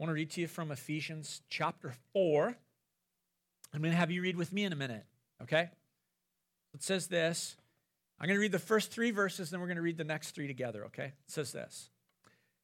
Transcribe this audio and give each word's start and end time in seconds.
I 0.00 0.02
want 0.02 0.12
to 0.12 0.14
read 0.14 0.30
to 0.30 0.40
you 0.40 0.48
from 0.48 0.70
Ephesians 0.72 1.42
chapter 1.50 1.92
4. 2.14 2.56
I'm 3.74 3.82
going 3.82 3.92
to 3.92 3.98
have 3.98 4.10
you 4.10 4.22
read 4.22 4.34
with 4.34 4.50
me 4.50 4.64
in 4.64 4.72
a 4.72 4.76
minute, 4.76 5.04
okay? 5.42 5.68
It 6.72 6.82
says 6.82 7.08
this. 7.08 7.54
I'm 8.18 8.26
going 8.26 8.38
to 8.38 8.40
read 8.40 8.50
the 8.50 8.58
first 8.58 8.90
three 8.90 9.10
verses, 9.10 9.50
then 9.50 9.60
we're 9.60 9.66
going 9.66 9.76
to 9.76 9.82
read 9.82 9.98
the 9.98 10.04
next 10.04 10.30
three 10.30 10.46
together, 10.46 10.86
okay? 10.86 11.04
It 11.04 11.14
says 11.26 11.52
this. 11.52 11.90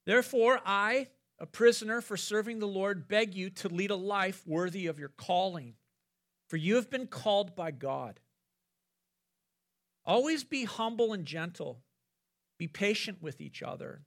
Therefore, 0.06 0.62
I, 0.64 1.08
a 1.38 1.44
prisoner 1.44 2.00
for 2.00 2.16
serving 2.16 2.58
the 2.58 2.66
Lord, 2.66 3.06
beg 3.06 3.34
you 3.34 3.50
to 3.50 3.68
lead 3.68 3.90
a 3.90 3.96
life 3.96 4.42
worthy 4.46 4.86
of 4.86 4.98
your 4.98 5.10
calling, 5.10 5.74
for 6.48 6.56
you 6.56 6.76
have 6.76 6.88
been 6.88 7.06
called 7.06 7.54
by 7.54 7.70
God. 7.70 8.18
Always 10.06 10.42
be 10.42 10.64
humble 10.64 11.12
and 11.12 11.26
gentle, 11.26 11.82
be 12.58 12.66
patient 12.66 13.20
with 13.20 13.42
each 13.42 13.62
other, 13.62 14.00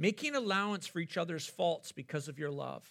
making 0.00 0.34
allowance 0.34 0.86
for 0.86 0.98
each 0.98 1.18
other's 1.18 1.46
faults 1.46 1.92
because 1.92 2.26
of 2.26 2.38
your 2.38 2.50
love. 2.50 2.90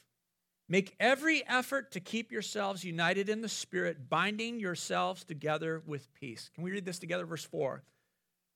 Make 0.70 0.96
every 1.00 1.42
effort 1.48 1.92
to 1.94 2.00
keep 2.00 2.32
yourselves 2.32 2.84
united 2.84 3.28
in 3.28 3.42
the 3.42 3.50
Spirit, 3.50 4.08
binding 4.08 4.60
yourselves 4.60 5.24
together 5.24 5.82
with 5.88 6.14
peace. 6.14 6.52
Can 6.54 6.64
we 6.64 6.70
read 6.70 6.86
this 6.86 7.00
together? 7.00 7.26
Verse 7.26 7.44
4 7.44 7.82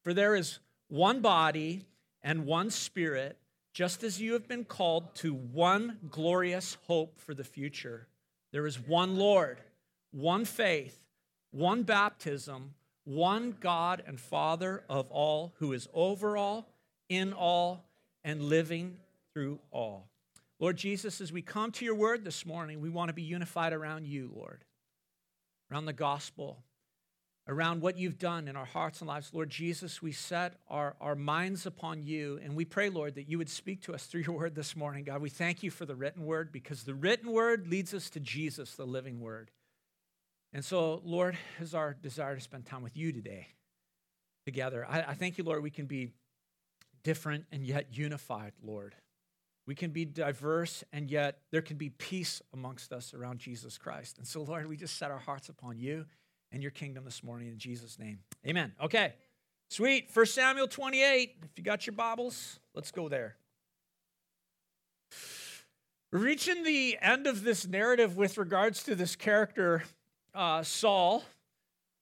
For 0.04 0.14
there 0.14 0.36
is 0.36 0.60
one 0.88 1.22
body 1.22 1.82
and 2.22 2.46
one 2.46 2.70
Spirit 2.70 3.40
just 3.74 4.04
as 4.04 4.22
you 4.22 4.34
have 4.34 4.48
been 4.48 4.66
called 4.66 5.16
to 5.16 5.34
one 5.34 5.98
glorious 6.12 6.78
hope 6.86 7.20
for 7.20 7.34
the 7.34 7.44
future. 7.44 8.08
There 8.52 8.68
is 8.68 8.80
one 8.80 9.18
Lord, 9.18 9.58
one 10.12 10.46
faith, 10.46 11.00
one 11.50 11.82
baptism, 11.82 12.76
one 13.04 13.58
God 13.60 14.04
and 14.06 14.20
Father 14.20 14.84
of 14.88 15.10
all, 15.10 15.56
who 15.58 15.74
is 15.74 15.88
over 15.92 16.38
all, 16.38 16.70
in 17.10 17.34
all, 17.34 17.84
and 18.24 18.42
living 18.42 18.98
through 19.34 19.60
all. 19.72 20.10
Lord 20.60 20.78
Jesus, 20.78 21.20
as 21.20 21.34
we 21.34 21.42
come 21.42 21.72
to 21.74 21.86
your 21.86 21.96
word 21.96 22.24
this 22.24 22.46
morning, 22.46 22.80
we 22.80 22.90
want 22.90 23.10
to 23.10 23.14
be 23.14 23.24
unified 23.24 23.74
around 23.74 24.06
you, 24.06 24.32
Lord, 24.34 24.64
around 25.72 25.86
the 25.86 25.94
gospel, 25.94 26.64
around 27.48 27.82
what 27.82 27.98
you've 27.98 28.18
done 28.20 28.48
in 28.48 28.56
our 28.56 28.66
hearts 28.66 29.02
and 29.02 29.08
lives. 29.08 29.34
Lord 29.34 29.50
Jesus, 29.50 30.02
we 30.02 30.14
set 30.14 30.54
our, 30.70 30.96
our 31.02 31.16
minds 31.16 31.66
upon 31.66 32.04
you, 32.04 32.40
and 32.42 32.56
we 32.56 32.64
pray, 32.64 32.90
Lord, 32.90 33.16
that 33.16 33.28
you 33.28 33.38
would 33.40 33.50
speak 33.50 33.82
to 33.84 33.94
us 33.94 34.06
through 34.06 34.22
your 34.22 34.38
word 34.38 34.56
this 34.56 34.76
morning. 34.76 35.04
God, 35.04 35.22
we 35.22 35.30
thank 35.30 35.64
you 35.64 35.72
for 35.72 35.86
the 35.86 35.96
written 35.96 36.24
word 36.26 36.52
because 36.52 36.84
the 36.84 36.96
written 36.96 37.32
word 37.32 37.68
leads 37.68 37.94
us 37.94 38.10
to 38.12 38.20
Jesus, 38.20 38.76
the 38.76 38.86
living 38.86 39.20
word. 39.20 39.52
And 40.54 40.64
so, 40.64 41.02
Lord, 41.04 41.36
is 41.60 41.74
our 41.74 41.94
desire 41.94 42.36
to 42.36 42.42
spend 42.42 42.66
time 42.66 42.84
with 42.84 42.96
you 42.96 43.12
today 43.12 43.48
together. 44.46 44.86
I, 44.88 45.02
I 45.02 45.14
thank 45.16 45.38
you, 45.38 45.44
Lord, 45.44 45.64
we 45.64 45.72
can 45.72 45.88
be 45.88 46.12
different 47.04 47.46
and 47.52 47.66
yet 47.66 47.88
unified, 47.92 48.54
Lord. 48.64 48.96
We 49.66 49.76
can 49.76 49.92
be 49.92 50.06
diverse 50.06 50.84
and 50.92 51.10
yet 51.10 51.40
there 51.52 51.62
can 51.62 51.78
be 51.78 51.90
peace 51.90 52.42
amongst 52.54 52.92
us 52.92 53.14
around 53.14 53.40
Jesus 53.40 53.78
Christ. 53.78 54.18
And 54.18 54.28
so, 54.28 54.42
Lord, 54.42 54.68
we 54.68 54.76
just 54.76 54.98
set 54.98 55.12
our 55.12 55.20
hearts 55.20 55.50
upon 55.50 55.80
you 55.80 56.06
and 56.52 56.62
your 56.62 56.72
kingdom 56.72 57.06
this 57.06 57.24
morning 57.24 57.48
in 57.48 57.58
Jesus' 57.58 57.98
name. 57.98 58.20
Amen. 58.46 58.74
Okay. 58.82 59.14
Sweet. 59.70 60.12
First 60.12 60.36
Samuel 60.36 60.68
28. 60.68 61.38
If 61.44 61.50
you 61.56 61.64
got 61.64 61.88
your 61.88 61.96
Bibles, 61.96 62.60
let's 62.76 62.92
go 62.92 63.08
there. 63.08 63.38
Reaching 66.12 66.64
the 66.64 66.98
end 67.02 67.26
of 67.26 67.44
this 67.44 67.66
narrative 67.66 68.18
with 68.18 68.38
regards 68.38 68.84
to 68.84 68.96
this 68.96 69.16
character, 69.16 69.84
uh, 70.36 70.62
Saul. 70.62 71.24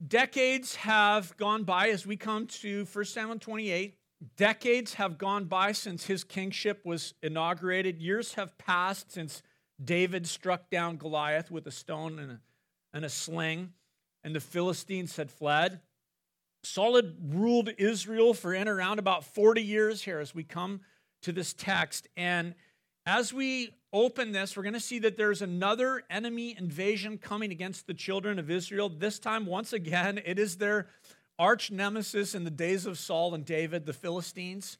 Decades 0.05 0.75
have 0.75 1.37
gone 1.37 1.63
by 1.63 1.89
as 1.89 2.07
we 2.07 2.17
come 2.17 2.47
to 2.47 2.85
1 2.91 3.05
Samuel 3.05 3.37
28. 3.37 3.95
Decades 4.37 4.95
have 4.95 5.17
gone 5.17 5.45
by 5.45 5.71
since 5.71 6.05
his 6.05 6.23
kingship 6.23 6.85
was 6.85 7.13
inaugurated. 7.23 8.01
Years 8.01 8.35
have 8.35 8.57
passed 8.57 9.11
since 9.11 9.41
David 9.83 10.27
struck 10.27 10.69
down 10.69 10.97
Goliath 10.97 11.49
with 11.49 11.65
a 11.65 11.71
stone 11.71 12.19
and 12.19 12.31
a, 12.33 12.39
and 12.93 13.03
a 13.03 13.09
sling 13.09 13.73
and 14.23 14.35
the 14.35 14.39
Philistines 14.39 15.15
had 15.15 15.31
fled. 15.31 15.79
Saul 16.63 16.95
had 16.95 17.15
ruled 17.33 17.69
Israel 17.77 18.33
for 18.33 18.53
in 18.53 18.67
around 18.67 18.99
about 18.99 19.23
40 19.23 19.61
years 19.61 20.03
here 20.03 20.19
as 20.19 20.35
we 20.35 20.43
come 20.43 20.81
to 21.23 21.31
this 21.31 21.53
text. 21.53 22.07
And 22.15 22.53
as 23.05 23.33
we 23.33 23.71
open 23.91 24.31
this, 24.31 24.55
we're 24.55 24.63
going 24.63 24.73
to 24.73 24.79
see 24.79 24.99
that 24.99 25.17
there's 25.17 25.41
another 25.41 26.03
enemy 26.09 26.55
invasion 26.55 27.17
coming 27.17 27.51
against 27.51 27.87
the 27.87 27.95
children 27.95 28.37
of 28.37 28.51
Israel. 28.51 28.89
This 28.89 29.17
time, 29.17 29.47
once 29.47 29.73
again, 29.73 30.21
it 30.23 30.37
is 30.37 30.57
their 30.57 30.87
arch 31.39 31.71
nemesis 31.71 32.35
in 32.35 32.43
the 32.43 32.51
days 32.51 32.85
of 32.85 32.97
Saul 32.97 33.33
and 33.33 33.45
David, 33.45 33.85
the 33.85 33.93
Philistines. 33.93 34.77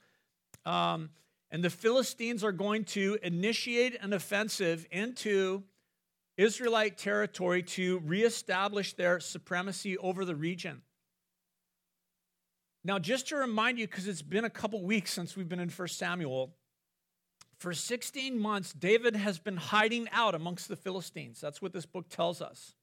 Um, 0.66 1.10
and 1.50 1.64
the 1.64 1.70
Philistines 1.70 2.44
are 2.44 2.52
going 2.52 2.86
to 2.86 3.18
initiate 3.22 3.98
an 4.02 4.14
offensive 4.14 4.86
into 4.92 5.64
Israelite 6.38 6.98
territory 6.98 7.62
to 7.62 8.00
reestablish 8.00 8.94
their 8.94 9.20
supremacy 9.20 9.98
over 9.98 10.24
the 10.24 10.36
region. 10.36 10.82
Now, 12.84 12.98
just 13.00 13.28
to 13.30 13.36
remind 13.36 13.78
you, 13.78 13.88
because 13.88 14.08
it's 14.08 14.22
been 14.22 14.46
a 14.46 14.50
couple 14.50 14.82
weeks 14.82 15.12
since 15.12 15.36
we've 15.36 15.50
been 15.50 15.60
in 15.60 15.70
1 15.70 15.88
Samuel, 15.90 16.56
for 17.58 17.74
16 17.74 18.40
months, 18.40 18.74
David 18.74 19.16
has 19.16 19.38
been 19.38 19.58
hiding 19.58 20.10
out 20.12 20.34
amongst 20.34 20.68
the 20.68 20.76
Philistines. 20.76 21.40
That's 21.40 21.62
what 21.62 21.74
this 21.74 21.86
book 21.86 22.10
tells 22.10 22.42
us. 22.42 22.74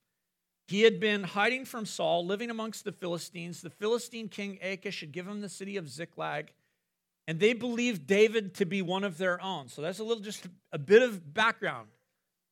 He 0.68 0.82
had 0.82 1.00
been 1.00 1.22
hiding 1.22 1.64
from 1.64 1.86
Saul, 1.86 2.26
living 2.26 2.50
amongst 2.50 2.84
the 2.84 2.92
Philistines. 2.92 3.62
The 3.62 3.70
Philistine 3.70 4.28
king 4.28 4.58
Achish 4.60 5.00
had 5.00 5.12
given 5.12 5.32
him 5.32 5.40
the 5.40 5.48
city 5.48 5.78
of 5.78 5.88
Ziklag, 5.88 6.52
and 7.26 7.40
they 7.40 7.54
believed 7.54 8.06
David 8.06 8.54
to 8.56 8.66
be 8.66 8.82
one 8.82 9.02
of 9.02 9.16
their 9.16 9.42
own. 9.42 9.68
So 9.68 9.80
that's 9.80 9.98
a 9.98 10.04
little, 10.04 10.22
just 10.22 10.46
a 10.70 10.78
bit 10.78 11.00
of 11.00 11.32
background. 11.32 11.88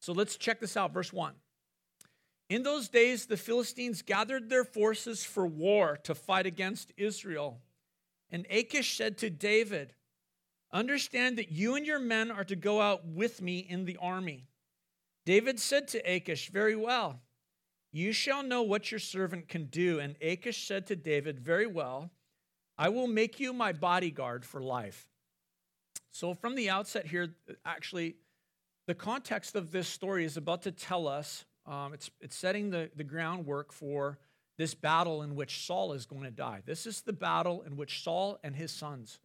So 0.01 0.15
let's 0.15 0.37
check 0.37 0.61
this 0.61 0.79
out. 0.79 0.95
Verse 0.95 1.13
1. 1.13 1.35
In 2.49 2.63
those 2.63 2.89
days, 2.89 3.27
the 3.27 3.37
Philistines 3.37 4.01
gathered 4.01 4.49
their 4.49 4.65
forces 4.65 5.23
for 5.23 5.47
war 5.47 5.99
to 6.05 6.15
fight 6.15 6.47
against 6.47 6.93
Israel. 6.97 7.61
And 8.31 8.47
Achish 8.49 8.97
said 8.97 9.19
to 9.19 9.29
David, 9.29 9.93
Understand 10.73 11.37
that 11.37 11.53
you 11.53 11.75
and 11.75 11.85
your 11.85 11.99
men 11.99 12.31
are 12.31 12.45
to 12.45 12.57
go 12.57 12.81
out 12.81 13.05
with 13.07 13.43
me 13.43 13.59
in 13.59 13.85
the 13.85 13.99
army. 14.01 14.47
David 15.27 15.61
said 15.61 15.87
to 15.89 15.99
Achish, 15.99 16.51
Very 16.51 16.77
well, 16.77 17.21
you 17.97 18.13
shall 18.13 18.43
know 18.43 18.63
what 18.63 18.91
your 18.91 19.01
servant 19.01 19.49
can 19.49 19.65
do. 19.67 20.01
And 20.01 20.17
Achish 20.21 20.67
said 20.67 20.87
to 20.89 20.97
David, 20.97 21.41
Very 21.41 21.67
well, 21.67 22.11
I 22.77 22.91
will 22.91 23.07
make 23.07 23.41
you 23.41 23.53
my 23.53 23.73
bodyguard 23.73 24.45
for 24.45 24.61
life. 24.61 25.09
So, 26.11 26.35
from 26.35 26.55
the 26.55 26.69
outset 26.69 27.07
here, 27.07 27.35
actually, 27.65 28.17
the 28.87 28.95
context 28.95 29.57
of 29.57 29.73
this 29.73 29.89
story 29.89 30.25
is 30.25 30.37
about 30.37 30.63
to 30.63 30.73
tell 30.73 31.09
us, 31.09 31.45
um, 31.65 31.95
it's, 31.95 32.11
it's 32.21 32.37
setting 32.37 32.71
the, 32.71 32.91
the 32.95 33.05
groundwork 33.05 33.73
for 33.73 34.19
this 34.59 34.75
battle 34.75 35.23
in 35.23 35.35
which 35.35 35.67
Saul 35.67 35.93
is 35.93 36.07
going 36.07 36.25
to 36.25 36.31
die. 36.31 36.63
This 36.65 36.87
is 36.87 37.01
the 37.03 37.13
battle 37.13 37.63
in 37.67 37.77
which 37.77 38.03
Saul 38.03 38.39
and 38.45 38.55
his 38.55 38.71
sons 38.71 39.21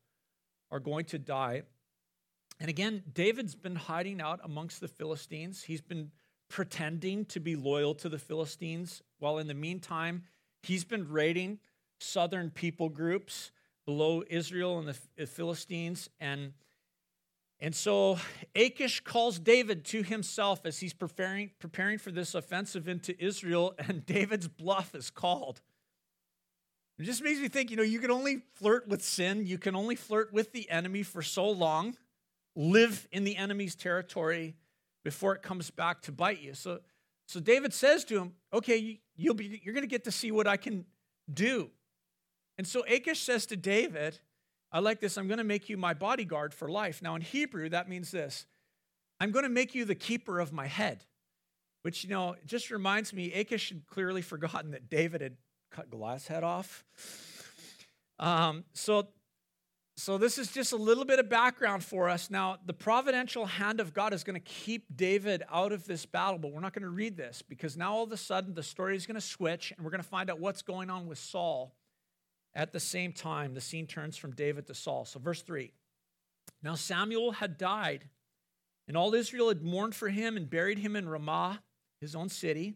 are 0.71 0.79
going 0.79 1.05
to 1.05 1.19
die. 1.19 1.63
And 2.59 2.69
again, 2.69 3.03
David's 3.11 3.55
been 3.55 3.75
hiding 3.75 4.21
out 4.21 4.39
amongst 4.43 4.79
the 4.81 4.87
Philistines. 4.87 5.63
He's 5.63 5.81
been 5.81 6.11
pretending 6.51 7.25
to 7.25 7.39
be 7.39 7.55
loyal 7.55 7.95
to 7.95 8.09
the 8.09 8.19
Philistines, 8.19 9.01
while 9.19 9.37
in 9.37 9.47
the 9.47 9.53
meantime, 9.53 10.23
he's 10.61 10.83
been 10.83 11.09
raiding 11.09 11.59
southern 11.99 12.51
people 12.51 12.89
groups 12.89 13.51
below 13.85 14.23
Israel 14.29 14.77
and 14.77 14.87
the 14.87 15.25
Philistines 15.25 16.09
and 16.19 16.53
and 17.63 17.75
so 17.75 18.17
Achish 18.55 19.01
calls 19.01 19.37
David 19.37 19.85
to 19.85 20.01
himself 20.01 20.65
as 20.65 20.79
he's 20.79 20.93
preparing, 20.93 21.51
preparing 21.59 21.99
for 21.99 22.11
this 22.11 22.33
offensive 22.33 22.87
into 22.87 23.15
Israel, 23.23 23.75
and 23.77 24.03
David's 24.07 24.47
bluff 24.47 24.95
is 24.95 25.11
called. 25.11 25.61
It 26.97 27.03
just 27.03 27.23
makes 27.23 27.39
me 27.39 27.49
think 27.49 27.69
you 27.69 27.77
know, 27.77 27.83
you 27.83 27.99
can 27.99 28.09
only 28.09 28.41
flirt 28.55 28.87
with 28.87 29.03
sin, 29.03 29.45
you 29.45 29.59
can 29.59 29.75
only 29.75 29.95
flirt 29.95 30.33
with 30.33 30.51
the 30.53 30.69
enemy 30.71 31.03
for 31.03 31.21
so 31.21 31.47
long, 31.47 31.95
live 32.55 33.07
in 33.11 33.25
the 33.25 33.37
enemy's 33.37 33.75
territory 33.75 34.55
before 35.03 35.33
it 35.35 35.41
comes 35.41 35.69
back 35.69 36.01
to 36.03 36.11
bite 36.11 36.41
you. 36.41 36.53
So, 36.53 36.79
so 37.27 37.39
David 37.39 37.73
says 37.73 38.03
to 38.05 38.19
him, 38.19 38.33
Okay, 38.53 38.99
you'll 39.15 39.35
be, 39.35 39.61
you're 39.63 39.73
going 39.73 39.83
to 39.83 39.89
get 39.89 40.03
to 40.05 40.11
see 40.11 40.31
what 40.31 40.47
I 40.47 40.57
can 40.57 40.85
do. 41.31 41.69
And 42.57 42.67
so 42.67 42.83
Achish 42.87 43.21
says 43.21 43.45
to 43.47 43.55
David, 43.55 44.19
I 44.71 44.79
like 44.79 44.99
this. 44.99 45.17
I'm 45.17 45.27
going 45.27 45.39
to 45.39 45.43
make 45.43 45.69
you 45.69 45.77
my 45.77 45.93
bodyguard 45.93 46.53
for 46.53 46.69
life. 46.69 47.01
Now, 47.01 47.15
in 47.15 47.21
Hebrew, 47.21 47.69
that 47.69 47.89
means 47.89 48.11
this 48.11 48.45
I'm 49.19 49.31
going 49.31 49.43
to 49.43 49.49
make 49.49 49.75
you 49.75 49.85
the 49.85 49.95
keeper 49.95 50.39
of 50.39 50.53
my 50.53 50.67
head, 50.67 51.05
which, 51.83 52.03
you 52.03 52.09
know, 52.09 52.35
just 52.45 52.71
reminds 52.71 53.13
me, 53.13 53.33
Achish 53.33 53.69
had 53.69 53.85
clearly 53.87 54.21
forgotten 54.21 54.71
that 54.71 54.89
David 54.89 55.21
had 55.21 55.37
cut 55.71 55.89
Goliath's 55.89 56.27
head 56.27 56.43
off. 56.43 56.83
Um, 58.19 58.65
so, 58.73 59.07
so 60.01 60.17
this 60.17 60.39
is 60.39 60.51
just 60.51 60.73
a 60.73 60.77
little 60.77 61.05
bit 61.05 61.19
of 61.19 61.29
background 61.29 61.83
for 61.83 62.09
us. 62.09 62.31
Now, 62.31 62.57
the 62.65 62.73
providential 62.73 63.45
hand 63.45 63.79
of 63.79 63.93
God 63.93 64.13
is 64.15 64.23
going 64.23 64.33
to 64.33 64.39
keep 64.39 64.97
David 64.97 65.43
out 65.51 65.71
of 65.71 65.85
this 65.85 66.07
battle, 66.07 66.39
but 66.39 66.51
we're 66.51 66.59
not 66.59 66.73
going 66.73 66.81
to 66.81 66.89
read 66.89 67.15
this 67.15 67.43
because 67.43 67.77
now 67.77 67.93
all 67.93 68.03
of 68.05 68.11
a 68.11 68.17
sudden 68.17 68.55
the 68.55 68.63
story 68.63 68.95
is 68.95 69.05
going 69.05 69.13
to 69.13 69.21
switch 69.21 69.71
and 69.71 69.85
we're 69.85 69.91
going 69.91 70.01
to 70.01 70.09
find 70.09 70.31
out 70.31 70.39
what's 70.39 70.63
going 70.63 70.89
on 70.89 71.05
with 71.05 71.19
Saul 71.19 71.75
at 72.55 72.73
the 72.73 72.79
same 72.79 73.13
time, 73.13 73.53
the 73.53 73.61
scene 73.61 73.85
turns 73.85 74.17
from 74.17 74.31
David 74.31 74.65
to 74.67 74.73
Saul. 74.73 75.05
So, 75.05 75.19
verse 75.19 75.43
3 75.43 75.71
Now 76.63 76.73
Samuel 76.73 77.33
had 77.33 77.59
died, 77.59 78.09
And 78.87 78.97
all 78.97 79.13
Israel 79.13 79.49
had 79.49 79.61
mourned 79.61 79.93
for 79.93 80.09
him 80.09 80.35
and 80.35 80.49
buried 80.49 80.79
him 80.79 80.95
in 80.95 81.07
Ramah, 81.07 81.61
his 81.99 82.15
own 82.15 82.27
city. 82.27 82.73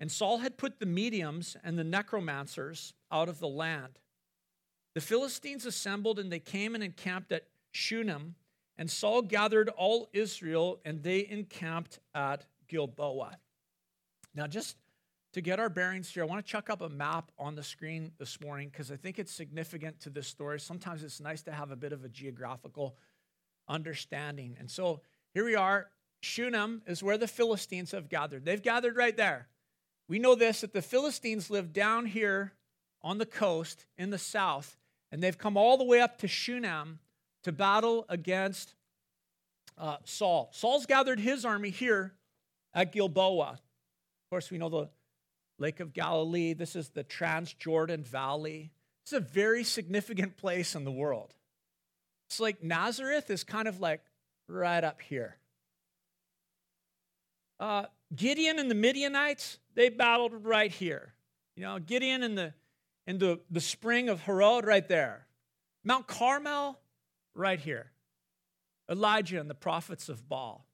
And 0.00 0.10
Saul 0.10 0.38
had 0.38 0.56
put 0.56 0.80
the 0.80 0.86
mediums 0.86 1.54
and 1.62 1.78
the 1.78 1.84
necromancers 1.84 2.94
out 3.12 3.28
of 3.28 3.40
the 3.40 3.48
land. 3.48 3.98
The 4.96 5.02
Philistines 5.02 5.66
assembled 5.66 6.18
and 6.18 6.32
they 6.32 6.38
came 6.38 6.74
and 6.74 6.82
encamped 6.82 7.30
at 7.30 7.44
Shunem. 7.70 8.34
And 8.78 8.90
Saul 8.90 9.20
gathered 9.20 9.68
all 9.68 10.08
Israel 10.14 10.80
and 10.86 11.02
they 11.02 11.28
encamped 11.28 12.00
at 12.14 12.46
Gilboa. 12.66 13.36
Now, 14.34 14.46
just 14.46 14.78
to 15.34 15.42
get 15.42 15.60
our 15.60 15.68
bearings 15.68 16.08
here, 16.08 16.22
I 16.22 16.26
want 16.26 16.42
to 16.46 16.50
chuck 16.50 16.70
up 16.70 16.80
a 16.80 16.88
map 16.88 17.30
on 17.38 17.56
the 17.56 17.62
screen 17.62 18.12
this 18.16 18.40
morning 18.40 18.70
because 18.70 18.90
I 18.90 18.96
think 18.96 19.18
it's 19.18 19.30
significant 19.30 20.00
to 20.00 20.08
this 20.08 20.28
story. 20.28 20.58
Sometimes 20.58 21.04
it's 21.04 21.20
nice 21.20 21.42
to 21.42 21.52
have 21.52 21.70
a 21.70 21.76
bit 21.76 21.92
of 21.92 22.02
a 22.02 22.08
geographical 22.08 22.96
understanding. 23.68 24.56
And 24.58 24.70
so 24.70 25.02
here 25.34 25.44
we 25.44 25.56
are. 25.56 25.90
Shunem 26.22 26.80
is 26.86 27.02
where 27.02 27.18
the 27.18 27.28
Philistines 27.28 27.90
have 27.90 28.08
gathered. 28.08 28.46
They've 28.46 28.62
gathered 28.62 28.96
right 28.96 29.14
there. 29.14 29.48
We 30.08 30.18
know 30.18 30.36
this 30.36 30.62
that 30.62 30.72
the 30.72 30.80
Philistines 30.80 31.50
live 31.50 31.74
down 31.74 32.06
here 32.06 32.54
on 33.02 33.18
the 33.18 33.26
coast 33.26 33.84
in 33.98 34.08
the 34.08 34.16
south, 34.16 34.78
and 35.16 35.22
they've 35.22 35.38
come 35.38 35.56
all 35.56 35.78
the 35.78 35.84
way 35.84 36.02
up 36.02 36.18
to 36.18 36.28
Shunem 36.28 36.98
to 37.42 37.50
battle 37.50 38.04
against 38.10 38.74
uh, 39.78 39.96
Saul. 40.04 40.50
Saul's 40.52 40.84
gathered 40.84 41.18
his 41.18 41.42
army 41.42 41.70
here 41.70 42.12
at 42.74 42.92
Gilboa. 42.92 43.52
Of 43.52 43.60
course, 44.28 44.50
we 44.50 44.58
know 44.58 44.68
the 44.68 44.90
Lake 45.58 45.80
of 45.80 45.94
Galilee. 45.94 46.52
This 46.52 46.76
is 46.76 46.90
the 46.90 47.02
Transjordan 47.02 48.04
Valley. 48.06 48.72
It's 49.04 49.14
a 49.14 49.20
very 49.20 49.64
significant 49.64 50.36
place 50.36 50.74
in 50.74 50.84
the 50.84 50.92
world. 50.92 51.32
It's 52.28 52.38
like 52.38 52.62
Nazareth 52.62 53.30
is 53.30 53.42
kind 53.42 53.68
of 53.68 53.80
like 53.80 54.02
right 54.48 54.84
up 54.84 55.00
here. 55.00 55.38
Uh, 57.58 57.86
Gideon 58.14 58.58
and 58.58 58.70
the 58.70 58.74
Midianites, 58.74 59.60
they 59.76 59.88
battled 59.88 60.44
right 60.44 60.70
here. 60.70 61.14
You 61.56 61.62
know, 61.62 61.78
Gideon 61.78 62.22
and 62.22 62.36
the 62.36 62.52
in 63.06 63.18
the, 63.18 63.40
the 63.50 63.60
spring 63.60 64.08
of 64.08 64.22
Harod 64.22 64.66
right 64.66 64.86
there. 64.88 65.26
Mount 65.84 66.06
Carmel, 66.06 66.78
right 67.34 67.60
here. 67.60 67.92
Elijah 68.90 69.40
and 69.40 69.50
the 69.50 69.54
prophets 69.54 70.08
of 70.08 70.28
Baal. 70.28 70.66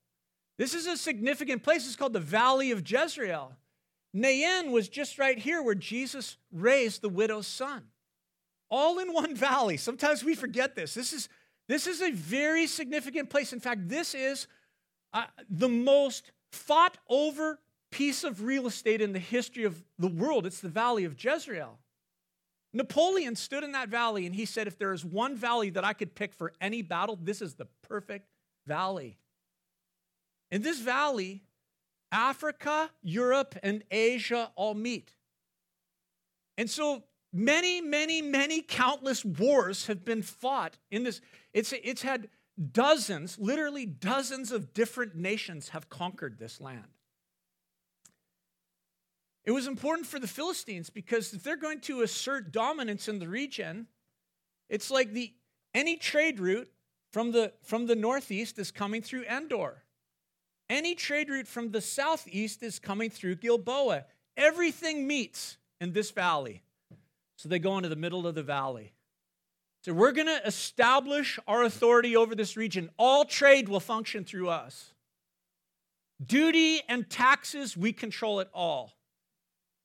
This 0.58 0.74
is 0.74 0.86
a 0.86 0.96
significant 0.96 1.62
place. 1.62 1.86
It's 1.86 1.96
called 1.96 2.12
the 2.12 2.20
Valley 2.20 2.70
of 2.70 2.88
Jezreel. 2.88 3.56
Nain 4.14 4.70
was 4.70 4.88
just 4.88 5.18
right 5.18 5.38
here 5.38 5.62
where 5.62 5.74
Jesus 5.74 6.36
raised 6.52 7.02
the 7.02 7.08
widow's 7.08 7.46
son. 7.46 7.84
All 8.70 8.98
in 8.98 9.12
one 9.12 9.34
valley. 9.34 9.76
Sometimes 9.76 10.22
we 10.22 10.34
forget 10.34 10.74
this. 10.74 10.94
This 10.94 11.12
is, 11.12 11.28
this 11.68 11.86
is 11.86 12.00
a 12.00 12.10
very 12.10 12.66
significant 12.66 13.30
place. 13.30 13.52
In 13.52 13.60
fact, 13.60 13.88
this 13.88 14.14
is 14.14 14.46
uh, 15.12 15.24
the 15.48 15.68
most 15.68 16.32
fought 16.52 16.98
over 17.08 17.58
piece 17.90 18.24
of 18.24 18.42
real 18.42 18.66
estate 18.66 19.00
in 19.00 19.12
the 19.12 19.18
history 19.18 19.64
of 19.64 19.82
the 19.98 20.08
world. 20.08 20.46
It's 20.46 20.60
the 20.60 20.68
Valley 20.68 21.04
of 21.04 21.22
Jezreel. 21.22 21.78
Napoleon 22.72 23.36
stood 23.36 23.64
in 23.64 23.72
that 23.72 23.88
valley 23.88 24.26
and 24.26 24.34
he 24.34 24.44
said, 24.44 24.66
If 24.66 24.78
there 24.78 24.92
is 24.92 25.04
one 25.04 25.36
valley 25.36 25.70
that 25.70 25.84
I 25.84 25.92
could 25.92 26.14
pick 26.14 26.32
for 26.32 26.52
any 26.60 26.82
battle, 26.82 27.18
this 27.20 27.42
is 27.42 27.54
the 27.54 27.66
perfect 27.82 28.28
valley. 28.66 29.18
In 30.50 30.62
this 30.62 30.80
valley, 30.80 31.42
Africa, 32.10 32.90
Europe, 33.02 33.56
and 33.62 33.82
Asia 33.90 34.50
all 34.54 34.74
meet. 34.74 35.14
And 36.58 36.68
so 36.68 37.04
many, 37.32 37.80
many, 37.80 38.20
many 38.22 38.60
countless 38.62 39.24
wars 39.24 39.86
have 39.86 40.04
been 40.04 40.22
fought 40.22 40.78
in 40.90 41.04
this. 41.04 41.20
It's, 41.52 41.72
it's 41.72 42.02
had 42.02 42.28
dozens, 42.72 43.38
literally 43.38 43.86
dozens 43.86 44.52
of 44.52 44.74
different 44.74 45.16
nations 45.16 45.70
have 45.70 45.88
conquered 45.88 46.38
this 46.38 46.60
land. 46.60 46.84
It 49.44 49.50
was 49.50 49.66
important 49.66 50.06
for 50.06 50.18
the 50.18 50.28
Philistines 50.28 50.88
because 50.90 51.32
if 51.32 51.42
they're 51.42 51.56
going 51.56 51.80
to 51.80 52.02
assert 52.02 52.52
dominance 52.52 53.08
in 53.08 53.18
the 53.18 53.28
region, 53.28 53.86
it's 54.68 54.90
like 54.90 55.12
the 55.12 55.32
any 55.74 55.96
trade 55.96 56.38
route 56.38 56.70
from 57.12 57.32
the 57.32 57.52
from 57.62 57.86
the 57.86 57.96
northeast 57.96 58.58
is 58.58 58.70
coming 58.70 59.02
through 59.02 59.24
Endor. 59.24 59.82
Any 60.70 60.94
trade 60.94 61.28
route 61.28 61.48
from 61.48 61.70
the 61.70 61.80
southeast 61.80 62.62
is 62.62 62.78
coming 62.78 63.10
through 63.10 63.36
Gilboa. 63.36 64.04
Everything 64.36 65.06
meets 65.06 65.58
in 65.80 65.92
this 65.92 66.10
valley. 66.10 66.62
So 67.36 67.48
they 67.48 67.58
go 67.58 67.76
into 67.76 67.88
the 67.88 67.96
middle 67.96 68.26
of 68.26 68.34
the 68.34 68.42
valley. 68.42 68.92
So 69.84 69.92
we're 69.92 70.12
going 70.12 70.28
to 70.28 70.46
establish 70.46 71.40
our 71.48 71.64
authority 71.64 72.14
over 72.14 72.36
this 72.36 72.56
region. 72.56 72.88
All 72.96 73.24
trade 73.24 73.68
will 73.68 73.80
function 73.80 74.24
through 74.24 74.48
us. 74.48 74.94
Duty 76.24 76.82
and 76.88 77.10
taxes, 77.10 77.76
we 77.76 77.92
control 77.92 78.38
it 78.38 78.48
all. 78.54 78.92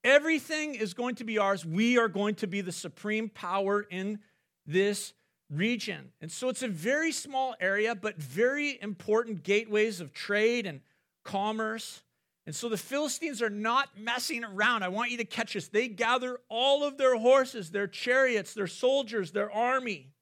Everything 0.04 0.74
is 0.74 0.94
going 0.94 1.16
to 1.16 1.24
be 1.24 1.38
ours. 1.38 1.66
We 1.66 1.98
are 1.98 2.08
going 2.08 2.36
to 2.36 2.46
be 2.46 2.60
the 2.60 2.72
supreme 2.72 3.28
power 3.28 3.82
in 3.82 4.20
this 4.66 5.12
region. 5.50 6.12
And 6.20 6.30
so 6.30 6.48
it's 6.48 6.62
a 6.62 6.68
very 6.68 7.12
small 7.12 7.54
area, 7.60 7.94
but 7.94 8.16
very 8.16 8.80
important 8.80 9.42
gateways 9.42 10.00
of 10.00 10.12
trade 10.12 10.66
and 10.66 10.80
commerce. 11.24 12.02
And 12.46 12.54
so 12.54 12.68
the 12.68 12.76
Philistines 12.76 13.42
are 13.42 13.50
not 13.50 13.88
messing 13.98 14.44
around. 14.44 14.82
I 14.82 14.88
want 14.88 15.10
you 15.10 15.18
to 15.18 15.24
catch 15.24 15.54
this. 15.54 15.68
They 15.68 15.88
gather 15.88 16.38
all 16.48 16.84
of 16.84 16.96
their 16.96 17.16
horses, 17.16 17.70
their 17.70 17.86
chariots, 17.86 18.54
their 18.54 18.66
soldiers, 18.66 19.32
their 19.32 19.52
army. 19.52 20.12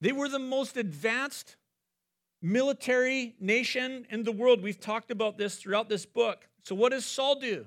They 0.00 0.12
were 0.12 0.28
the 0.28 0.38
most 0.38 0.76
advanced 0.76 1.56
military 2.40 3.34
nation 3.40 4.06
in 4.10 4.22
the 4.22 4.32
world. 4.32 4.62
We've 4.62 4.80
talked 4.80 5.10
about 5.10 5.36
this 5.36 5.56
throughout 5.56 5.88
this 5.88 6.06
book. 6.06 6.48
So, 6.62 6.74
what 6.74 6.92
does 6.92 7.04
Saul 7.04 7.40
do? 7.40 7.66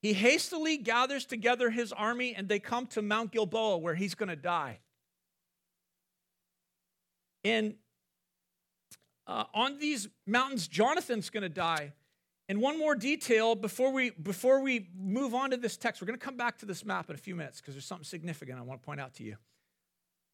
He 0.00 0.14
hastily 0.14 0.78
gathers 0.78 1.26
together 1.26 1.70
his 1.70 1.92
army 1.92 2.34
and 2.34 2.48
they 2.48 2.58
come 2.58 2.86
to 2.88 3.02
Mount 3.02 3.32
Gilboa 3.32 3.78
where 3.78 3.94
he's 3.94 4.14
going 4.14 4.30
to 4.30 4.36
die. 4.36 4.78
And 7.44 7.74
uh, 9.26 9.44
on 9.54 9.78
these 9.78 10.08
mountains, 10.26 10.68
Jonathan's 10.68 11.30
going 11.30 11.42
to 11.42 11.48
die. 11.48 11.92
And 12.48 12.60
one 12.60 12.78
more 12.78 12.96
detail 12.96 13.54
before 13.54 13.92
we 13.92 14.10
before 14.10 14.60
we 14.60 14.88
move 14.98 15.34
on 15.34 15.50
to 15.50 15.56
this 15.56 15.76
text, 15.76 16.02
we're 16.02 16.06
going 16.06 16.18
to 16.18 16.24
come 16.24 16.36
back 16.36 16.58
to 16.58 16.66
this 16.66 16.84
map 16.84 17.08
in 17.08 17.14
a 17.14 17.18
few 17.18 17.36
minutes 17.36 17.60
because 17.60 17.74
there's 17.74 17.86
something 17.86 18.04
significant 18.04 18.58
I 18.58 18.62
want 18.62 18.82
to 18.82 18.84
point 18.84 19.00
out 19.00 19.14
to 19.14 19.22
you. 19.22 19.36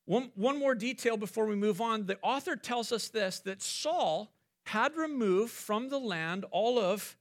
One, 0.07 0.31
one 0.35 0.59
more 0.59 0.75
detail 0.75 1.17
before 1.17 1.47
we 1.47 1.57
move 1.57 1.81
on. 1.81 2.07
The 2.07 2.17
author 2.23 2.57
tells 2.57 2.91
us 2.93 3.09
this 3.09 3.41
that 3.41 3.61
Saul 3.61 4.33
had 4.65 4.97
removed 4.97 5.53
from 5.53 5.91
the 5.91 5.99
land 5.99 6.47
all 6.51 6.79
of 6.79 7.17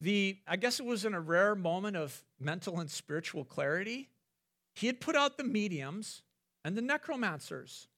the, 0.00 0.38
I 0.46 0.56
guess 0.56 0.80
it 0.80 0.86
was 0.86 1.04
in 1.04 1.14
a 1.14 1.20
rare 1.20 1.54
moment 1.54 1.96
of 1.96 2.22
mental 2.38 2.80
and 2.80 2.90
spiritual 2.90 3.44
clarity. 3.44 4.08
He 4.74 4.86
had 4.86 5.00
put 5.00 5.14
out 5.16 5.36
the 5.36 5.44
mediums 5.44 6.22
and 6.64 6.76
the 6.76 6.82
necromancers. 6.82 7.88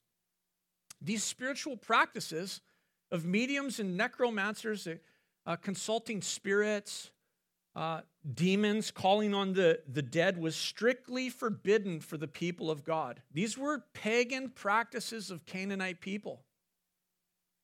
These 1.01 1.23
spiritual 1.23 1.77
practices 1.77 2.61
of 3.11 3.25
mediums 3.25 3.79
and 3.79 3.97
necromancers, 3.97 4.87
uh, 4.87 4.97
uh, 5.47 5.57
consulting 5.57 6.23
spirits, 6.23 7.11
uh, 7.75 8.01
demons, 8.35 8.91
calling 8.91 9.35
on 9.35 9.53
the, 9.53 9.81
the 9.89 10.03
dead, 10.03 10.39
was 10.39 10.57
strictly 10.57 11.29
forbidden 11.29 12.01
for 12.01 12.17
the 12.17 12.29
people 12.29 12.71
of 12.71 12.85
God. 12.85 13.21
These 13.33 13.59
were 13.59 13.85
pagan 13.95 14.51
practices 14.51 15.31
of 15.31 15.45
Canaanite 15.47 16.01
people. 16.01 16.43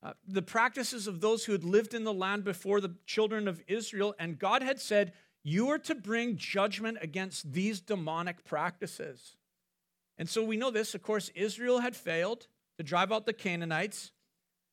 Uh, 0.01 0.13
the 0.27 0.41
practices 0.41 1.07
of 1.07 1.19
those 1.19 1.45
who 1.45 1.51
had 1.51 1.63
lived 1.63 1.93
in 1.93 2.05
the 2.05 2.13
land 2.13 2.43
before 2.43 2.79
the 2.79 2.95
children 3.05 3.47
of 3.47 3.61
Israel, 3.67 4.15
and 4.17 4.39
God 4.39 4.61
had 4.61 4.79
said, 4.79 5.13
You 5.43 5.69
are 5.69 5.79
to 5.79 5.95
bring 5.95 6.37
judgment 6.37 6.99
against 7.01 7.51
these 7.51 7.81
demonic 7.81 8.45
practices. 8.45 9.35
And 10.17 10.29
so 10.29 10.43
we 10.43 10.57
know 10.57 10.71
this. 10.71 10.95
Of 10.95 11.01
course, 11.01 11.29
Israel 11.35 11.79
had 11.79 11.95
failed 11.95 12.47
to 12.77 12.83
drive 12.83 13.11
out 13.11 13.25
the 13.25 13.33
Canaanites, 13.33 14.11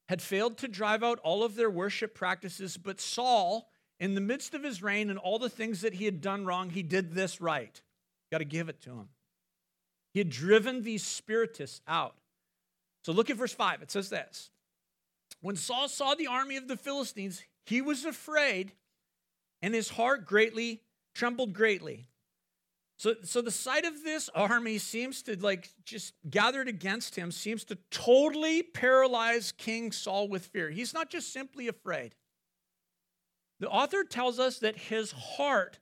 had 0.08 0.22
failed 0.22 0.58
to 0.58 0.68
drive 0.68 1.02
out 1.02 1.18
all 1.20 1.42
of 1.42 1.56
their 1.56 1.70
worship 1.70 2.14
practices, 2.14 2.76
but 2.76 3.00
Saul, 3.00 3.68
in 3.98 4.14
the 4.14 4.20
midst 4.20 4.54
of 4.54 4.62
his 4.62 4.82
reign 4.82 5.10
and 5.10 5.18
all 5.18 5.40
the 5.40 5.50
things 5.50 5.80
that 5.80 5.94
he 5.94 6.04
had 6.04 6.20
done 6.20 6.44
wrong, 6.44 6.70
he 6.70 6.84
did 6.84 7.14
this 7.14 7.40
right. 7.40 7.80
Got 8.30 8.38
to 8.38 8.44
give 8.44 8.68
it 8.68 8.80
to 8.82 8.90
him. 8.90 9.08
He 10.12 10.20
had 10.20 10.30
driven 10.30 10.82
these 10.82 11.04
spiritists 11.04 11.80
out. 11.86 12.14
So 13.02 13.12
look 13.12 13.28
at 13.28 13.36
verse 13.36 13.52
5. 13.52 13.82
It 13.82 13.90
says 13.90 14.08
this 14.08 14.50
When 15.40 15.56
Saul 15.56 15.88
saw 15.88 16.14
the 16.14 16.26
army 16.26 16.56
of 16.56 16.68
the 16.68 16.76
Philistines, 16.76 17.42
he 17.66 17.80
was 17.80 18.04
afraid, 18.04 18.72
and 19.62 19.74
his 19.74 19.90
heart 19.90 20.26
greatly 20.26 20.82
trembled 21.14 21.54
greatly. 21.54 22.08
So, 22.98 23.14
so 23.24 23.42
the 23.42 23.50
sight 23.50 23.84
of 23.84 24.04
this 24.04 24.30
army 24.34 24.78
seems 24.78 25.22
to 25.24 25.36
like 25.36 25.68
just 25.84 26.14
gathered 26.30 26.68
against 26.68 27.14
him 27.16 27.30
seems 27.30 27.64
to 27.64 27.76
totally 27.90 28.62
paralyze 28.62 29.52
King 29.52 29.92
Saul 29.92 30.28
with 30.28 30.46
fear. 30.46 30.70
He's 30.70 30.94
not 30.94 31.10
just 31.10 31.32
simply 31.32 31.68
afraid. 31.68 32.14
The 33.60 33.68
author 33.68 34.04
tells 34.04 34.38
us 34.38 34.58
that 34.60 34.76
his 34.76 35.12
heart 35.12 35.78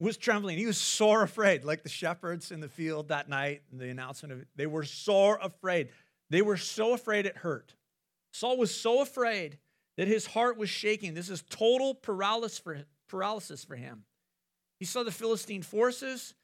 was 0.00 0.16
trembling. 0.16 0.58
He 0.58 0.66
was 0.66 0.78
sore 0.78 1.22
afraid, 1.22 1.64
like 1.64 1.82
the 1.82 1.88
shepherds 1.88 2.50
in 2.50 2.60
the 2.60 2.68
field 2.68 3.08
that 3.08 3.28
night. 3.28 3.62
The 3.72 3.88
announcement 3.88 4.32
of 4.32 4.44
they 4.56 4.66
were 4.66 4.84
sore 4.84 5.38
afraid. 5.40 5.88
They 6.30 6.42
were 6.42 6.56
so 6.56 6.92
afraid 6.92 7.26
it 7.26 7.38
hurt. 7.38 7.74
Saul 8.32 8.56
was 8.56 8.74
so 8.74 9.00
afraid 9.00 9.58
that 9.96 10.08
his 10.08 10.26
heart 10.26 10.56
was 10.56 10.70
shaking. 10.70 11.14
This 11.14 11.28
is 11.28 11.42
total 11.50 11.94
paralysis 11.94 12.58
for, 12.58 12.84
paralysis 13.08 13.64
for 13.64 13.76
him. 13.76 14.04
He 14.78 14.84
saw 14.84 15.02
the 15.02 15.10
Philistine 15.10 15.62
forces. 15.62 16.34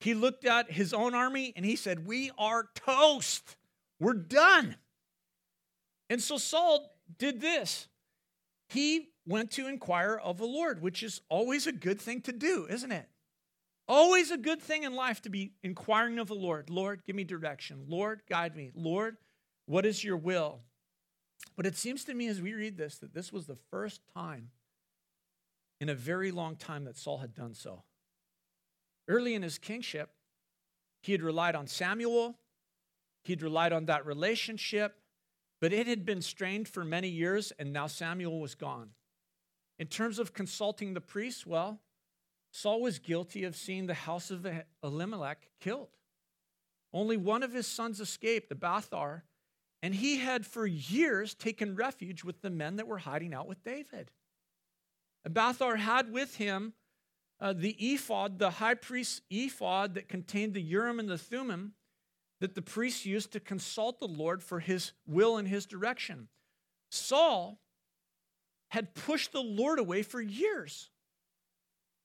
He 0.00 0.14
looked 0.14 0.44
at 0.44 0.70
his 0.70 0.92
own 0.94 1.14
army 1.14 1.52
and 1.54 1.64
he 1.64 1.76
said, 1.76 2.06
We 2.06 2.30
are 2.38 2.68
toast. 2.74 3.56
We're 4.00 4.14
done. 4.14 4.76
And 6.10 6.20
so 6.20 6.38
Saul 6.38 6.94
did 7.18 7.40
this. 7.40 7.88
He 8.68 9.10
went 9.26 9.50
to 9.52 9.68
inquire 9.68 10.14
of 10.22 10.38
the 10.38 10.46
Lord, 10.46 10.82
which 10.82 11.02
is 11.02 11.20
always 11.28 11.66
a 11.66 11.72
good 11.72 12.00
thing 12.00 12.22
to 12.22 12.32
do, 12.32 12.66
isn't 12.68 12.90
it? 12.90 13.08
Always 13.88 14.30
a 14.30 14.38
good 14.38 14.62
thing 14.62 14.84
in 14.84 14.94
life 14.94 15.20
to 15.22 15.28
be 15.28 15.52
inquiring 15.62 16.18
of 16.18 16.28
the 16.28 16.34
Lord. 16.34 16.70
Lord, 16.70 17.02
give 17.04 17.14
me 17.14 17.24
direction. 17.24 17.84
Lord, 17.88 18.22
guide 18.28 18.56
me. 18.56 18.72
Lord, 18.74 19.18
what 19.66 19.84
is 19.84 20.02
your 20.02 20.16
will? 20.16 20.60
But 21.56 21.66
it 21.66 21.76
seems 21.76 22.04
to 22.04 22.14
me 22.14 22.28
as 22.28 22.40
we 22.40 22.54
read 22.54 22.76
this 22.76 22.98
that 22.98 23.14
this 23.14 23.32
was 23.32 23.46
the 23.46 23.58
first 23.70 24.00
time 24.14 24.50
in 25.80 25.88
a 25.88 25.94
very 25.94 26.30
long 26.30 26.56
time 26.56 26.84
that 26.84 26.96
Saul 26.96 27.18
had 27.18 27.34
done 27.34 27.54
so. 27.54 27.82
Early 29.08 29.34
in 29.34 29.42
his 29.42 29.58
kingship, 29.58 30.10
he 31.02 31.12
had 31.12 31.22
relied 31.22 31.54
on 31.54 31.66
Samuel, 31.66 32.36
he'd 33.24 33.42
relied 33.42 33.72
on 33.72 33.86
that 33.86 34.06
relationship, 34.06 34.96
but 35.60 35.72
it 35.72 35.86
had 35.86 36.04
been 36.04 36.22
strained 36.22 36.68
for 36.68 36.84
many 36.84 37.08
years, 37.08 37.52
and 37.58 37.72
now 37.72 37.86
Samuel 37.86 38.40
was 38.40 38.54
gone. 38.54 38.90
In 39.78 39.88
terms 39.88 40.18
of 40.18 40.32
consulting 40.32 40.94
the 40.94 41.00
priests, 41.00 41.44
well, 41.44 41.80
Saul 42.52 42.80
was 42.80 42.98
guilty 42.98 43.44
of 43.44 43.56
seeing 43.56 43.86
the 43.86 43.94
house 43.94 44.30
of 44.30 44.46
Elimelech 44.84 45.48
killed. 45.58 45.88
Only 46.92 47.16
one 47.16 47.42
of 47.42 47.52
his 47.52 47.66
sons 47.66 48.00
escaped, 48.00 48.52
Abiathar, 48.52 49.24
and 49.82 49.94
he 49.94 50.18
had 50.18 50.46
for 50.46 50.66
years 50.66 51.34
taken 51.34 51.74
refuge 51.74 52.22
with 52.22 52.40
the 52.40 52.50
men 52.50 52.76
that 52.76 52.86
were 52.86 52.98
hiding 52.98 53.34
out 53.34 53.48
with 53.48 53.64
David. 53.64 54.10
Abiathar 55.24 55.76
had 55.76 56.12
with 56.12 56.36
him 56.36 56.72
uh, 57.40 57.52
the 57.52 57.76
ephod, 57.78 58.38
the 58.38 58.50
high 58.50 58.74
priest's 58.74 59.20
ephod 59.28 59.94
that 59.94 60.08
contained 60.08 60.54
the 60.54 60.62
Urim 60.62 61.00
and 61.00 61.08
the 61.08 61.18
Thummim 61.18 61.72
that 62.40 62.54
the 62.54 62.62
priests 62.62 63.04
used 63.04 63.32
to 63.32 63.40
consult 63.40 63.98
the 63.98 64.06
Lord 64.06 64.42
for 64.42 64.60
his 64.60 64.92
will 65.06 65.36
and 65.36 65.48
his 65.48 65.66
direction. 65.66 66.28
Saul 66.90 67.58
had 68.68 68.94
pushed 68.94 69.32
the 69.32 69.42
Lord 69.42 69.78
away 69.78 70.02
for 70.02 70.20
years. 70.20 70.90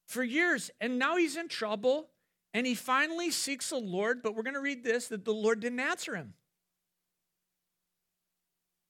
For 0.08 0.24
years. 0.24 0.72
And 0.82 0.98
now 0.98 1.18
he's 1.18 1.38
in 1.38 1.48
trouble 1.48 2.10
and 2.54 2.66
he 2.66 2.76
finally 2.76 3.30
seeks 3.30 3.70
the 3.70 3.78
Lord, 3.78 4.24
but 4.24 4.36
we're 4.36 4.44
going 4.44 4.54
to 4.56 4.60
read 4.60 4.84
this 4.84 5.08
that 5.10 5.26
the 5.26 5.34
Lord 5.34 5.60
didn't 5.60 5.80
answer 5.80 6.16
him. 6.16 6.34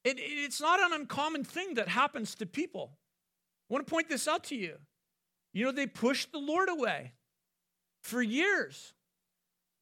It, 0.08 0.20
it's 0.20 0.62
not 0.62 0.80
an 0.80 0.94
uncommon 0.94 1.44
thing 1.44 1.74
that 1.74 1.90
happens 1.90 2.34
to 2.36 2.46
people. 2.46 2.92
I 3.70 3.74
want 3.74 3.86
to 3.86 3.92
point 3.92 4.08
this 4.08 4.28
out 4.28 4.46
to 4.46 4.56
you. 4.56 4.76
You 5.54 5.66
know, 5.66 5.72
they 5.74 5.88
push 5.88 6.26
the 6.26 6.40
Lord 6.40 6.70
away 6.70 7.12
for 8.02 8.22
years. 8.22 8.94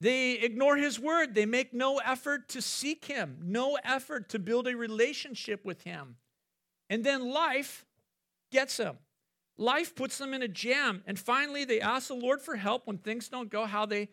They 0.01 0.33
ignore 0.33 0.77
his 0.77 0.99
word. 0.99 1.35
They 1.35 1.45
make 1.45 1.73
no 1.73 1.99
effort 1.99 2.49
to 2.49 2.61
seek 2.61 3.05
him, 3.05 3.37
no 3.43 3.77
effort 3.83 4.29
to 4.29 4.39
build 4.39 4.67
a 4.67 4.75
relationship 4.75 5.63
with 5.63 5.83
him. 5.83 6.15
And 6.89 7.03
then 7.03 7.31
life 7.31 7.85
gets 8.51 8.77
them. 8.77 8.97
Life 9.57 9.95
puts 9.95 10.17
them 10.17 10.33
in 10.33 10.41
a 10.41 10.47
jam. 10.47 11.03
And 11.05 11.19
finally, 11.19 11.65
they 11.65 11.81
ask 11.81 12.07
the 12.07 12.15
Lord 12.15 12.41
for 12.41 12.55
help 12.55 12.87
when 12.87 12.97
things 12.97 13.29
don't 13.29 13.49
go 13.49 13.65
how 13.65 13.85
they 13.85 14.09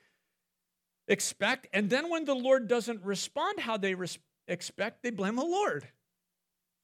expect. 1.08 1.68
And 1.72 1.88
then 1.88 2.10
when 2.10 2.26
the 2.26 2.34
Lord 2.34 2.68
doesn't 2.68 3.02
respond 3.02 3.60
how 3.60 3.78
they 3.78 3.96
expect, 4.46 5.02
they 5.02 5.10
blame 5.10 5.36
the 5.36 5.42
Lord. 5.42 5.88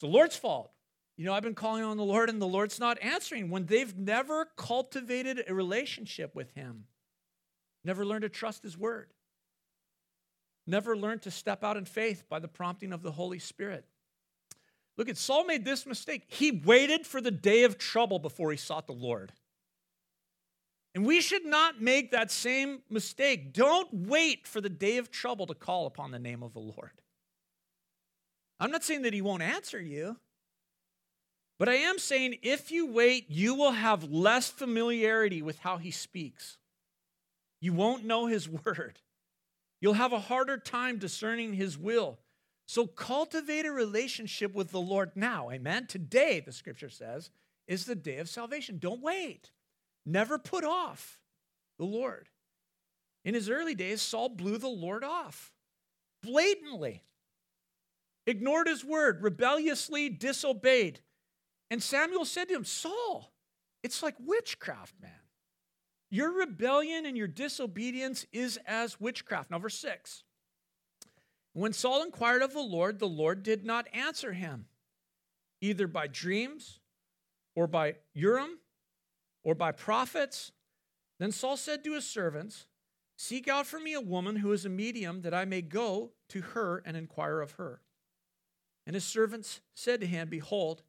The 0.01 0.07
Lord's 0.07 0.37
fault. 0.37 0.71
You 1.17 1.25
know, 1.25 1.35
I've 1.35 1.43
been 1.43 1.55
calling 1.55 1.83
on 1.83 1.97
the 1.97 2.05
Lord 2.05 2.31
and 2.31 2.41
the 2.41 2.47
Lord's 2.47 2.79
not 2.79 3.03
answering 3.03 3.51
when 3.51 3.67
they've 3.67 3.97
never 3.97 4.47
cultivated 4.57 5.43
a 5.49 5.55
relationship 5.55 6.35
with 6.37 6.53
Him, 6.53 6.85
never 7.85 8.07
learned 8.07 8.23
to 8.23 8.29
trust 8.29 8.63
His 8.63 8.79
word, 8.79 9.09
never 10.65 10.97
learned 10.97 11.23
to 11.23 11.33
step 11.33 11.65
out 11.65 11.77
in 11.77 11.85
faith 11.85 12.23
by 12.29 12.39
the 12.39 12.47
prompting 12.47 12.93
of 12.93 13.03
the 13.03 13.11
Holy 13.11 13.41
Spirit. 13.41 13.85
Look 14.97 15.09
at 15.09 15.17
Saul 15.17 15.45
made 15.45 15.65
this 15.65 15.87
mistake. 15.87 16.25
He 16.29 16.53
waited 16.53 17.05
for 17.05 17.21
the 17.21 17.31
day 17.33 17.65
of 17.65 17.79
trouble 17.79 18.21
before 18.21 18.53
he 18.53 18.57
sought 18.57 18.87
the 18.87 18.93
Lord. 18.93 19.33
And 20.95 21.05
we 21.05 21.21
should 21.21 21.45
not 21.45 21.81
make 21.81 22.11
that 22.13 22.31
same 22.31 22.83
mistake. 22.91 23.53
Don't 23.53 23.93
wait 23.93 24.47
for 24.47 24.61
the 24.61 24.69
day 24.69 24.99
of 24.99 25.11
trouble 25.11 25.47
to 25.47 25.55
call 25.55 25.87
upon 25.87 26.11
the 26.11 26.19
name 26.19 26.43
of 26.43 26.53
the 26.53 26.61
Lord. 26.61 26.91
I'm 28.61 28.71
not 28.71 28.85
saying 28.85 29.03
that 29.03 29.15
he 29.15 29.23
won't 29.23 29.43
answer 29.43 29.81
you. 29.81 30.17
But 31.59 31.69
I 31.69 31.75
am 31.75 31.99
saying 31.99 32.39
if 32.43 32.71
you 32.71 32.87
wait, 32.87 33.27
you 33.29 33.55
will 33.55 33.73
have 33.73 34.11
less 34.11 34.49
familiarity 34.49 35.43
with 35.43 35.59
how 35.59 35.77
he 35.79 35.91
speaks. 35.91 36.57
You 37.61 37.73
won't 37.73 38.05
know 38.05 38.27
his 38.27 38.49
word. 38.65 39.01
You'll 39.81 39.95
have 39.95 40.13
a 40.13 40.21
harder 40.21 40.57
time 40.57 40.99
discerning 40.99 41.55
his 41.55 41.77
will. 41.77 42.19
So 42.67 42.87
cultivate 42.87 43.65
a 43.65 43.73
relationship 43.73 44.55
with 44.55 44.71
the 44.71 44.81
Lord 44.81 45.13
now. 45.15 45.51
Amen. 45.51 45.87
Today, 45.87 46.41
the 46.41 46.53
scripture 46.53 46.91
says, 46.91 47.31
is 47.67 47.87
the 47.87 47.95
day 47.95 48.19
of 48.19 48.29
salvation. 48.29 48.79
Don't 48.79 49.01
wait. 49.01 49.51
Never 50.05 50.39
put 50.39 50.65
off 50.65 51.19
the 51.79 51.85
Lord. 51.85 52.29
In 53.25 53.35
his 53.35 53.49
early 53.49 53.75
days, 53.75 54.01
Saul 54.01 54.29
blew 54.29 54.59
the 54.59 54.69
Lord 54.69 55.05
off 55.05 55.53
blatantly, 56.23 57.03
ignored 58.29 58.69
his 58.69 58.85
word, 58.85 59.23
rebelliously 59.23 60.09
disobeyed. 60.11 61.01
And 61.71 61.83
Samuel 61.83 62.25
said 62.25 62.49
to 62.49 62.55
him, 62.55 62.65
Saul, 62.65 63.33
it's 63.83 64.03
like 64.03 64.15
witchcraft, 64.21 64.95
man. 65.01 65.11
Your 66.11 66.33
rebellion 66.33 67.07
and 67.07 67.17
your 67.17 67.29
disobedience 67.29 68.27
is 68.33 68.59
as 68.67 69.01
witchcraft. 69.01 69.51
Now, 69.51 69.59
verse 69.59 69.79
6. 69.79 70.25
When 71.55 71.73
Saul 71.73 72.03
inquired 72.03 72.43
of 72.43 72.53
the 72.53 72.61
Lord, 72.61 72.99
the 72.99 73.09
Lord 73.09 73.43
did 73.43 73.65
not 73.65 73.89
answer 73.93 74.33
him, 74.33 74.67
either 75.61 75.87
by 75.87 76.07
dreams 76.07 76.81
or 77.57 77.67
by 77.67 77.97
Urim 78.15 78.59
or 79.43 79.55
by 79.55 79.73
prophets. 79.73 80.53
Then 81.19 81.33
Saul 81.33 81.57
said 81.57 81.83
to 81.85 81.95
his 81.95 82.07
servants, 82.07 82.67
Seek 83.17 83.49
out 83.49 83.67
for 83.67 83.81
me 83.81 83.95
a 83.95 84.01
woman 84.01 84.37
who 84.37 84.53
is 84.53 84.65
a 84.65 84.69
medium, 84.69 85.23
that 85.23 85.35
I 85.35 85.45
may 85.45 85.61
go 85.61 86.13
to 86.29 86.41
her 86.41 86.83
and 86.87 86.97
inquire 86.97 87.41
of 87.41 87.53
her. 87.53 87.81
And 88.89 88.95
his 88.95 89.05
servants 89.05 89.61
said 89.75 90.01
to 90.01 90.07
him, 90.07 90.31
Behold, 90.31 90.83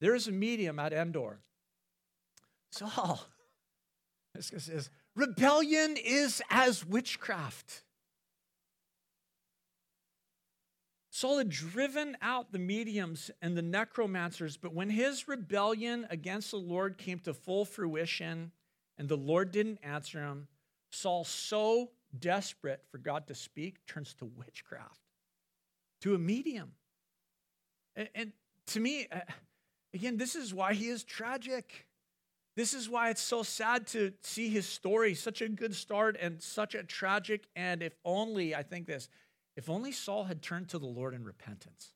there 0.00 0.14
is 0.14 0.28
a 0.28 0.32
medium 0.32 0.78
at 0.78 0.92
Endor. 0.92 1.40
Saul, 2.70 3.26
says, 4.38 4.88
rebellion 5.16 5.96
is 5.96 6.40
as 6.48 6.86
witchcraft. 6.86 7.82
Saul 11.10 11.38
had 11.38 11.50
driven 11.50 12.16
out 12.22 12.52
the 12.52 12.60
mediums 12.60 13.32
and 13.42 13.56
the 13.56 13.62
necromancers, 13.62 14.56
but 14.56 14.72
when 14.72 14.88
his 14.88 15.26
rebellion 15.26 16.06
against 16.08 16.52
the 16.52 16.56
Lord 16.56 16.98
came 16.98 17.18
to 17.18 17.34
full 17.34 17.64
fruition 17.64 18.52
and 18.96 19.08
the 19.08 19.16
Lord 19.16 19.50
didn't 19.50 19.80
answer 19.82 20.20
him, 20.20 20.46
Saul, 20.92 21.24
so 21.24 21.90
desperate 22.16 22.84
for 22.92 22.98
God 22.98 23.26
to 23.26 23.34
speak, 23.34 23.84
turns 23.88 24.14
to 24.14 24.24
witchcraft, 24.24 25.00
to 26.02 26.14
a 26.14 26.18
medium. 26.18 26.74
And, 27.96 28.08
and 28.14 28.32
to 28.68 28.80
me, 28.80 29.08
Again, 29.92 30.16
this 30.16 30.36
is 30.36 30.54
why 30.54 30.74
he 30.74 30.88
is 30.88 31.02
tragic. 31.02 31.86
This 32.56 32.74
is 32.74 32.88
why 32.88 33.10
it's 33.10 33.22
so 33.22 33.42
sad 33.42 33.86
to 33.88 34.12
see 34.22 34.48
his 34.48 34.66
story, 34.66 35.14
such 35.14 35.40
a 35.40 35.48
good 35.48 35.74
start 35.74 36.16
and 36.20 36.40
such 36.42 36.74
a 36.74 36.82
tragic. 36.82 37.46
end. 37.56 37.82
if 37.82 37.96
only, 38.04 38.54
I 38.54 38.62
think 38.62 38.86
this, 38.86 39.08
if 39.56 39.68
only 39.68 39.92
Saul 39.92 40.24
had 40.24 40.42
turned 40.42 40.68
to 40.68 40.78
the 40.78 40.86
Lord 40.86 41.14
in 41.14 41.24
repentance. 41.24 41.92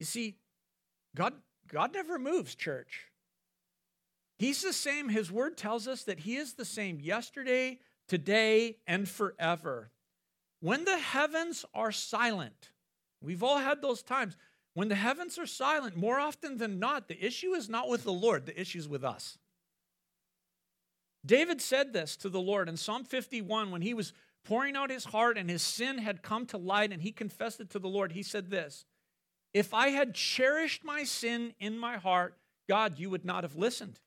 You 0.00 0.06
see, 0.06 0.36
God, 1.14 1.34
God 1.68 1.92
never 1.92 2.18
moves, 2.18 2.54
church. 2.54 3.08
He's 4.38 4.62
the 4.62 4.72
same. 4.72 5.08
His 5.08 5.30
word 5.30 5.56
tells 5.56 5.86
us 5.86 6.04
that 6.04 6.20
he 6.20 6.36
is 6.36 6.54
the 6.54 6.64
same 6.64 7.00
yesterday, 7.00 7.78
today, 8.08 8.78
and 8.86 9.08
forever. 9.08 9.90
When 10.60 10.84
the 10.84 10.98
heavens 10.98 11.64
are 11.74 11.92
silent, 11.92 12.71
we've 13.22 13.42
all 13.42 13.58
had 13.58 13.82
those 13.82 14.02
times. 14.02 14.36
When 14.74 14.88
the 14.88 14.94
heavens 14.94 15.38
are 15.38 15.46
silent, 15.46 15.96
more 15.96 16.18
often 16.18 16.56
than 16.56 16.78
not, 16.78 17.08
the 17.08 17.24
issue 17.24 17.52
is 17.54 17.68
not 17.68 17.88
with 17.88 18.04
the 18.04 18.12
Lord, 18.12 18.46
the 18.46 18.58
issue 18.58 18.78
is 18.78 18.88
with 18.88 19.04
us. 19.04 19.38
David 21.24 21.60
said 21.60 21.92
this 21.92 22.16
to 22.16 22.28
the 22.28 22.40
Lord 22.40 22.68
in 22.68 22.76
Psalm 22.76 23.04
51 23.04 23.70
when 23.70 23.82
he 23.82 23.94
was 23.94 24.12
pouring 24.44 24.76
out 24.76 24.90
his 24.90 25.04
heart 25.04 25.38
and 25.38 25.48
his 25.48 25.62
sin 25.62 25.98
had 25.98 26.22
come 26.22 26.46
to 26.46 26.58
light 26.58 26.92
and 26.92 27.02
he 27.02 27.12
confessed 27.12 27.60
it 27.60 27.70
to 27.70 27.78
the 27.78 27.88
Lord. 27.88 28.12
He 28.12 28.22
said 28.22 28.50
this 28.50 28.84
If 29.54 29.72
I 29.72 29.88
had 29.88 30.14
cherished 30.14 30.84
my 30.84 31.04
sin 31.04 31.54
in 31.60 31.78
my 31.78 31.96
heart, 31.96 32.36
God, 32.68 32.98
you 32.98 33.10
would 33.10 33.24
not 33.24 33.44
have 33.44 33.56
listened. 33.56 34.00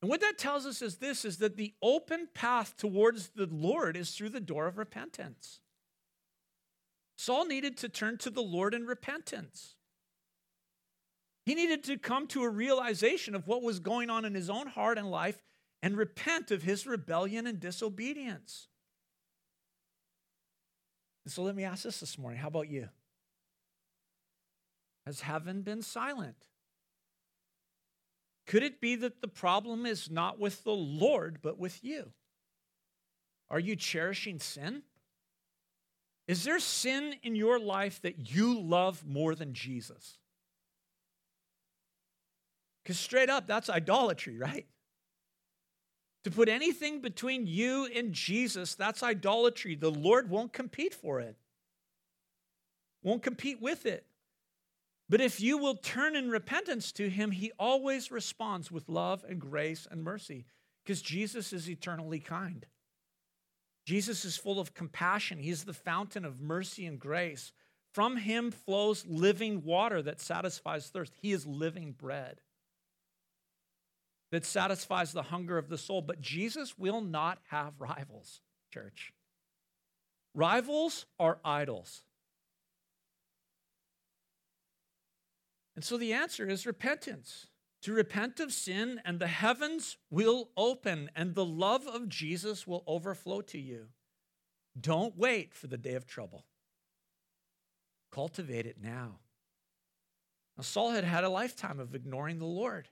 And 0.00 0.08
what 0.08 0.20
that 0.20 0.36
tells 0.36 0.66
us 0.66 0.82
is 0.82 0.96
this 0.96 1.24
is 1.24 1.38
that 1.38 1.56
the 1.56 1.74
open 1.80 2.28
path 2.34 2.76
towards 2.76 3.30
the 3.30 3.46
Lord 3.46 3.96
is 3.96 4.10
through 4.10 4.30
the 4.30 4.40
door 4.40 4.66
of 4.66 4.76
repentance. 4.76 5.60
Saul 7.22 7.46
needed 7.46 7.76
to 7.76 7.88
turn 7.88 8.18
to 8.18 8.30
the 8.30 8.42
Lord 8.42 8.74
in 8.74 8.84
repentance. 8.84 9.76
He 11.46 11.54
needed 11.54 11.84
to 11.84 11.96
come 11.96 12.26
to 12.28 12.42
a 12.42 12.48
realization 12.48 13.36
of 13.36 13.46
what 13.46 13.62
was 13.62 13.78
going 13.78 14.10
on 14.10 14.24
in 14.24 14.34
his 14.34 14.50
own 14.50 14.66
heart 14.66 14.98
and 14.98 15.08
life 15.08 15.40
and 15.84 15.96
repent 15.96 16.50
of 16.50 16.64
his 16.64 16.84
rebellion 16.84 17.46
and 17.46 17.60
disobedience. 17.60 18.66
And 21.24 21.32
so 21.32 21.44
let 21.44 21.54
me 21.54 21.62
ask 21.62 21.84
this 21.84 22.00
this 22.00 22.18
morning 22.18 22.40
how 22.40 22.48
about 22.48 22.68
you? 22.68 22.88
Has 25.06 25.20
heaven 25.20 25.62
been 25.62 25.82
silent? 25.82 26.34
Could 28.48 28.64
it 28.64 28.80
be 28.80 28.96
that 28.96 29.20
the 29.20 29.28
problem 29.28 29.86
is 29.86 30.10
not 30.10 30.40
with 30.40 30.64
the 30.64 30.72
Lord, 30.72 31.38
but 31.40 31.56
with 31.56 31.84
you? 31.84 32.10
Are 33.48 33.60
you 33.60 33.76
cherishing 33.76 34.40
sin? 34.40 34.82
Is 36.28 36.44
there 36.44 36.60
sin 36.60 37.14
in 37.22 37.34
your 37.34 37.58
life 37.58 38.00
that 38.02 38.30
you 38.32 38.60
love 38.60 39.04
more 39.06 39.34
than 39.34 39.54
Jesus? 39.54 40.18
Because 42.82 42.98
straight 42.98 43.30
up, 43.30 43.46
that's 43.46 43.68
idolatry, 43.70 44.38
right? 44.38 44.66
To 46.24 46.30
put 46.30 46.48
anything 46.48 47.00
between 47.00 47.46
you 47.46 47.88
and 47.94 48.12
Jesus, 48.12 48.74
that's 48.74 49.02
idolatry. 49.02 49.74
The 49.74 49.90
Lord 49.90 50.30
won't 50.30 50.52
compete 50.52 50.94
for 50.94 51.20
it, 51.20 51.36
won't 53.02 53.22
compete 53.22 53.60
with 53.60 53.86
it. 53.86 54.06
But 55.08 55.20
if 55.20 55.40
you 55.40 55.58
will 55.58 55.74
turn 55.74 56.16
in 56.16 56.30
repentance 56.30 56.92
to 56.92 57.10
Him, 57.10 57.32
He 57.32 57.52
always 57.58 58.10
responds 58.10 58.70
with 58.70 58.88
love 58.88 59.24
and 59.28 59.40
grace 59.40 59.86
and 59.90 60.02
mercy 60.02 60.46
because 60.84 61.02
Jesus 61.02 61.52
is 61.52 61.68
eternally 61.68 62.20
kind. 62.20 62.64
Jesus 63.84 64.24
is 64.24 64.36
full 64.36 64.60
of 64.60 64.74
compassion. 64.74 65.38
He 65.38 65.50
is 65.50 65.64
the 65.64 65.72
fountain 65.72 66.24
of 66.24 66.40
mercy 66.40 66.86
and 66.86 66.98
grace. 66.98 67.52
From 67.92 68.16
Him 68.16 68.50
flows 68.50 69.04
living 69.06 69.64
water 69.64 70.00
that 70.02 70.20
satisfies 70.20 70.86
thirst. 70.88 71.12
He 71.20 71.32
is 71.32 71.46
living 71.46 71.92
bread 71.92 72.40
that 74.30 74.46
satisfies 74.46 75.12
the 75.12 75.22
hunger 75.22 75.58
of 75.58 75.68
the 75.68 75.78
soul. 75.78 76.00
But 76.00 76.20
Jesus 76.20 76.78
will 76.78 77.00
not 77.00 77.38
have 77.50 77.74
rivals, 77.78 78.40
church. 78.72 79.12
Rivals 80.34 81.04
are 81.20 81.38
idols. 81.44 82.02
And 85.76 85.84
so 85.84 85.96
the 85.96 86.12
answer 86.12 86.48
is 86.48 86.66
repentance. 86.66 87.46
To 87.82 87.92
repent 87.92 88.38
of 88.38 88.52
sin, 88.52 89.00
and 89.04 89.18
the 89.18 89.26
heavens 89.26 89.96
will 90.08 90.50
open, 90.56 91.10
and 91.16 91.34
the 91.34 91.44
love 91.44 91.86
of 91.86 92.08
Jesus 92.08 92.66
will 92.66 92.84
overflow 92.86 93.40
to 93.42 93.58
you. 93.58 93.88
Don't 94.80 95.18
wait 95.18 95.52
for 95.52 95.66
the 95.66 95.76
day 95.76 95.94
of 95.94 96.06
trouble. 96.06 96.46
Cultivate 98.12 98.66
it 98.66 98.76
now. 98.80 99.18
Now, 100.56 100.62
Saul 100.62 100.90
had 100.90 101.04
had 101.04 101.24
a 101.24 101.28
lifetime 101.28 101.80
of 101.80 101.94
ignoring 101.94 102.38
the 102.38 102.44
Lord. 102.44 102.88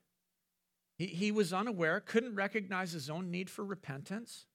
He, 0.97 1.07
he 1.07 1.31
was 1.31 1.53
unaware, 1.53 2.01
couldn't 2.01 2.35
recognize 2.35 2.93
his 2.93 3.09
own 3.09 3.31
need 3.31 3.49
for 3.49 3.65
repentance. 3.65 4.47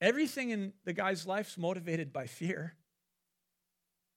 Everything 0.00 0.50
in 0.50 0.74
the 0.84 0.92
guy's 0.92 1.26
life 1.26 1.48
is 1.48 1.58
motivated 1.58 2.12
by 2.12 2.26
fear 2.26 2.74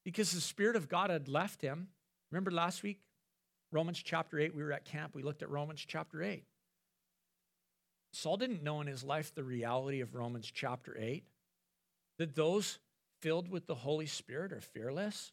because 0.04 0.32
the 0.32 0.42
Spirit 0.42 0.76
of 0.76 0.90
God 0.90 1.10
had 1.10 1.30
left 1.30 1.62
him. 1.62 1.90
Remember 2.30 2.52
last 2.52 2.84
week, 2.84 3.00
Romans 3.72 4.02
chapter 4.02 4.40
8, 4.40 4.56
we 4.56 4.64
were 4.64 4.72
at 4.72 4.86
camp, 4.86 5.14
we 5.14 5.24
looked 5.24 5.42
at 5.42 5.50
Romans 5.50 5.84
chapter 5.86 6.24
8. 6.24 6.44
Saul 8.14 8.38
didn't 8.38 8.64
know 8.64 8.82
in 8.82 8.88
his 8.88 9.04
life 9.04 9.34
the 9.36 9.44
reality 9.44 10.00
of 10.02 10.16
Romans 10.16 10.50
chapter 10.52 10.96
8, 10.98 11.24
that 12.18 12.36
those 12.36 12.80
filled 13.22 13.50
with 13.50 13.68
the 13.68 13.76
Holy 13.76 14.06
Spirit 14.06 14.54
are 14.54 14.62
fearless. 14.62 15.32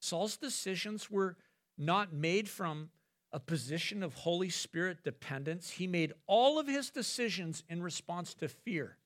Saul's 0.00 0.36
decisions 0.36 1.10
were 1.10 1.36
not 1.78 2.12
made 2.12 2.48
from 2.48 2.90
a 3.32 3.38
position 3.38 4.02
of 4.02 4.14
Holy 4.14 4.50
Spirit 4.50 5.04
dependence. 5.04 5.70
He 5.70 5.86
made 5.86 6.12
all 6.26 6.58
of 6.58 6.66
his 6.66 6.90
decisions 6.90 7.62
in 7.68 7.82
response 7.82 8.34
to 8.34 8.48
fear. 8.48 8.96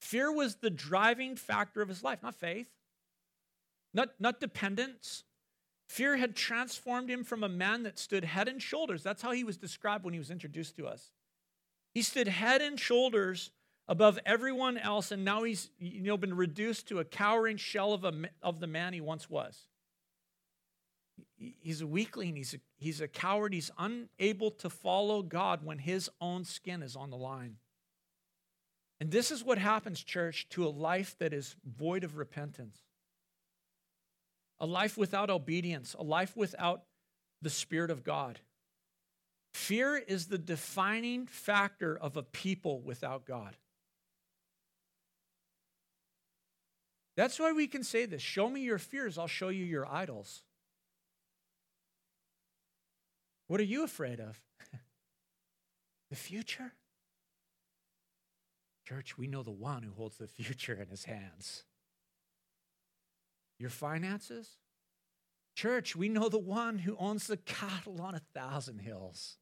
Fear 0.00 0.32
was 0.32 0.56
the 0.56 0.70
driving 0.70 1.36
factor 1.36 1.80
of 1.80 1.88
his 1.88 2.02
life, 2.02 2.22
not 2.22 2.34
faith, 2.34 2.68
not, 3.94 4.10
not 4.20 4.40
dependence. 4.40 5.24
Fear 5.88 6.16
had 6.16 6.34
transformed 6.34 7.10
him 7.10 7.24
from 7.24 7.44
a 7.44 7.48
man 7.48 7.82
that 7.82 7.98
stood 7.98 8.24
head 8.24 8.48
and 8.48 8.60
shoulders. 8.60 9.02
That's 9.02 9.22
how 9.22 9.32
he 9.32 9.44
was 9.44 9.56
described 9.56 10.04
when 10.04 10.14
he 10.14 10.18
was 10.18 10.30
introduced 10.30 10.76
to 10.76 10.86
us. 10.86 11.10
He 11.92 12.02
stood 12.02 12.28
head 12.28 12.62
and 12.62 12.80
shoulders 12.80 13.50
above 13.86 14.18
everyone 14.24 14.78
else, 14.78 15.12
and 15.12 15.24
now 15.24 15.42
he's 15.42 15.70
you 15.78 16.02
know, 16.02 16.16
been 16.16 16.34
reduced 16.34 16.88
to 16.88 16.98
a 17.00 17.04
cowering 17.04 17.58
shell 17.58 17.92
of, 17.92 18.04
a, 18.04 18.12
of 18.42 18.60
the 18.60 18.66
man 18.66 18.92
he 18.92 19.00
once 19.00 19.28
was 19.28 19.68
he's 21.36 21.80
a 21.80 21.86
weakling, 21.86 22.36
he's 22.36 22.54
a, 22.54 22.58
he's 22.76 23.00
a 23.00 23.08
coward, 23.08 23.52
he's 23.52 23.70
unable 23.78 24.50
to 24.50 24.70
follow 24.70 25.22
God 25.22 25.64
when 25.64 25.78
his 25.78 26.10
own 26.20 26.44
skin 26.44 26.82
is 26.82 26.96
on 26.96 27.10
the 27.10 27.16
line. 27.16 27.56
And 29.00 29.10
this 29.10 29.30
is 29.30 29.44
what 29.44 29.58
happens, 29.58 30.02
church, 30.02 30.48
to 30.50 30.66
a 30.66 30.68
life 30.68 31.16
that 31.18 31.32
is 31.32 31.56
void 31.64 32.04
of 32.04 32.16
repentance. 32.16 32.78
A 34.60 34.66
life 34.66 34.96
without 34.96 35.30
obedience, 35.30 35.94
a 35.98 36.02
life 36.02 36.36
without 36.36 36.82
the 37.42 37.50
Spirit 37.50 37.90
of 37.90 38.04
God. 38.04 38.40
Fear 39.52 39.98
is 39.98 40.26
the 40.26 40.38
defining 40.38 41.26
factor 41.26 41.96
of 41.96 42.16
a 42.16 42.22
people 42.22 42.80
without 42.80 43.24
God. 43.24 43.56
That's 47.16 47.38
why 47.38 47.52
we 47.52 47.66
can 47.66 47.84
say 47.84 48.06
this 48.06 48.22
Show 48.22 48.48
me 48.48 48.62
your 48.62 48.78
fears, 48.78 49.18
I'll 49.18 49.26
show 49.26 49.48
you 49.48 49.64
your 49.64 49.86
idols. 49.86 50.42
What 53.46 53.60
are 53.60 53.64
you 53.64 53.84
afraid 53.84 54.20
of? 54.20 54.40
the 56.10 56.16
future? 56.16 56.72
Church, 58.88 59.16
we 59.16 59.26
know 59.26 59.42
the 59.42 59.50
one 59.50 59.82
who 59.82 59.92
holds 59.92 60.16
the 60.18 60.26
future 60.26 60.74
in 60.74 60.88
his 60.88 61.04
hands. 61.04 61.64
Your 63.58 63.70
finances? 63.70 64.58
Church, 65.56 65.94
we 65.94 66.08
know 66.08 66.28
the 66.28 66.38
one 66.38 66.78
who 66.78 66.96
owns 66.98 67.26
the 67.26 67.36
cattle 67.36 68.02
on 68.02 68.14
a 68.14 68.22
thousand 68.34 68.80
hills. 68.80 69.36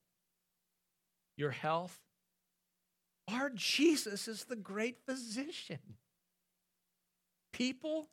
Your 1.37 1.51
health? 1.51 1.99
Our 3.29 3.51
Jesus 3.51 4.29
is 4.29 4.45
the 4.45 4.57
great 4.57 4.99
physician. 5.07 5.79
People? 7.53 8.09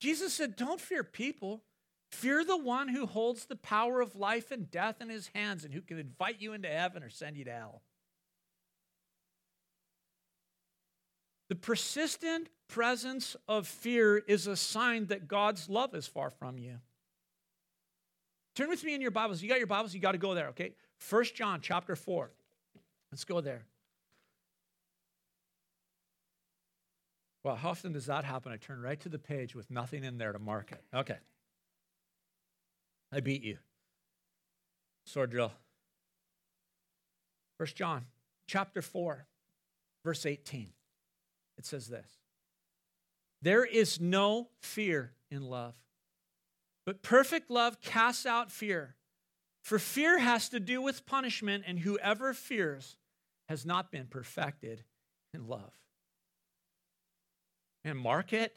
Jesus 0.00 0.34
said, 0.34 0.56
Don't 0.56 0.80
fear 0.80 1.02
people. 1.02 1.62
Fear 2.12 2.44
the 2.44 2.56
one 2.56 2.88
who 2.88 3.06
holds 3.06 3.44
the 3.44 3.56
power 3.56 4.00
of 4.00 4.16
life 4.16 4.50
and 4.50 4.70
death 4.70 5.00
in 5.00 5.10
his 5.10 5.30
hands 5.34 5.64
and 5.64 5.74
who 5.74 5.82
can 5.82 5.98
invite 5.98 6.40
you 6.40 6.54
into 6.54 6.68
heaven 6.68 7.02
or 7.02 7.10
send 7.10 7.36
you 7.36 7.44
to 7.44 7.52
hell. 7.52 7.82
The 11.48 11.54
persistent 11.54 12.48
presence 12.68 13.36
of 13.48 13.66
fear 13.66 14.18
is 14.18 14.46
a 14.46 14.56
sign 14.56 15.06
that 15.06 15.28
God's 15.28 15.68
love 15.68 15.94
is 15.94 16.06
far 16.06 16.30
from 16.30 16.58
you. 16.58 16.74
Turn 18.54 18.68
with 18.68 18.84
me 18.84 18.94
in 18.94 19.00
your 19.00 19.10
Bibles. 19.10 19.42
You 19.42 19.48
got 19.48 19.58
your 19.58 19.66
Bibles, 19.66 19.94
you 19.94 20.00
got 20.00 20.12
to 20.12 20.18
go 20.18 20.34
there, 20.34 20.48
okay? 20.48 20.74
First 20.98 21.34
John 21.34 21.60
chapter 21.62 21.96
4. 21.96 22.30
Let's 23.10 23.24
go 23.24 23.40
there. 23.40 23.64
Well, 27.44 27.56
how 27.56 27.70
often 27.70 27.92
does 27.92 28.06
that 28.06 28.24
happen? 28.24 28.52
I 28.52 28.56
turn 28.56 28.82
right 28.82 29.00
to 29.00 29.08
the 29.08 29.18
page 29.18 29.54
with 29.54 29.70
nothing 29.70 30.04
in 30.04 30.18
there 30.18 30.32
to 30.32 30.38
mark 30.38 30.72
it. 30.72 30.82
Okay. 30.92 31.16
I 33.10 33.20
beat 33.20 33.42
you. 33.42 33.58
Sword 35.06 35.30
drill. 35.30 35.52
First 37.56 37.74
John 37.74 38.04
chapter 38.46 38.82
4, 38.82 39.24
verse 40.04 40.26
18. 40.26 40.68
It 41.58 41.66
says 41.66 41.88
this 41.88 42.18
There 43.42 43.64
is 43.64 44.00
no 44.00 44.48
fear 44.60 45.12
in 45.30 45.42
love, 45.42 45.74
but 46.86 47.02
perfect 47.02 47.50
love 47.50 47.80
casts 47.80 48.26
out 48.26 48.50
fear. 48.50 48.94
For 49.62 49.78
fear 49.78 50.18
has 50.18 50.48
to 50.50 50.60
do 50.60 50.80
with 50.80 51.04
punishment, 51.04 51.64
and 51.66 51.78
whoever 51.78 52.32
fears 52.32 52.96
has 53.50 53.66
not 53.66 53.92
been 53.92 54.06
perfected 54.06 54.84
in 55.34 55.46
love. 55.46 55.72
And 57.84 57.98
mark 57.98 58.32
it, 58.32 58.56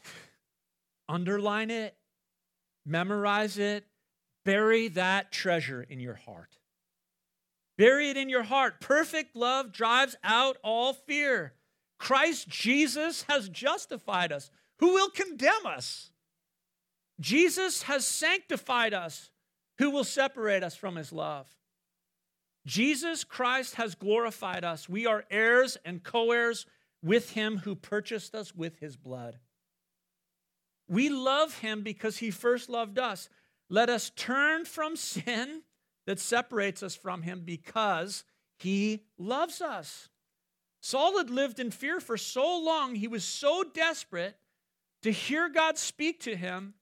underline 1.10 1.70
it, 1.70 1.98
memorize 2.86 3.58
it, 3.58 3.86
Bury 4.44 4.88
that 4.90 5.32
treasure 5.32 5.84
in 5.84 6.00
your 6.00 6.16
heart. 6.16 6.58
Bury 7.78 8.10
it 8.10 8.18
in 8.18 8.30
your 8.30 8.44
heart. 8.44 8.82
Perfect 8.82 9.36
love 9.36 9.72
drives 9.72 10.16
out 10.24 10.58
all 10.64 10.94
fear. 10.94 11.54
Christ 12.02 12.50
Jesus 12.50 13.26
has 13.30 13.48
justified 13.48 14.32
us. 14.32 14.50
Who 14.80 14.96
will 14.96 15.12
condemn 15.12 15.68
us? 15.68 16.10
Jesus 17.20 17.84
has 17.84 18.04
sanctified 18.04 18.92
us. 18.92 19.30
Who 19.78 19.92
will 19.92 20.04
separate 20.04 20.64
us 20.64 20.76
from 20.76 20.96
his 20.96 21.12
love? 21.12 21.48
Jesus 22.66 23.24
Christ 23.24 23.76
has 23.76 23.94
glorified 23.94 24.64
us. 24.64 24.90
We 24.90 25.06
are 25.06 25.26
heirs 25.30 25.78
and 25.86 26.04
co 26.04 26.32
heirs 26.32 26.66
with 27.04 27.30
him 27.32 27.60
who 27.60 27.76
purchased 27.76 28.34
us 28.34 28.56
with 28.56 28.80
his 28.80 28.98
blood. 28.98 29.38
We 30.88 31.10
love 31.10 31.60
him 31.60 31.84
because 31.84 32.18
he 32.18 32.32
first 32.32 32.68
loved 32.68 32.98
us. 32.98 33.30
Let 33.70 33.92
us 33.92 34.10
turn 34.16 34.66
from 34.66 34.96
sin 34.96 35.62
that 36.08 36.20
separates 36.20 36.82
us 36.82 36.96
from 36.96 37.22
him 37.22 37.44
because 37.46 38.24
he 38.58 39.04
loves 39.20 39.62
us. 39.62 40.10
Saul 40.82 41.20
had 41.20 41.30
lived 41.30 41.60
in 41.60 41.70
fear 41.70 42.00
for 42.00 42.17
so 42.17 42.60
long, 42.60 42.96
he 42.96 43.08
was 43.08 43.24
so 43.24 43.63
desperate 43.63 44.36
to 45.04 45.12
hear 45.12 45.48
God 45.48 45.78
speak 45.78 46.22
to 46.22 46.36
him 46.36 46.74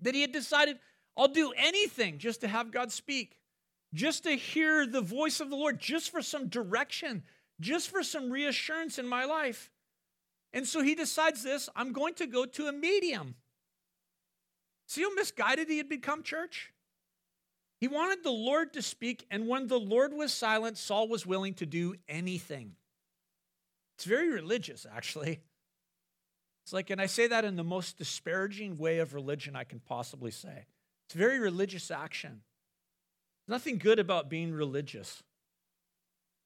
that 0.00 0.14
he 0.14 0.20
had 0.20 0.32
decided, 0.32 0.78
I'll 1.16 1.28
do 1.28 1.52
anything 1.56 2.18
just 2.18 2.40
to 2.42 2.48
have 2.48 2.72
God 2.72 2.90
speak, 2.92 3.38
just 3.94 4.24
to 4.24 4.32
hear 4.32 4.86
the 4.86 5.00
voice 5.00 5.40
of 5.40 5.50
the 5.50 5.56
Lord, 5.56 5.78
just 5.78 6.10
for 6.10 6.20
some 6.20 6.48
direction, 6.48 7.22
just 7.60 7.88
for 7.90 8.02
some 8.02 8.30
reassurance 8.30 8.98
in 8.98 9.06
my 9.06 9.24
life. 9.24 9.70
And 10.52 10.66
so 10.66 10.82
he 10.82 10.94
decides 10.94 11.42
this 11.42 11.68
I'm 11.76 11.92
going 11.92 12.14
to 12.14 12.26
go 12.26 12.44
to 12.44 12.66
a 12.66 12.72
medium. 12.72 13.36
See 14.88 15.02
how 15.02 15.14
misguided 15.14 15.68
he 15.68 15.78
had 15.78 15.88
become, 15.88 16.22
church? 16.22 16.72
He 17.78 17.88
wanted 17.88 18.22
the 18.22 18.30
Lord 18.30 18.72
to 18.72 18.82
speak, 18.82 19.26
and 19.30 19.48
when 19.48 19.68
the 19.68 19.78
Lord 19.78 20.12
was 20.12 20.32
silent, 20.32 20.78
Saul 20.78 21.08
was 21.08 21.26
willing 21.26 21.54
to 21.54 21.66
do 21.66 21.94
anything. 22.08 22.74
It's 23.96 24.04
very 24.04 24.30
religious, 24.30 24.86
actually. 24.94 25.40
It's 26.64 26.72
like, 26.72 26.90
and 26.90 27.00
I 27.00 27.06
say 27.06 27.28
that 27.28 27.44
in 27.44 27.56
the 27.56 27.64
most 27.64 27.96
disparaging 27.96 28.76
way 28.76 28.98
of 28.98 29.14
religion 29.14 29.54
I 29.54 29.64
can 29.64 29.80
possibly 29.80 30.30
say. 30.30 30.66
It's 31.06 31.14
very 31.14 31.38
religious 31.38 31.90
action. 31.90 32.40
Nothing 33.46 33.78
good 33.78 33.98
about 33.98 34.28
being 34.28 34.52
religious. 34.52 35.22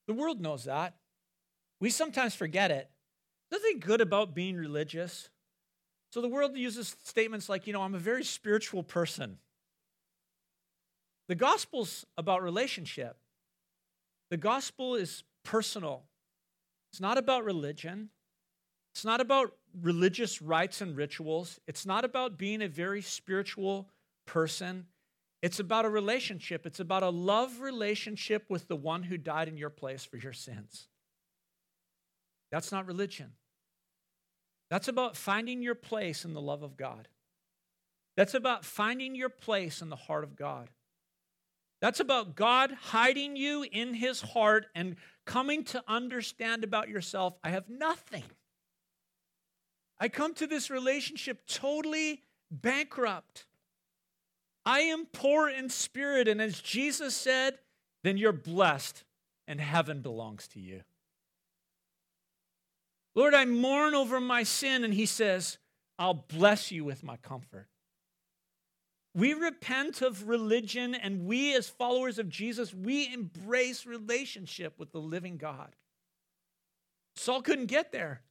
The 0.07 0.13
world 0.13 0.41
knows 0.41 0.65
that. 0.65 0.95
We 1.81 1.89
sometimes 1.89 2.35
forget 2.35 2.71
it. 2.71 2.91
Nothing 3.51 3.81
good 3.81 4.01
about 4.01 4.35
being 4.35 4.57
religious. 4.57 5.31
So 6.13 6.21
the 6.21 6.29
world 6.29 6.57
uses 6.57 6.95
statements 7.05 7.49
like, 7.49 7.67
you 7.67 7.73
know, 7.73 7.83
I'm 7.83 7.95
a 7.95 7.99
very 7.99 8.25
spiritual 8.25 8.83
person. 8.83 9.39
The 11.29 11.35
gospel's 11.35 12.05
about 12.19 12.43
relationship. 12.43 13.17
The 14.31 14.37
gospel 14.37 14.97
is 14.97 15.25
personal. 15.45 16.03
It's 16.93 17.01
not 17.01 17.19
about 17.19 17.45
religion. 17.45 18.11
It's 18.95 19.05
not 19.05 19.21
about 19.21 19.53
religious 19.81 20.43
rites 20.43 20.81
and 20.81 20.97
rituals. 20.97 21.61
It's 21.67 21.87
not 21.87 22.05
about 22.05 22.39
being 22.39 22.63
a 22.63 22.69
very 22.69 23.03
spiritual 23.03 23.89
person. 24.27 24.87
It's 25.43 25.61
about 25.61 25.85
a 25.85 25.89
relationship. 25.89 26.67
It's 26.67 26.81
about 26.81 27.03
a 27.03 27.11
love 27.11 27.61
relationship 27.61 28.45
with 28.49 28.69
the 28.69 28.77
one 28.77 29.05
who 29.05 29.17
died 29.17 29.49
in 29.49 29.57
your 29.57 29.71
place 29.71 30.05
for 30.05 30.17
your 30.17 30.33
sins. 30.33 30.89
That's 32.51 32.73
not 32.73 32.87
religion. 32.87 33.33
That's 34.71 34.89
about 34.89 35.17
finding 35.17 35.63
your 35.63 35.75
place 35.75 36.25
in 36.25 36.35
the 36.35 36.41
love 36.41 36.63
of 36.63 36.77
God. 36.77 37.09
That's 38.17 38.35
about 38.35 38.65
finding 38.65 39.15
your 39.15 39.29
place 39.29 39.81
in 39.81 39.89
the 39.89 39.97
heart 39.97 40.25
of 40.25 40.37
God. 40.37 40.69
That's 41.81 42.01
about 42.01 42.37
God 42.37 42.73
hiding 42.73 43.37
you 43.37 43.65
in 43.71 43.95
his 43.95 44.21
heart 44.21 44.67
and 44.75 44.97
coming 45.31 45.63
to 45.63 45.81
understand 45.87 46.65
about 46.65 46.89
yourself 46.89 47.39
I 47.45 47.51
have 47.51 47.69
nothing. 47.69 48.25
I 50.01 50.09
come 50.09 50.35
to 50.35 50.47
this 50.47 50.71
relationship 50.71 51.47
totally 51.47 52.23
bankrupt. 52.51 53.47
I 54.67 54.81
am 54.81 55.07
poor 55.07 55.49
in 55.49 55.69
spirit. 55.69 56.27
And 56.27 56.43
as 56.43 56.61
Jesus 56.61 57.15
said, 57.15 57.59
then 58.03 58.17
you're 58.17 58.33
blessed 58.33 59.05
and 59.47 59.61
heaven 59.61 60.03
belongs 60.03 60.49
to 60.49 60.61
you. 60.61 60.81
Lord, 63.15 63.35
I 63.35 63.45
mourn 63.45 63.95
over 63.95 64.21
my 64.21 64.43
sin. 64.43 64.83
And 64.83 64.93
he 64.93 65.07
says, 65.07 65.59
I'll 65.97 66.15
bless 66.15 66.73
you 66.73 66.85
with 66.85 67.05
my 67.05 67.17
comfort. 67.19 67.69
We 69.15 69.35
repent 69.35 70.03
of 70.03 70.29
religion, 70.29 70.95
and 70.95 71.27
we, 71.27 71.55
as 71.55 71.69
followers 71.69 72.19
of 72.19 72.29
Jesus, 72.29 72.73
we 72.73 73.13
embrace 73.13 73.85
relationship 73.85 74.79
with 74.79 74.93
the 74.93 75.01
living 75.01 75.37
God. 75.37 75.75
Saul 77.17 77.43
couldn't 77.43 77.67
get 77.67 77.91
there. 77.91 78.23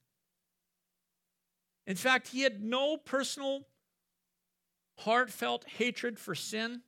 In 1.85 1.95
fact, 1.95 2.29
he 2.29 2.41
had 2.41 2.63
no 2.63 2.97
personal, 2.97 3.67
heartfelt 4.99 5.65
hatred 5.65 6.17
for 6.17 6.33
sin. 6.33 6.81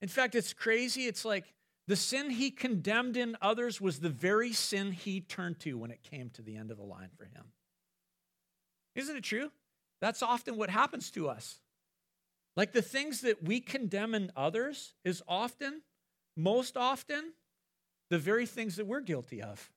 In 0.00 0.08
fact, 0.08 0.34
it's 0.34 0.52
crazy. 0.52 1.06
It's 1.06 1.24
like 1.24 1.52
the 1.88 1.96
sin 1.96 2.30
he 2.30 2.50
condemned 2.50 3.16
in 3.16 3.36
others 3.40 3.80
was 3.80 4.00
the 4.00 4.10
very 4.10 4.52
sin 4.52 4.92
he 4.92 5.20
turned 5.20 5.58
to 5.60 5.78
when 5.78 5.90
it 5.90 6.02
came 6.02 6.30
to 6.30 6.42
the 6.42 6.56
end 6.56 6.70
of 6.70 6.76
the 6.76 6.84
line 6.84 7.10
for 7.16 7.24
him. 7.24 7.46
Isn't 8.94 9.16
it 9.16 9.24
true? 9.24 9.50
That's 10.00 10.22
often 10.22 10.56
what 10.56 10.70
happens 10.70 11.10
to 11.12 11.28
us. 11.28 11.60
Like 12.56 12.72
the 12.72 12.82
things 12.82 13.20
that 13.20 13.42
we 13.44 13.60
condemn 13.60 14.14
in 14.14 14.32
others 14.34 14.94
is 15.04 15.22
often, 15.28 15.82
most 16.36 16.76
often, 16.76 17.34
the 18.08 18.18
very 18.18 18.46
things 18.46 18.76
that 18.76 18.86
we're 18.86 19.00
guilty 19.00 19.42
of. 19.42 19.70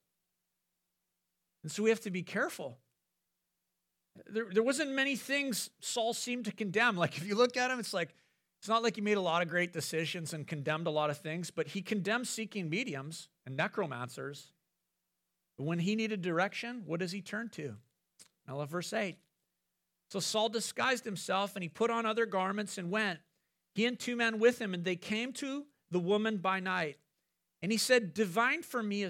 And 1.62 1.70
so 1.70 1.82
we 1.82 1.90
have 1.90 2.00
to 2.00 2.10
be 2.10 2.22
careful. 2.22 2.78
There, 4.26 4.46
there 4.50 4.62
wasn't 4.62 4.92
many 4.92 5.14
things 5.14 5.70
Saul 5.80 6.14
seemed 6.14 6.46
to 6.46 6.52
condemn. 6.52 6.96
Like 6.96 7.18
if 7.18 7.26
you 7.26 7.34
look 7.34 7.56
at 7.56 7.70
him, 7.70 7.78
it's 7.78 7.92
like, 7.92 8.14
it's 8.60 8.68
not 8.68 8.82
like 8.82 8.96
he 8.96 9.02
made 9.02 9.16
a 9.16 9.22
lot 9.22 9.42
of 9.42 9.48
great 9.48 9.72
decisions 9.72 10.32
and 10.32 10.46
condemned 10.46 10.86
a 10.86 10.90
lot 10.90 11.10
of 11.10 11.18
things, 11.18 11.50
but 11.50 11.68
he 11.68 11.82
condemned 11.82 12.28
seeking 12.28 12.68
mediums 12.68 13.28
and 13.46 13.56
necromancers. 13.56 14.52
When 15.56 15.78
he 15.78 15.96
needed 15.96 16.22
direction, 16.22 16.82
what 16.86 17.00
does 17.00 17.12
he 17.12 17.20
turn 17.20 17.50
to? 17.50 17.76
Now, 18.48 18.64
verse 18.64 18.92
8. 18.92 19.16
So 20.10 20.18
Saul 20.18 20.48
disguised 20.48 21.04
himself 21.04 21.54
and 21.54 21.62
he 21.62 21.68
put 21.68 21.90
on 21.90 22.04
other 22.04 22.26
garments 22.26 22.78
and 22.78 22.90
went. 22.90 23.20
He 23.74 23.86
and 23.86 23.98
two 23.98 24.16
men 24.16 24.40
with 24.40 24.60
him, 24.60 24.74
and 24.74 24.84
they 24.84 24.96
came 24.96 25.32
to 25.34 25.64
the 25.92 26.00
woman 26.00 26.38
by 26.38 26.58
night. 26.58 26.98
And 27.62 27.70
he 27.70 27.78
said, 27.78 28.12
Divine 28.12 28.62
for 28.62 28.82
me 28.82 29.06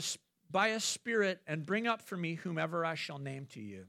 by 0.51 0.69
a 0.69 0.81
spirit 0.81 1.41
and 1.47 1.65
bring 1.65 1.87
up 1.87 2.03
for 2.03 2.17
me 2.17 2.35
whomever 2.35 2.85
I 2.85 2.95
shall 2.95 3.19
name 3.19 3.47
to 3.53 3.61
you. 3.61 3.87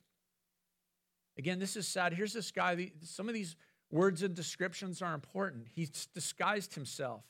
Again, 1.38 1.60
this 1.60 1.76
is 1.76 1.88
sad. 1.88 2.14
Here's 2.14 2.34
this 2.34 2.52
guy. 2.52 2.92
Some 3.04 3.28
of 3.28 3.34
these 3.34 3.58
words 3.90 4.24
and 4.24 4.34
descriptions 4.34 5.02
are 5.02 5.14
important. 5.14 5.68
He's 5.74 5.90
disguised 6.14 6.76
himself. 6.76 7.26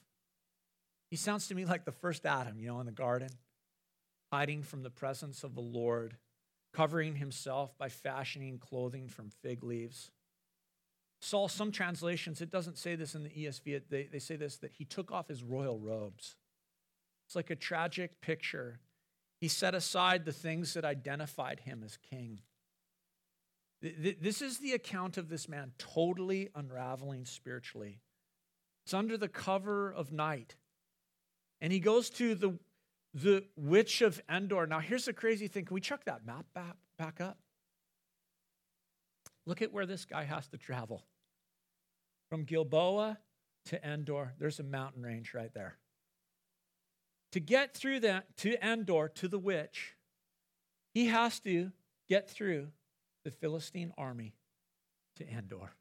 He 1.09 1.15
sounds 1.15 1.47
to 1.47 1.55
me 1.55 1.65
like 1.65 1.85
the 1.85 1.91
first 1.91 2.25
Adam, 2.27 2.59
you 2.59 2.67
know, 2.67 2.79
in 2.79 2.85
the 2.85 2.91
garden, 2.91 3.29
hiding 4.31 4.61
from 4.61 4.83
the 4.83 4.89
presence 4.91 5.43
of 5.43 5.55
the 5.55 5.61
Lord 5.61 6.17
covering 6.73 7.15
himself 7.15 7.77
by 7.77 7.89
fashioning 7.89 8.59
clothing 8.59 9.07
from 9.07 9.29
fig 9.41 9.63
leaves. 9.63 10.11
Saul, 11.19 11.47
some 11.47 11.71
translations, 11.71 12.41
it 12.41 12.49
doesn't 12.49 12.77
say 12.77 12.95
this 12.95 13.13
in 13.13 13.23
the 13.23 13.29
ESV, 13.29 13.81
they, 13.89 14.09
they 14.11 14.19
say 14.19 14.35
this 14.35 14.57
that 14.57 14.71
he 14.73 14.85
took 14.85 15.11
off 15.11 15.27
his 15.27 15.43
royal 15.43 15.79
robes. 15.79 16.35
It's 17.27 17.35
like 17.35 17.49
a 17.49 17.55
tragic 17.55 18.21
picture. 18.21 18.79
He 19.39 19.47
set 19.47 19.75
aside 19.75 20.25
the 20.25 20.33
things 20.33 20.73
that 20.73 20.83
identified 20.83 21.61
him 21.61 21.83
as 21.83 21.97
king. 21.97 22.41
This 23.81 24.41
is 24.41 24.59
the 24.59 24.73
account 24.73 25.17
of 25.17 25.29
this 25.29 25.49
man 25.49 25.71
totally 25.79 26.49
unraveling 26.53 27.25
spiritually. 27.25 27.99
It's 28.85 28.93
under 28.93 29.17
the 29.17 29.27
cover 29.27 29.91
of 29.91 30.11
night. 30.11 30.55
And 31.59 31.73
he 31.73 31.79
goes 31.79 32.09
to 32.11 32.35
the 32.35 32.59
the 33.13 33.43
witch 33.55 34.01
of 34.01 34.21
Endor. 34.29 34.65
Now, 34.65 34.79
here's 34.79 35.05
the 35.05 35.13
crazy 35.13 35.47
thing. 35.47 35.65
Can 35.65 35.73
we 35.73 35.81
chuck 35.81 36.05
that 36.05 36.25
map 36.25 36.45
back, 36.53 36.75
back 36.97 37.19
up? 37.19 37.37
Look 39.45 39.61
at 39.61 39.73
where 39.73 39.85
this 39.85 40.05
guy 40.05 40.23
has 40.23 40.47
to 40.49 40.57
travel. 40.57 41.03
From 42.29 42.43
Gilboa 42.43 43.17
to 43.65 43.85
Endor, 43.85 44.33
there's 44.39 44.59
a 44.59 44.63
mountain 44.63 45.03
range 45.03 45.33
right 45.33 45.53
there. 45.53 45.77
To 47.33 47.39
get 47.39 47.73
through 47.73 48.01
that 48.01 48.37
to 48.37 48.55
Endor, 48.65 49.09
to 49.15 49.27
the 49.27 49.39
witch, 49.39 49.95
he 50.93 51.07
has 51.07 51.39
to 51.41 51.71
get 52.07 52.29
through 52.29 52.67
the 53.23 53.31
Philistine 53.31 53.93
army 53.97 54.35
to 55.17 55.27
Endor. 55.27 55.73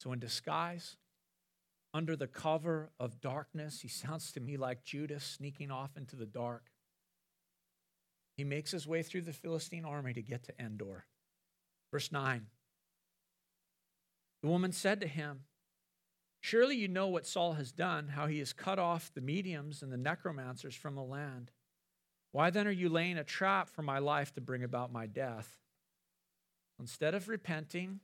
So, 0.00 0.12
in 0.12 0.18
disguise, 0.18 0.96
under 1.96 2.14
the 2.14 2.26
cover 2.26 2.90
of 3.00 3.22
darkness. 3.22 3.80
He 3.80 3.88
sounds 3.88 4.30
to 4.32 4.40
me 4.40 4.58
like 4.58 4.84
Judas 4.84 5.24
sneaking 5.24 5.70
off 5.70 5.96
into 5.96 6.14
the 6.14 6.26
dark. 6.26 6.66
He 8.36 8.44
makes 8.44 8.70
his 8.70 8.86
way 8.86 9.02
through 9.02 9.22
the 9.22 9.32
Philistine 9.32 9.86
army 9.86 10.12
to 10.12 10.20
get 10.20 10.42
to 10.44 10.52
Endor. 10.60 11.06
Verse 11.90 12.12
9 12.12 12.48
The 14.42 14.48
woman 14.48 14.72
said 14.72 15.00
to 15.00 15.06
him, 15.06 15.44
Surely 16.42 16.76
you 16.76 16.86
know 16.86 17.08
what 17.08 17.26
Saul 17.26 17.54
has 17.54 17.72
done, 17.72 18.08
how 18.08 18.26
he 18.26 18.40
has 18.40 18.52
cut 18.52 18.78
off 18.78 19.10
the 19.14 19.22
mediums 19.22 19.82
and 19.82 19.90
the 19.90 19.96
necromancers 19.96 20.74
from 20.74 20.96
the 20.96 21.02
land. 21.02 21.50
Why 22.32 22.50
then 22.50 22.68
are 22.68 22.72
you 22.72 22.90
laying 22.90 23.16
a 23.16 23.24
trap 23.24 23.70
for 23.70 23.80
my 23.80 24.00
life 24.00 24.34
to 24.34 24.42
bring 24.42 24.62
about 24.62 24.92
my 24.92 25.06
death? 25.06 25.56
Instead 26.78 27.14
of 27.14 27.26
repenting, 27.26 28.00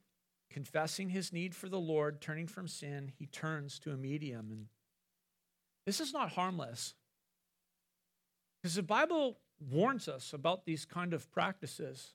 confessing 0.52 1.08
his 1.08 1.32
need 1.32 1.54
for 1.54 1.68
the 1.68 1.80
Lord, 1.80 2.20
turning 2.20 2.46
from 2.46 2.68
sin, 2.68 3.12
he 3.18 3.26
turns 3.26 3.78
to 3.80 3.92
a 3.92 3.96
medium. 3.96 4.48
And 4.50 4.66
this 5.86 6.00
is 6.00 6.12
not 6.12 6.30
harmless. 6.30 6.94
Because 8.62 8.76
the 8.76 8.82
Bible 8.82 9.38
warns 9.70 10.08
us 10.08 10.32
about 10.32 10.64
these 10.64 10.84
kind 10.84 11.12
of 11.14 11.30
practices. 11.30 12.14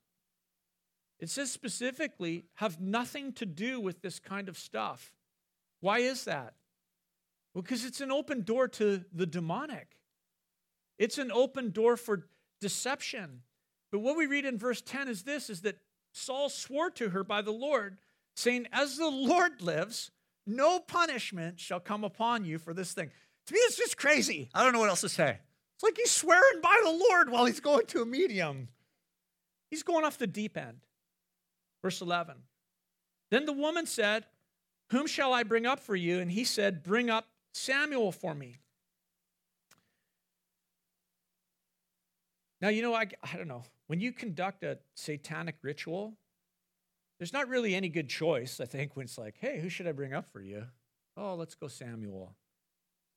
It 1.19 1.29
says 1.29 1.51
specifically, 1.51 2.45
have 2.55 2.79
nothing 2.79 3.33
to 3.33 3.45
do 3.45 3.81
with 3.81 4.01
this 4.01 4.19
kind 4.19 4.47
of 4.47 4.57
stuff. 4.57 5.11
Why 5.81 5.99
is 5.99 6.25
that? 6.25 6.53
Well, 7.53 7.63
because 7.63 7.85
it's 7.85 8.01
an 8.01 8.11
open 8.11 8.43
door 8.43 8.67
to 8.67 9.03
the 9.11 9.25
demonic, 9.25 9.97
it's 10.99 11.17
an 11.17 11.31
open 11.31 11.71
door 11.71 11.97
for 11.97 12.27
deception. 12.61 13.41
But 13.91 13.99
what 13.99 14.17
we 14.17 14.25
read 14.25 14.45
in 14.45 14.57
verse 14.57 14.81
10 14.81 15.07
is 15.07 15.23
this 15.23 15.49
is 15.49 15.61
that 15.61 15.77
Saul 16.11 16.49
swore 16.49 16.89
to 16.91 17.09
her 17.09 17.23
by 17.23 17.41
the 17.41 17.51
Lord, 17.51 17.97
saying, 18.37 18.67
As 18.71 18.97
the 18.97 19.09
Lord 19.09 19.61
lives, 19.61 20.11
no 20.45 20.79
punishment 20.79 21.59
shall 21.59 21.79
come 21.79 22.03
upon 22.03 22.45
you 22.45 22.59
for 22.59 22.73
this 22.73 22.93
thing. 22.93 23.11
To 23.47 23.53
me, 23.53 23.59
it's 23.59 23.77
just 23.77 23.97
crazy. 23.97 24.49
I 24.53 24.63
don't 24.63 24.73
know 24.73 24.79
what 24.79 24.89
else 24.89 25.01
to 25.01 25.09
say. 25.09 25.39
It's 25.75 25.83
like 25.83 25.97
he's 25.97 26.11
swearing 26.11 26.61
by 26.61 26.79
the 26.83 26.91
Lord 26.91 27.29
while 27.29 27.45
he's 27.45 27.59
going 27.59 27.85
to 27.87 28.01
a 28.01 28.05
medium. 28.05 28.69
He's 29.69 29.83
going 29.83 30.05
off 30.05 30.17
the 30.17 30.27
deep 30.27 30.57
end. 30.57 30.79
Verse 31.83 32.01
11. 32.01 32.35
Then 33.29 33.45
the 33.45 33.53
woman 33.53 33.85
said, 33.85 34.25
Whom 34.91 35.07
shall 35.07 35.33
I 35.33 35.43
bring 35.43 35.65
up 35.65 35.79
for 35.79 35.95
you? 35.95 36.19
And 36.19 36.31
he 36.31 36.43
said, 36.43 36.83
Bring 36.83 37.09
up 37.09 37.27
Samuel 37.53 38.11
for 38.11 38.33
me. 38.33 38.57
Now, 42.61 42.69
you 42.69 42.81
know, 42.81 42.95
I, 42.95 43.07
I 43.21 43.37
don't 43.37 43.47
know. 43.47 43.63
When 43.87 43.99
you 43.99 44.11
conduct 44.11 44.63
a 44.63 44.79
satanic 44.95 45.55
ritual, 45.61 46.17
there's 47.19 47.33
not 47.33 47.47
really 47.47 47.73
any 47.75 47.89
good 47.89 48.09
choice, 48.09 48.59
I 48.59 48.65
think, 48.65 48.95
when 48.95 49.05
it's 49.05 49.17
like, 49.17 49.35
hey, 49.39 49.59
who 49.59 49.69
should 49.69 49.87
I 49.87 49.91
bring 49.91 50.13
up 50.13 50.31
for 50.31 50.41
you? 50.41 50.65
Oh, 51.15 51.35
let's 51.35 51.55
go 51.55 51.67
Samuel. 51.67 52.35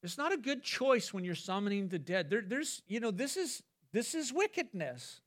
It's 0.02 0.16
not 0.16 0.32
a 0.32 0.38
good 0.38 0.62
choice 0.62 1.12
when 1.12 1.24
you're 1.24 1.34
summoning 1.34 1.88
the 1.88 1.98
dead. 1.98 2.30
There, 2.30 2.42
there's, 2.46 2.82
you 2.88 3.00
know, 3.00 3.10
this 3.10 3.36
is 3.36 3.62
this 3.92 4.14
is 4.14 4.32
wickedness. 4.32 5.20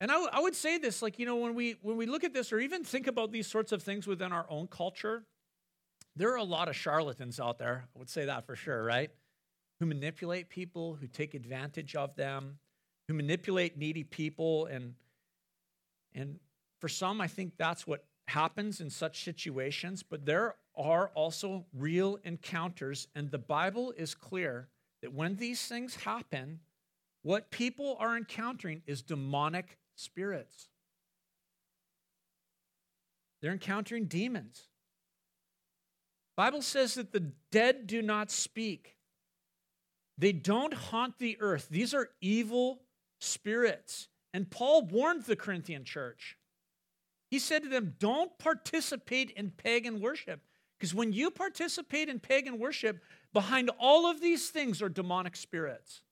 And 0.00 0.10
I, 0.10 0.20
I 0.32 0.40
would 0.40 0.54
say 0.54 0.78
this, 0.78 1.00
like, 1.02 1.18
you 1.18 1.26
know, 1.26 1.36
when 1.36 1.54
we 1.54 1.76
when 1.82 1.96
we 1.96 2.06
look 2.06 2.22
at 2.22 2.32
this 2.32 2.52
or 2.52 2.60
even 2.60 2.84
think 2.84 3.08
about 3.08 3.32
these 3.32 3.48
sorts 3.48 3.72
of 3.72 3.82
things 3.82 4.06
within 4.06 4.32
our 4.32 4.46
own 4.48 4.68
culture, 4.68 5.24
there 6.14 6.30
are 6.32 6.36
a 6.36 6.44
lot 6.44 6.68
of 6.68 6.76
charlatans 6.76 7.40
out 7.40 7.58
there. 7.58 7.88
I 7.94 7.98
would 7.98 8.10
say 8.10 8.26
that 8.26 8.46
for 8.46 8.54
sure, 8.54 8.84
right? 8.84 9.10
Who 9.80 9.86
manipulate 9.86 10.48
people, 10.48 10.94
who 11.00 11.08
take 11.08 11.34
advantage 11.34 11.96
of 11.96 12.14
them, 12.14 12.58
who 13.08 13.14
manipulate 13.14 13.76
needy 13.76 14.04
people 14.04 14.66
and 14.66 14.94
and 16.14 16.38
for 16.82 16.88
some 16.88 17.20
I 17.20 17.28
think 17.28 17.52
that's 17.56 17.86
what 17.86 18.04
happens 18.26 18.80
in 18.80 18.90
such 18.90 19.22
situations, 19.22 20.02
but 20.02 20.26
there 20.26 20.56
are 20.76 21.12
also 21.14 21.64
real 21.72 22.18
encounters 22.24 23.06
and 23.14 23.30
the 23.30 23.38
Bible 23.38 23.94
is 23.96 24.16
clear 24.16 24.66
that 25.00 25.12
when 25.12 25.36
these 25.36 25.64
things 25.64 25.94
happen, 25.94 26.58
what 27.22 27.52
people 27.52 27.96
are 28.00 28.16
encountering 28.16 28.82
is 28.84 29.00
demonic 29.00 29.78
spirits. 29.94 30.70
They're 33.40 33.52
encountering 33.52 34.06
demons. 34.06 34.62
Bible 36.36 36.62
says 36.62 36.94
that 36.94 37.12
the 37.12 37.30
dead 37.52 37.86
do 37.86 38.02
not 38.02 38.32
speak. 38.32 38.96
They 40.18 40.32
don't 40.32 40.74
haunt 40.74 41.20
the 41.20 41.36
earth. 41.38 41.68
These 41.70 41.94
are 41.94 42.08
evil 42.20 42.80
spirits. 43.20 44.08
And 44.34 44.50
Paul 44.50 44.82
warned 44.86 45.26
the 45.26 45.36
Corinthian 45.36 45.84
church. 45.84 46.36
He 47.32 47.38
said 47.38 47.62
to 47.62 47.68
them, 47.70 47.94
Don't 47.98 48.38
participate 48.38 49.30
in 49.30 49.52
pagan 49.52 50.02
worship. 50.02 50.42
Because 50.78 50.94
when 50.94 51.14
you 51.14 51.30
participate 51.30 52.10
in 52.10 52.20
pagan 52.20 52.58
worship, 52.58 53.02
behind 53.32 53.70
all 53.80 54.04
of 54.04 54.20
these 54.20 54.50
things 54.50 54.82
are 54.82 54.90
demonic 54.90 55.34
spirits. 55.34 56.02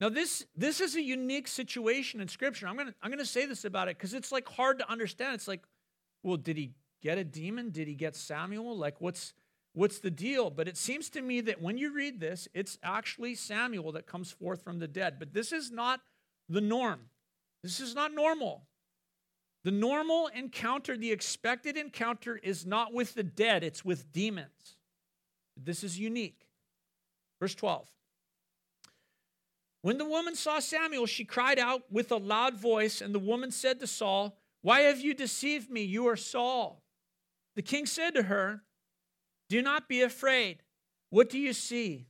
Now, 0.00 0.08
this, 0.08 0.46
this 0.56 0.80
is 0.80 0.96
a 0.96 1.02
unique 1.02 1.48
situation 1.48 2.22
in 2.22 2.28
Scripture. 2.28 2.66
I'm 2.66 2.76
going 2.76 2.88
to 2.88 2.94
I'm 3.02 3.10
going 3.10 3.18
to 3.18 3.26
say 3.26 3.44
this 3.44 3.66
about 3.66 3.88
it 3.88 3.98
because 3.98 4.14
it's 4.14 4.32
like 4.32 4.48
hard 4.48 4.78
to 4.78 4.90
understand. 4.90 5.34
It's 5.34 5.48
like, 5.48 5.64
well, 6.22 6.38
did 6.38 6.56
he 6.56 6.72
get 7.02 7.18
a 7.18 7.24
demon? 7.24 7.72
Did 7.72 7.88
he 7.88 7.94
get 7.94 8.16
Samuel? 8.16 8.74
Like, 8.74 9.02
what's 9.02 9.34
what's 9.74 9.98
the 9.98 10.10
deal? 10.10 10.48
But 10.48 10.66
it 10.66 10.78
seems 10.78 11.10
to 11.10 11.20
me 11.20 11.42
that 11.42 11.60
when 11.60 11.76
you 11.76 11.92
read 11.92 12.20
this, 12.20 12.48
it's 12.54 12.78
actually 12.82 13.34
Samuel 13.34 13.92
that 13.92 14.06
comes 14.06 14.30
forth 14.30 14.64
from 14.64 14.78
the 14.78 14.88
dead. 14.88 15.16
But 15.18 15.34
this 15.34 15.52
is 15.52 15.70
not 15.70 16.00
the 16.48 16.62
norm. 16.62 17.00
This 17.62 17.80
is 17.80 17.94
not 17.94 18.14
normal. 18.14 18.62
The 19.64 19.70
normal 19.70 20.28
encounter, 20.28 20.96
the 20.96 21.10
expected 21.10 21.76
encounter, 21.76 22.36
is 22.36 22.66
not 22.66 22.92
with 22.92 23.14
the 23.14 23.22
dead, 23.22 23.64
it's 23.64 23.84
with 23.84 24.12
demons. 24.12 24.76
This 25.56 25.82
is 25.82 25.98
unique. 25.98 26.46
Verse 27.40 27.54
12. 27.54 27.88
When 29.82 29.98
the 29.98 30.04
woman 30.04 30.34
saw 30.34 30.60
Samuel, 30.60 31.06
she 31.06 31.24
cried 31.24 31.58
out 31.58 31.82
with 31.90 32.12
a 32.12 32.16
loud 32.16 32.56
voice, 32.56 33.00
and 33.00 33.14
the 33.14 33.18
woman 33.18 33.50
said 33.50 33.80
to 33.80 33.86
Saul, 33.86 34.38
Why 34.62 34.80
have 34.80 35.00
you 35.00 35.14
deceived 35.14 35.70
me? 35.70 35.82
You 35.82 36.06
are 36.08 36.16
Saul. 36.16 36.82
The 37.56 37.62
king 37.62 37.86
said 37.86 38.14
to 38.14 38.24
her, 38.24 38.62
do 39.48 39.62
not 39.62 39.88
be 39.88 40.02
afraid. 40.02 40.62
What 41.10 41.30
do 41.30 41.38
you 41.38 41.52
see? 41.52 42.06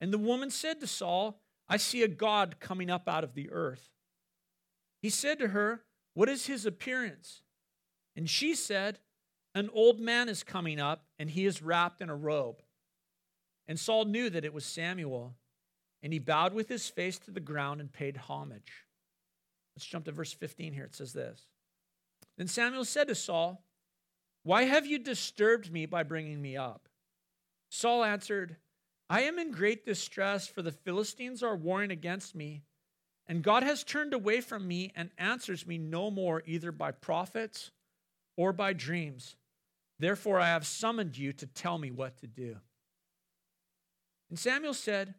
And 0.00 0.12
the 0.12 0.18
woman 0.18 0.50
said 0.50 0.80
to 0.80 0.86
Saul, 0.86 1.40
I 1.68 1.76
see 1.76 2.02
a 2.02 2.08
God 2.08 2.60
coming 2.60 2.90
up 2.90 3.08
out 3.08 3.24
of 3.24 3.34
the 3.34 3.50
earth. 3.50 3.90
He 5.02 5.10
said 5.10 5.38
to 5.40 5.48
her, 5.48 5.82
What 6.18 6.28
is 6.28 6.46
his 6.46 6.66
appearance? 6.66 7.42
And 8.16 8.28
she 8.28 8.56
said, 8.56 8.98
An 9.54 9.70
old 9.72 10.00
man 10.00 10.28
is 10.28 10.42
coming 10.42 10.80
up, 10.80 11.04
and 11.16 11.30
he 11.30 11.46
is 11.46 11.62
wrapped 11.62 12.00
in 12.00 12.10
a 12.10 12.16
robe. 12.16 12.60
And 13.68 13.78
Saul 13.78 14.04
knew 14.04 14.28
that 14.28 14.44
it 14.44 14.52
was 14.52 14.64
Samuel, 14.64 15.36
and 16.02 16.12
he 16.12 16.18
bowed 16.18 16.54
with 16.54 16.68
his 16.68 16.88
face 16.88 17.20
to 17.20 17.30
the 17.30 17.38
ground 17.38 17.80
and 17.80 17.92
paid 17.92 18.16
homage. 18.16 18.86
Let's 19.76 19.86
jump 19.86 20.06
to 20.06 20.10
verse 20.10 20.32
15 20.32 20.72
here. 20.72 20.86
It 20.86 20.96
says 20.96 21.12
this 21.12 21.46
Then 22.36 22.48
Samuel 22.48 22.84
said 22.84 23.06
to 23.06 23.14
Saul, 23.14 23.62
why 24.42 24.64
have 24.64 24.86
you 24.86 24.98
disturbed 24.98 25.70
me 25.70 25.86
by 25.86 26.02
bringing 26.02 26.42
me 26.42 26.56
up? 26.56 26.88
Saul 27.70 28.02
answered, 28.02 28.56
I 29.08 29.20
am 29.20 29.38
in 29.38 29.52
great 29.52 29.84
distress, 29.84 30.48
for 30.48 30.62
the 30.62 30.72
Philistines 30.72 31.44
are 31.44 31.54
warring 31.54 31.92
against 31.92 32.34
me, 32.34 32.64
and 33.28 33.42
God 33.42 33.62
has 33.62 33.84
turned 33.84 34.14
away 34.14 34.40
from 34.40 34.66
me 34.66 34.90
and 34.96 35.10
answers 35.18 35.66
me 35.66 35.76
no 35.76 36.10
more, 36.10 36.42
either 36.46 36.72
by 36.72 36.92
prophets 36.92 37.70
or 38.36 38.54
by 38.54 38.72
dreams. 38.72 39.36
Therefore, 39.98 40.40
I 40.40 40.48
have 40.48 40.66
summoned 40.66 41.18
you 41.18 41.32
to 41.34 41.46
tell 41.46 41.76
me 41.76 41.90
what 41.90 42.16
to 42.18 42.26
do. 42.26 42.56
And 44.30 44.38
Samuel 44.38 44.74
said, 44.74 45.14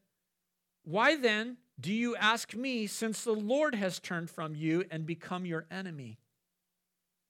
Why 0.84 1.16
then 1.16 1.58
do 1.80 1.94
you 1.94 2.16
ask 2.16 2.56
me, 2.56 2.88
since 2.88 3.24
the 3.24 3.34
Lord 3.34 3.76
has 3.76 4.00
turned 4.00 4.30
from 4.30 4.56
you 4.56 4.86
and 4.90 5.06
become 5.06 5.46
your 5.46 5.66
enemy? 5.70 6.18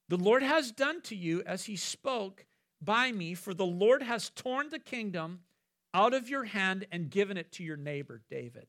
The 0.08 0.18
Lord 0.18 0.44
has 0.44 0.72
done 0.72 1.02
to 1.04 1.16
you 1.16 1.44
as 1.46 1.66
he 1.66 1.76
spoke 1.76 2.46
by 2.82 3.12
me, 3.12 3.36
for 3.36 3.54
the 3.54 3.66
Lord 3.66 4.02
has 4.02 4.30
torn 4.30 4.70
the 4.70 4.80
kingdom 4.80 5.42
out 5.94 6.14
of 6.14 6.30
your 6.30 6.46
hand 6.46 6.88
and 6.92 7.10
given 7.10 7.38
it 7.38 7.52
to 7.54 7.64
your 7.64 7.78
neighbor, 7.78 8.22
David. 8.30 8.68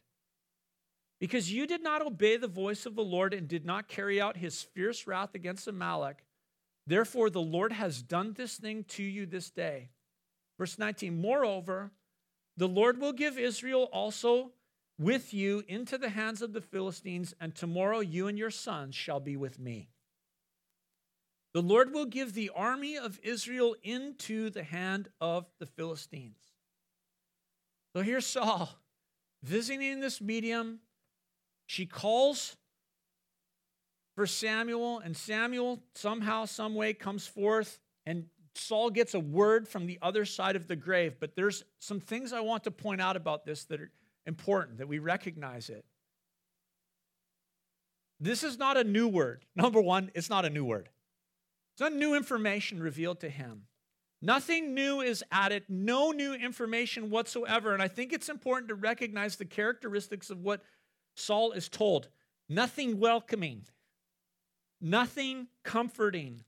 Because 1.20 1.52
you 1.52 1.66
did 1.66 1.82
not 1.82 2.00
obey 2.00 2.38
the 2.38 2.48
voice 2.48 2.86
of 2.86 2.96
the 2.96 3.04
Lord 3.04 3.34
and 3.34 3.46
did 3.46 3.66
not 3.66 3.88
carry 3.88 4.20
out 4.20 4.38
his 4.38 4.62
fierce 4.62 5.06
wrath 5.06 5.34
against 5.34 5.68
Amalek, 5.68 6.24
therefore 6.86 7.28
the 7.28 7.42
Lord 7.42 7.72
has 7.72 8.02
done 8.02 8.32
this 8.32 8.56
thing 8.56 8.84
to 8.84 9.02
you 9.02 9.26
this 9.26 9.50
day. 9.50 9.90
Verse 10.58 10.78
19 10.78 11.20
Moreover, 11.20 11.90
the 12.56 12.68
Lord 12.68 13.00
will 13.00 13.12
give 13.12 13.38
Israel 13.38 13.88
also 13.92 14.52
with 14.98 15.32
you 15.32 15.62
into 15.68 15.96
the 15.96 16.10
hands 16.10 16.42
of 16.42 16.52
the 16.52 16.60
Philistines, 16.60 17.34
and 17.40 17.54
tomorrow 17.54 18.00
you 18.00 18.26
and 18.26 18.38
your 18.38 18.50
sons 18.50 18.94
shall 18.94 19.20
be 19.20 19.36
with 19.36 19.58
me. 19.58 19.88
The 21.52 21.62
Lord 21.62 21.92
will 21.92 22.06
give 22.06 22.32
the 22.32 22.50
army 22.54 22.96
of 22.96 23.18
Israel 23.22 23.74
into 23.82 24.50
the 24.50 24.62
hand 24.62 25.08
of 25.20 25.46
the 25.58 25.66
Philistines. 25.66 26.38
So 27.94 28.02
here's 28.02 28.26
Saul 28.26 28.70
visiting 29.42 30.00
this 30.00 30.20
medium. 30.20 30.80
She 31.70 31.86
calls 31.86 32.56
for 34.16 34.26
Samuel, 34.26 34.98
and 34.98 35.16
Samuel 35.16 35.80
somehow, 35.94 36.46
some 36.46 36.74
way 36.74 36.92
comes 36.92 37.28
forth, 37.28 37.78
and 38.04 38.24
Saul 38.56 38.90
gets 38.90 39.14
a 39.14 39.20
word 39.20 39.68
from 39.68 39.86
the 39.86 39.96
other 40.02 40.24
side 40.24 40.56
of 40.56 40.66
the 40.66 40.74
grave. 40.74 41.20
But 41.20 41.36
there's 41.36 41.62
some 41.78 42.00
things 42.00 42.32
I 42.32 42.40
want 42.40 42.64
to 42.64 42.72
point 42.72 43.00
out 43.00 43.14
about 43.14 43.44
this 43.44 43.66
that 43.66 43.80
are 43.80 43.92
important, 44.26 44.78
that 44.78 44.88
we 44.88 44.98
recognize 44.98 45.70
it. 45.70 45.84
This 48.18 48.42
is 48.42 48.58
not 48.58 48.76
a 48.76 48.82
new 48.82 49.06
word. 49.06 49.44
Number 49.54 49.80
one, 49.80 50.10
it's 50.12 50.28
not 50.28 50.44
a 50.44 50.50
new 50.50 50.64
word. 50.64 50.88
It's 51.74 51.82
no 51.82 51.88
new 51.96 52.16
information 52.16 52.82
revealed 52.82 53.20
to 53.20 53.28
him. 53.28 53.66
Nothing 54.20 54.74
new 54.74 55.02
is 55.02 55.22
added, 55.30 55.62
no 55.68 56.10
new 56.10 56.34
information 56.34 57.10
whatsoever. 57.10 57.72
And 57.72 57.80
I 57.80 57.86
think 57.86 58.12
it's 58.12 58.28
important 58.28 58.70
to 58.70 58.74
recognize 58.74 59.36
the 59.36 59.44
characteristics 59.44 60.30
of 60.30 60.40
what 60.40 60.62
Saul 61.20 61.52
is 61.52 61.68
told 61.68 62.08
nothing 62.48 62.98
welcoming, 62.98 63.66
nothing 64.80 65.48
comforting, 65.62 66.42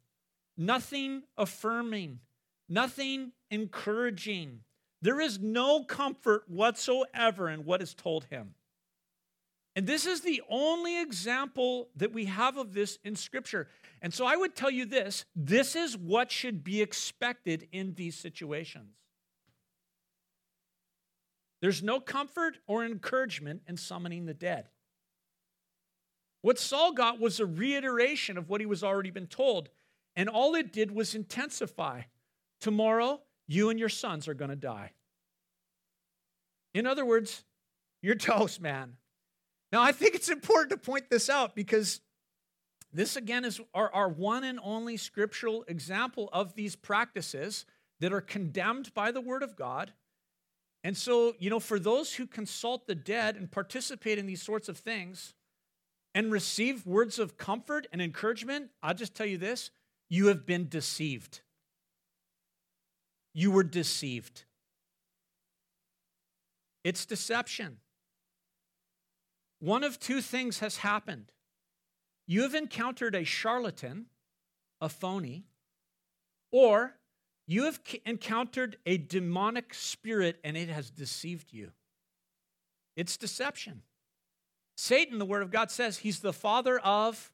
nothing 0.56 1.22
affirming, 1.36 2.20
nothing 2.68 3.32
encouraging. 3.50 4.60
There 5.00 5.20
is 5.20 5.38
no 5.38 5.84
comfort 5.84 6.44
whatsoever 6.48 7.48
in 7.48 7.64
what 7.64 7.82
is 7.82 7.94
told 7.94 8.24
him. 8.24 8.54
And 9.74 9.86
this 9.86 10.06
is 10.06 10.20
the 10.20 10.42
only 10.50 11.00
example 11.00 11.88
that 11.96 12.12
we 12.12 12.26
have 12.26 12.56
of 12.58 12.74
this 12.74 12.98
in 13.04 13.16
Scripture. 13.16 13.68
And 14.02 14.12
so 14.12 14.26
I 14.26 14.36
would 14.36 14.54
tell 14.54 14.70
you 14.70 14.84
this 14.84 15.24
this 15.34 15.74
is 15.74 15.96
what 15.96 16.30
should 16.30 16.62
be 16.62 16.82
expected 16.82 17.68
in 17.72 17.94
these 17.94 18.16
situations. 18.16 19.01
There's 21.62 21.82
no 21.82 22.00
comfort 22.00 22.58
or 22.66 22.84
encouragement 22.84 23.62
in 23.68 23.76
summoning 23.78 24.26
the 24.26 24.34
dead. 24.34 24.68
What 26.42 26.58
Saul 26.58 26.92
got 26.92 27.20
was 27.20 27.38
a 27.38 27.46
reiteration 27.46 28.36
of 28.36 28.50
what 28.50 28.60
he 28.60 28.66
was 28.66 28.82
already 28.82 29.10
been 29.10 29.28
told, 29.28 29.68
and 30.16 30.28
all 30.28 30.56
it 30.56 30.72
did 30.72 30.90
was 30.90 31.14
intensify. 31.14 32.02
Tomorrow, 32.60 33.20
you 33.46 33.70
and 33.70 33.78
your 33.78 33.88
sons 33.88 34.26
are 34.26 34.34
going 34.34 34.50
to 34.50 34.56
die. 34.56 34.90
In 36.74 36.84
other 36.84 37.04
words, 37.04 37.44
you're 38.02 38.16
toast, 38.16 38.60
man. 38.60 38.96
Now, 39.70 39.82
I 39.82 39.92
think 39.92 40.16
it's 40.16 40.28
important 40.28 40.70
to 40.70 40.76
point 40.76 41.10
this 41.10 41.30
out 41.30 41.54
because 41.54 42.00
this, 42.92 43.14
again, 43.14 43.44
is 43.44 43.60
our, 43.72 43.92
our 43.94 44.08
one 44.08 44.42
and 44.42 44.58
only 44.62 44.96
scriptural 44.96 45.64
example 45.68 46.28
of 46.32 46.54
these 46.54 46.74
practices 46.74 47.66
that 48.00 48.12
are 48.12 48.20
condemned 48.20 48.92
by 48.94 49.12
the 49.12 49.20
Word 49.20 49.44
of 49.44 49.54
God. 49.54 49.92
And 50.84 50.96
so, 50.96 51.34
you 51.38 51.48
know, 51.48 51.60
for 51.60 51.78
those 51.78 52.14
who 52.14 52.26
consult 52.26 52.86
the 52.86 52.94
dead 52.94 53.36
and 53.36 53.50
participate 53.50 54.18
in 54.18 54.26
these 54.26 54.42
sorts 54.42 54.68
of 54.68 54.78
things 54.78 55.34
and 56.14 56.32
receive 56.32 56.86
words 56.86 57.18
of 57.18 57.36
comfort 57.36 57.86
and 57.92 58.02
encouragement, 58.02 58.70
I'll 58.82 58.94
just 58.94 59.14
tell 59.14 59.26
you 59.26 59.38
this 59.38 59.70
you 60.08 60.26
have 60.26 60.44
been 60.44 60.68
deceived. 60.68 61.40
You 63.32 63.50
were 63.50 63.62
deceived. 63.62 64.44
It's 66.84 67.06
deception. 67.06 67.78
One 69.60 69.84
of 69.84 70.00
two 70.00 70.20
things 70.20 70.58
has 70.58 70.78
happened. 70.78 71.32
You 72.26 72.42
have 72.42 72.54
encountered 72.54 73.14
a 73.14 73.24
charlatan, 73.24 74.06
a 74.80 74.88
phony, 74.88 75.44
or 76.50 76.96
you 77.46 77.64
have 77.64 77.80
encountered 78.06 78.76
a 78.86 78.96
demonic 78.96 79.74
spirit 79.74 80.38
and 80.44 80.56
it 80.56 80.68
has 80.68 80.90
deceived 80.90 81.52
you. 81.52 81.72
It's 82.96 83.16
deception. 83.16 83.82
Satan, 84.76 85.18
the 85.18 85.24
Word 85.24 85.42
of 85.42 85.50
God 85.50 85.70
says, 85.70 85.98
he's 85.98 86.20
the 86.20 86.32
father 86.32 86.78
of 86.78 87.32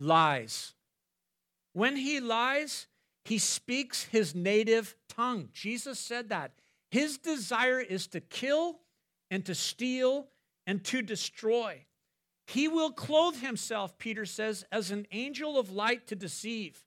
lies. 0.00 0.74
When 1.72 1.96
he 1.96 2.20
lies, 2.20 2.86
he 3.24 3.38
speaks 3.38 4.04
his 4.04 4.34
native 4.34 4.96
tongue. 5.08 5.48
Jesus 5.52 5.98
said 5.98 6.28
that. 6.28 6.52
His 6.90 7.18
desire 7.18 7.80
is 7.80 8.06
to 8.08 8.20
kill 8.20 8.80
and 9.30 9.44
to 9.46 9.54
steal 9.54 10.28
and 10.66 10.84
to 10.84 11.02
destroy. 11.02 11.84
He 12.46 12.68
will 12.68 12.92
clothe 12.92 13.36
himself, 13.36 13.98
Peter 13.98 14.26
says, 14.26 14.64
as 14.70 14.90
an 14.90 15.06
angel 15.10 15.58
of 15.58 15.72
light 15.72 16.06
to 16.08 16.14
deceive. 16.14 16.84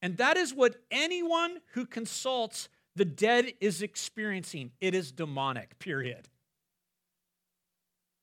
And 0.00 0.16
that 0.18 0.36
is 0.36 0.54
what 0.54 0.76
anyone 0.90 1.58
who 1.72 1.86
consults 1.86 2.68
the 2.94 3.04
dead 3.04 3.52
is 3.60 3.82
experiencing. 3.82 4.72
It 4.80 4.94
is 4.94 5.12
demonic, 5.12 5.78
period. 5.78 6.28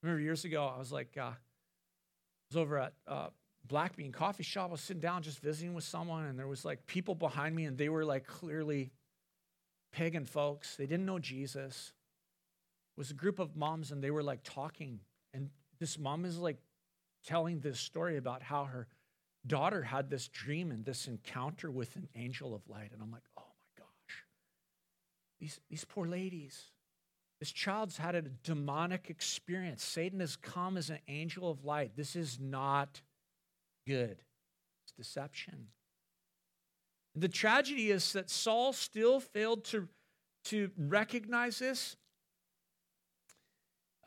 remember 0.01 0.21
years 0.21 0.45
ago, 0.45 0.71
I 0.73 0.77
was 0.77 0.91
like, 0.91 1.15
uh, 1.17 1.21
I 1.21 1.35
was 2.49 2.57
over 2.57 2.77
at 2.77 2.93
uh, 3.07 3.27
Black 3.67 3.95
Bean 3.95 4.11
Coffee 4.11 4.43
Shop. 4.43 4.69
I 4.69 4.71
was 4.73 4.81
sitting 4.81 5.01
down 5.01 5.23
just 5.23 5.39
visiting 5.39 5.73
with 5.73 5.83
someone, 5.83 6.25
and 6.25 6.37
there 6.37 6.47
was 6.47 6.63
like 6.63 6.85
people 6.87 7.15
behind 7.15 7.55
me, 7.55 7.65
and 7.65 7.77
they 7.77 7.89
were 7.89 8.05
like 8.05 8.25
clearly 8.25 8.91
pagan 9.91 10.25
folks. 10.25 10.75
They 10.75 10.85
didn't 10.85 11.05
know 11.05 11.19
Jesus 11.19 11.93
was 12.97 13.11
a 13.11 13.13
group 13.13 13.39
of 13.39 13.55
moms 13.55 13.91
and 13.91 14.03
they 14.03 14.11
were 14.11 14.23
like 14.23 14.39
talking 14.43 14.99
and 15.33 15.49
this 15.79 15.99
mom 15.99 16.25
is 16.25 16.37
like 16.37 16.57
telling 17.25 17.59
this 17.59 17.79
story 17.79 18.17
about 18.17 18.41
how 18.41 18.65
her 18.65 18.87
daughter 19.47 19.83
had 19.83 20.09
this 20.09 20.27
dream 20.27 20.71
and 20.71 20.85
this 20.85 21.07
encounter 21.07 21.69
with 21.69 21.95
an 21.95 22.07
angel 22.15 22.55
of 22.55 22.67
light 22.67 22.91
and 22.91 23.01
i'm 23.01 23.11
like 23.11 23.23
oh 23.37 23.43
my 23.43 23.83
gosh. 23.83 24.23
These, 25.39 25.59
these 25.69 25.85
poor 25.85 26.07
ladies. 26.07 26.71
This 27.39 27.51
child's 27.51 27.97
had 27.97 28.15
a 28.15 28.21
demonic 28.21 29.09
experience. 29.09 29.83
Satan 29.83 30.21
has 30.21 30.37
come 30.37 30.77
as 30.77 30.89
an 30.89 30.99
angel 31.09 31.51
of 31.51 31.65
light. 31.65 31.91
This 31.95 32.15
is 32.15 32.39
not 32.39 33.01
good. 33.85 34.17
It's 34.83 34.93
deception. 34.97 35.67
The 37.13 37.27
tragedy 37.27 37.91
is 37.91 38.13
that 38.13 38.29
saul 38.29 38.71
still 38.73 39.19
failed 39.19 39.65
to, 39.65 39.87
to 40.45 40.71
recognize 40.77 41.59
this. 41.59 41.97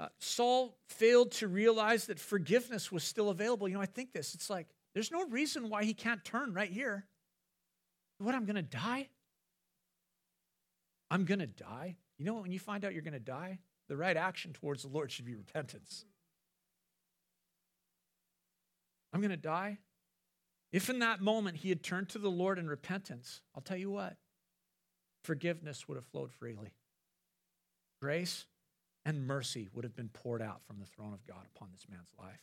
Uh, 0.00 0.06
Saul 0.20 0.76
failed 0.88 1.32
to 1.32 1.48
realize 1.48 2.06
that 2.06 2.20
forgiveness 2.20 2.92
was 2.92 3.02
still 3.02 3.30
available. 3.30 3.68
You 3.68 3.74
know, 3.74 3.80
I 3.80 3.86
think 3.86 4.12
this. 4.12 4.32
It's 4.32 4.48
like, 4.48 4.68
there's 4.98 5.12
no 5.12 5.28
reason 5.28 5.70
why 5.70 5.84
he 5.84 5.94
can't 5.94 6.24
turn 6.24 6.52
right 6.52 6.72
here. 6.72 7.06
What, 8.18 8.34
I'm 8.34 8.46
going 8.46 8.56
to 8.56 8.62
die? 8.62 9.06
I'm 11.08 11.24
going 11.24 11.38
to 11.38 11.46
die? 11.46 11.94
You 12.18 12.24
know, 12.24 12.34
what? 12.34 12.42
when 12.42 12.50
you 12.50 12.58
find 12.58 12.84
out 12.84 12.94
you're 12.94 13.02
going 13.02 13.12
to 13.12 13.20
die, 13.20 13.60
the 13.86 13.96
right 13.96 14.16
action 14.16 14.52
towards 14.52 14.82
the 14.82 14.88
Lord 14.88 15.12
should 15.12 15.24
be 15.24 15.36
repentance. 15.36 16.04
I'm 19.12 19.20
going 19.20 19.30
to 19.30 19.36
die. 19.36 19.78
If 20.72 20.90
in 20.90 20.98
that 20.98 21.20
moment 21.20 21.58
he 21.58 21.68
had 21.68 21.84
turned 21.84 22.08
to 22.08 22.18
the 22.18 22.28
Lord 22.28 22.58
in 22.58 22.66
repentance, 22.66 23.40
I'll 23.54 23.62
tell 23.62 23.76
you 23.76 23.92
what, 23.92 24.16
forgiveness 25.22 25.86
would 25.86 25.94
have 25.94 26.06
flowed 26.06 26.32
freely. 26.32 26.74
Grace 28.02 28.46
and 29.04 29.28
mercy 29.28 29.68
would 29.72 29.84
have 29.84 29.94
been 29.94 30.08
poured 30.08 30.42
out 30.42 30.62
from 30.66 30.80
the 30.80 30.86
throne 30.86 31.14
of 31.14 31.24
God 31.24 31.46
upon 31.54 31.68
this 31.70 31.86
man's 31.88 32.10
life. 32.18 32.42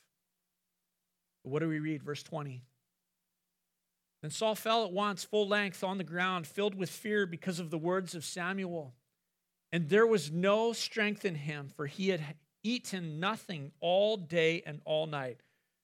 What 1.45 1.59
do 1.59 1.69
we 1.69 1.79
read? 1.79 2.03
Verse 2.03 2.23
20. 2.23 2.63
Then 4.21 4.31
Saul 4.31 4.55
fell 4.55 4.85
at 4.85 4.91
once, 4.91 5.23
full 5.23 5.47
length, 5.47 5.83
on 5.83 5.97
the 5.97 6.03
ground, 6.03 6.47
filled 6.47 6.75
with 6.75 6.89
fear 6.89 7.25
because 7.25 7.59
of 7.59 7.69
the 7.69 7.77
words 7.77 8.15
of 8.15 8.25
Samuel. 8.25 8.93
And 9.71 9.89
there 9.89 10.07
was 10.07 10.31
no 10.31 10.73
strength 10.73 11.25
in 11.25 11.35
him, 11.35 11.69
for 11.75 11.85
he 11.85 12.09
had 12.09 12.21
eaten 12.63 13.19
nothing 13.19 13.71
all 13.79 14.17
day 14.17 14.63
and 14.65 14.81
all 14.85 15.05
night. 15.05 15.41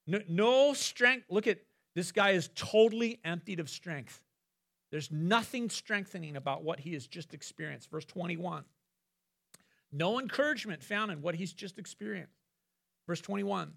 No, 0.07 0.21
no 0.27 0.73
strength. 0.73 1.25
Look 1.29 1.45
at 1.45 1.59
this 1.93 2.11
guy 2.11 2.31
is 2.31 2.49
totally 2.55 3.19
emptied 3.23 3.59
of 3.59 3.69
strength. 3.69 4.21
There's 4.89 5.11
nothing 5.11 5.69
strengthening 5.69 6.35
about 6.35 6.63
what 6.63 6.79
he 6.79 6.93
has 6.93 7.05
just 7.05 7.33
experienced. 7.33 7.91
Verse 7.91 8.05
21. 8.05 8.63
No 9.91 10.19
encouragement 10.19 10.81
found 10.83 11.11
in 11.11 11.21
what 11.21 11.35
he's 11.35 11.53
just 11.53 11.77
experienced. 11.77 12.39
Verse 13.07 13.21
21 13.21 13.73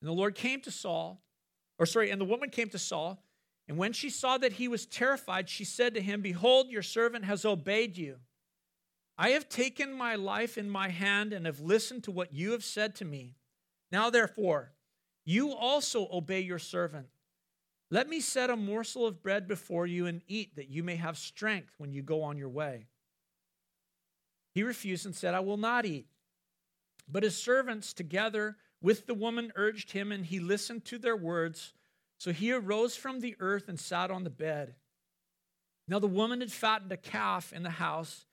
And 0.00 0.08
the 0.08 0.14
Lord 0.14 0.34
came 0.34 0.60
to 0.62 0.70
Saul, 0.70 1.22
or 1.78 1.86
sorry, 1.86 2.10
and 2.10 2.20
the 2.20 2.26
woman 2.26 2.50
came 2.50 2.68
to 2.70 2.78
Saul, 2.78 3.22
and 3.68 3.78
when 3.78 3.92
she 3.92 4.10
saw 4.10 4.36
that 4.38 4.54
he 4.54 4.66
was 4.66 4.86
terrified, 4.86 5.48
she 5.48 5.64
said 5.64 5.94
to 5.94 6.00
him, 6.00 6.22
Behold, 6.22 6.70
your 6.70 6.82
servant 6.82 7.24
has 7.24 7.44
obeyed 7.44 7.96
you. 7.96 8.16
I 9.16 9.30
have 9.30 9.48
taken 9.48 9.92
my 9.92 10.16
life 10.16 10.58
in 10.58 10.68
my 10.68 10.88
hand 10.88 11.32
and 11.32 11.46
have 11.46 11.60
listened 11.60 12.04
to 12.04 12.10
what 12.10 12.32
you 12.32 12.52
have 12.52 12.64
said 12.64 12.96
to 12.96 13.04
me. 13.04 13.36
Now, 13.92 14.10
therefore, 14.10 14.72
you 15.24 15.52
also 15.52 16.08
obey 16.10 16.40
your 16.40 16.58
servant. 16.58 17.06
Let 17.90 18.08
me 18.08 18.20
set 18.20 18.50
a 18.50 18.56
morsel 18.56 19.06
of 19.06 19.22
bread 19.22 19.46
before 19.46 19.86
you 19.86 20.06
and 20.06 20.22
eat, 20.26 20.56
that 20.56 20.68
you 20.68 20.82
may 20.82 20.96
have 20.96 21.18
strength 21.18 21.74
when 21.78 21.92
you 21.92 22.02
go 22.02 22.22
on 22.22 22.38
your 22.38 22.48
way. 22.48 22.86
He 24.54 24.62
refused 24.62 25.06
and 25.06 25.14
said, 25.14 25.34
I 25.34 25.40
will 25.40 25.56
not 25.56 25.86
eat. 25.86 26.06
But 27.08 27.22
his 27.22 27.36
servants, 27.36 27.92
together 27.92 28.56
with 28.82 29.06
the 29.06 29.14
woman, 29.14 29.52
urged 29.56 29.92
him, 29.92 30.12
and 30.12 30.24
he 30.24 30.40
listened 30.40 30.84
to 30.86 30.98
their 30.98 31.16
words. 31.16 31.72
So 32.18 32.32
he 32.32 32.52
arose 32.52 32.96
from 32.96 33.20
the 33.20 33.36
earth 33.40 33.68
and 33.68 33.78
sat 33.78 34.10
on 34.10 34.24
the 34.24 34.30
bed. 34.30 34.74
Now 35.88 35.98
the 35.98 36.06
woman 36.06 36.40
had 36.40 36.52
fattened 36.52 36.92
a 36.92 36.96
calf 36.96 37.52
in 37.52 37.62
the 37.62 37.70
house, 37.70 38.26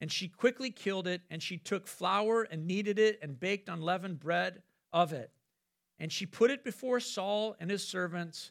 and 0.00 0.10
she 0.10 0.28
quickly 0.28 0.70
killed 0.70 1.06
it, 1.06 1.22
and 1.30 1.42
she 1.42 1.56
took 1.56 1.86
flour 1.86 2.42
and 2.42 2.66
kneaded 2.66 2.98
it 2.98 3.18
and 3.22 3.38
baked 3.38 3.68
unleavened 3.68 4.20
bread 4.20 4.62
of 4.92 5.12
it. 5.12 5.30
And 5.98 6.10
she 6.12 6.26
put 6.26 6.50
it 6.50 6.64
before 6.64 7.00
Saul 7.00 7.56
and 7.60 7.70
his 7.70 7.86
servants, 7.86 8.50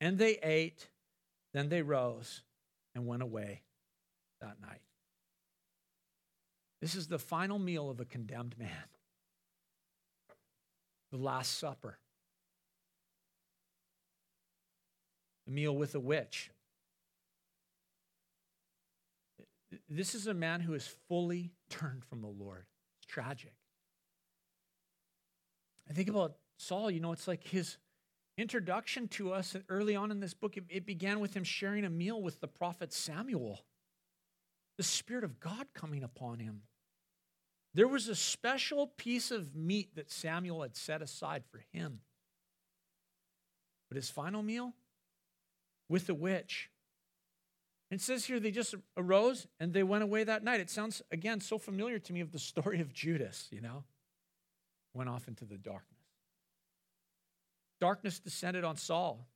and 0.00 0.18
they 0.18 0.38
ate. 0.42 0.88
Then 1.54 1.68
they 1.68 1.82
rose 1.82 2.42
and 2.94 3.06
went 3.06 3.22
away 3.22 3.62
that 4.40 4.60
night. 4.60 4.80
This 6.80 6.94
is 6.94 7.06
the 7.06 7.18
final 7.18 7.58
meal 7.58 7.88
of 7.88 8.00
a 8.00 8.04
condemned 8.04 8.58
man. 8.58 8.68
The 11.12 11.18
Last 11.18 11.58
Supper. 11.58 11.98
The 15.46 15.52
meal 15.52 15.76
with 15.76 15.94
a 15.94 16.00
witch. 16.00 16.50
This 19.88 20.14
is 20.14 20.26
a 20.26 20.34
man 20.34 20.60
who 20.60 20.74
is 20.74 20.86
fully 21.08 21.52
turned 21.70 22.04
from 22.04 22.22
the 22.22 22.28
Lord. 22.28 22.64
It's 22.98 23.06
tragic. 23.06 23.52
I 25.88 25.92
think 25.92 26.08
about 26.08 26.36
Saul, 26.56 26.90
you 26.90 27.00
know, 27.00 27.12
it's 27.12 27.28
like 27.28 27.44
his 27.44 27.76
introduction 28.38 29.08
to 29.08 29.32
us 29.32 29.56
early 29.68 29.94
on 29.94 30.10
in 30.10 30.20
this 30.20 30.34
book, 30.34 30.56
it, 30.56 30.64
it 30.68 30.86
began 30.86 31.20
with 31.20 31.34
him 31.34 31.44
sharing 31.44 31.84
a 31.84 31.90
meal 31.90 32.22
with 32.22 32.40
the 32.40 32.48
prophet 32.48 32.92
Samuel. 32.92 33.60
The 34.78 34.82
Spirit 34.82 35.24
of 35.24 35.40
God 35.40 35.66
coming 35.74 36.02
upon 36.02 36.38
him. 36.38 36.62
There 37.74 37.88
was 37.88 38.08
a 38.08 38.14
special 38.14 38.86
piece 38.86 39.30
of 39.30 39.54
meat 39.56 39.94
that 39.96 40.10
Samuel 40.10 40.62
had 40.62 40.76
set 40.76 41.00
aside 41.00 41.44
for 41.50 41.62
him. 41.72 42.00
But 43.88 43.96
his 43.96 44.10
final 44.10 44.42
meal 44.42 44.74
with 45.88 46.06
the 46.06 46.14
witch. 46.14 46.70
It 47.90 48.00
says 48.00 48.24
here 48.24 48.40
they 48.40 48.50
just 48.50 48.74
arose 48.96 49.46
and 49.60 49.72
they 49.72 49.82
went 49.82 50.02
away 50.02 50.24
that 50.24 50.42
night. 50.42 50.60
It 50.60 50.70
sounds, 50.70 51.02
again, 51.10 51.40
so 51.40 51.58
familiar 51.58 51.98
to 51.98 52.12
me 52.12 52.20
of 52.20 52.32
the 52.32 52.38
story 52.50 52.80
of 52.80 52.92
Judas, 52.92 53.48
you 53.50 53.60
know, 53.60 53.84
went 54.94 55.10
off 55.10 55.28
into 55.28 55.44
the 55.44 55.58
darkness. 55.58 55.88
Darkness 57.80 58.18
descended 58.18 58.64
on 58.64 58.76
Saul. 58.76 59.26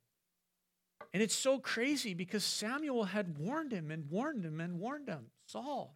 And 1.13 1.21
it's 1.21 1.35
so 1.35 1.59
crazy 1.59 2.13
because 2.13 2.43
Samuel 2.43 3.05
had 3.05 3.37
warned 3.37 3.71
him 3.71 3.91
and 3.91 4.09
warned 4.09 4.43
him 4.43 4.59
and 4.59 4.79
warned 4.79 5.07
him 5.07 5.27
Saul, 5.45 5.95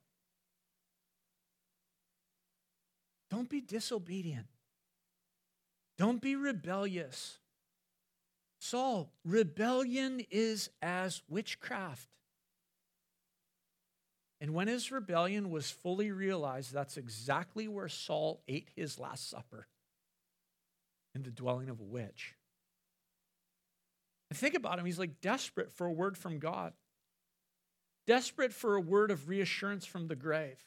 don't 3.32 3.50
be 3.50 3.62
disobedient, 3.62 4.46
don't 5.98 6.22
be 6.22 6.36
rebellious. 6.36 7.40
Saul, 8.60 9.12
rebellion 9.26 10.22
is 10.30 10.70
as 10.84 11.24
witchcraft. 11.28 12.08
And 14.40 14.54
when 14.54 14.68
his 14.68 14.92
rebellion 14.92 15.50
was 15.50 15.72
fully 15.72 16.12
realized, 16.12 16.72
that's 16.72 16.98
exactly 16.98 17.68
where 17.68 17.88
Saul 17.88 18.44
ate 18.48 18.70
his 18.76 19.00
last 19.00 19.30
supper 19.30 19.68
in 21.16 21.24
the 21.24 21.32
dwelling 21.32 21.70
of 21.70 21.80
a 21.80 21.84
witch. 21.84 22.36
And 24.30 24.38
think 24.38 24.56
about 24.56 24.78
him. 24.78 24.86
He's 24.86 25.00
like 25.00 25.22
desperate 25.22 25.72
for 25.72 25.88
a 25.88 25.92
word 25.92 26.18
from 26.18 26.40
God, 26.40 26.74
desperate 28.06 28.54
for 28.54 28.76
a 28.76 28.82
word 28.82 29.10
of 29.10 29.28
reassurance 29.28 29.86
from 29.86 30.08
the 30.08 30.16
grave. 30.16 30.58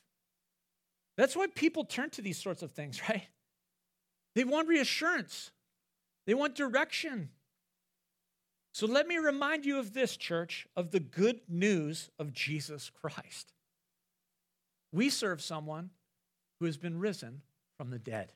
That's 1.17 1.37
why 1.37 1.47
people 1.55 1.85
turn 1.85 2.11
to 2.11 2.23
these 2.23 2.39
sorts 2.39 2.63
of 2.63 2.73
things, 2.73 3.01
right? 3.09 3.27
They 4.35 4.45
want 4.45 4.69
reassurance, 4.69 5.51
they 6.27 6.35
want 6.35 6.55
direction. 6.55 7.31
So 8.73 8.89
let 8.89 9.07
me 9.07 9.19
remind 9.19 9.65
you 9.65 9.79
of 9.79 9.93
this, 9.93 10.17
church, 10.17 10.67
of 10.75 10.91
the 10.91 10.99
good 10.99 11.43
news 11.49 12.11
of 12.19 12.33
Jesus 12.33 12.91
Christ. 12.91 13.53
We 14.93 15.11
serve 15.11 15.41
someone 15.41 15.91
who 16.59 16.67
has 16.67 16.77
been 16.77 16.99
risen 16.99 17.43
from 17.77 17.91
the 17.91 18.01
dead. 18.01 18.33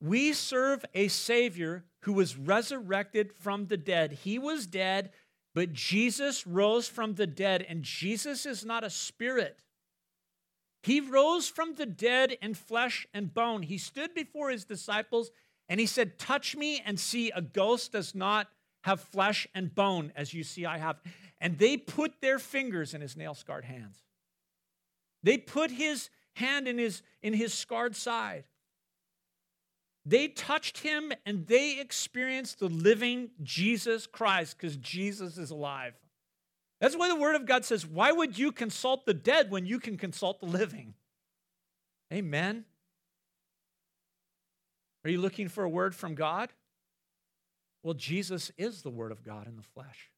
We 0.00 0.32
serve 0.32 0.84
a 0.94 1.08
Savior 1.08 1.84
who 2.02 2.12
was 2.12 2.36
resurrected 2.36 3.32
from 3.32 3.66
the 3.66 3.76
dead. 3.76 4.12
He 4.12 4.38
was 4.38 4.66
dead, 4.66 5.10
but 5.54 5.72
Jesus 5.72 6.46
rose 6.46 6.88
from 6.88 7.14
the 7.14 7.26
dead, 7.26 7.66
and 7.68 7.82
Jesus 7.82 8.46
is 8.46 8.64
not 8.64 8.84
a 8.84 8.90
spirit. 8.90 9.58
He 10.82 11.00
rose 11.00 11.48
from 11.48 11.74
the 11.74 11.86
dead 11.86 12.36
in 12.40 12.54
flesh 12.54 13.06
and 13.12 13.32
bone. 13.32 13.62
He 13.62 13.78
stood 13.78 14.14
before 14.14 14.50
his 14.50 14.64
disciples 14.64 15.30
and 15.68 15.78
he 15.78 15.86
said, 15.86 16.18
Touch 16.18 16.56
me 16.56 16.82
and 16.84 16.98
see, 16.98 17.30
a 17.30 17.42
ghost 17.42 17.92
does 17.92 18.14
not 18.14 18.48
have 18.82 19.00
flesh 19.00 19.46
and 19.54 19.74
bone 19.74 20.12
as 20.16 20.32
you 20.32 20.42
see 20.42 20.64
I 20.64 20.78
have. 20.78 20.98
And 21.40 21.58
they 21.58 21.76
put 21.76 22.20
their 22.20 22.38
fingers 22.38 22.94
in 22.94 23.00
his 23.00 23.16
nail 23.16 23.34
scarred 23.34 23.64
hands. 23.64 23.98
They 25.22 25.36
put 25.36 25.70
his 25.70 26.08
hand 26.34 26.66
in 26.66 26.78
his, 26.78 27.02
in 27.22 27.34
his 27.34 27.52
scarred 27.52 27.94
side. 27.94 28.44
They 30.06 30.28
touched 30.28 30.78
him 30.78 31.12
and 31.26 31.46
they 31.46 31.78
experienced 31.78 32.58
the 32.58 32.68
living 32.68 33.30
Jesus 33.42 34.06
Christ 34.06 34.56
because 34.56 34.76
Jesus 34.78 35.36
is 35.36 35.50
alive. 35.50 35.92
That's 36.80 36.96
why 36.96 37.08
the 37.08 37.16
Word 37.16 37.36
of 37.36 37.46
God 37.46 37.64
says, 37.64 37.86
Why 37.86 38.10
would 38.10 38.38
you 38.38 38.52
consult 38.52 39.06
the 39.06 39.14
dead 39.14 39.50
when 39.50 39.66
you 39.66 39.78
can 39.78 39.96
consult 39.96 40.40
the 40.40 40.46
living? 40.46 40.94
Amen. 42.12 42.64
Are 45.04 45.10
you 45.10 45.20
looking 45.20 45.48
for 45.48 45.64
a 45.64 45.68
word 45.68 45.94
from 45.94 46.14
God? 46.14 46.50
Well, 47.82 47.94
Jesus 47.94 48.50
is 48.58 48.82
the 48.82 48.90
Word 48.90 49.12
of 49.12 49.22
God 49.24 49.46
in 49.46 49.56
the 49.56 49.62
flesh. 49.62 50.10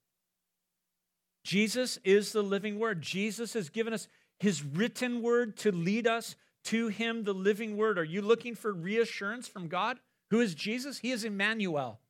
Jesus 1.45 1.99
is 2.05 2.33
the 2.33 2.43
living 2.43 2.79
Word. 2.79 3.03
Jesus 3.03 3.55
has 3.55 3.69
given 3.69 3.93
us 3.93 4.09
His 4.39 4.65
written 4.65 5.23
Word 5.23 5.57
to 5.59 5.73
lead 5.73 6.07
us 6.07 6.37
to 6.65 6.89
him 6.89 7.25
the 7.25 7.35
living 7.35 7.77
word. 7.77 7.99
Are 7.99 8.05
you 8.05 8.23
looking 8.23 8.55
for 8.55 8.73
reassurance 8.73 9.49
from 9.49 9.69
God? 9.69 9.99
Who 10.31 10.41
is 10.41 10.55
Jesus? 10.55 10.99
He 10.99 11.11
is 11.11 11.25
Emmanuel, 11.25 12.01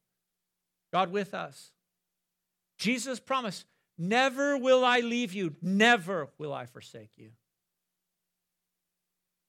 God 0.93 1.11
with 1.11 1.35
us. 1.35 1.73
Jesus 2.79 3.21
promised, 3.21 3.65
Never 3.99 4.57
will 4.57 4.85
I 4.85 5.01
leave 5.01 5.33
you, 5.33 5.55
never 5.61 6.29
will 6.39 6.53
I 6.53 6.67
forsake 6.67 7.13
you. 7.17 7.31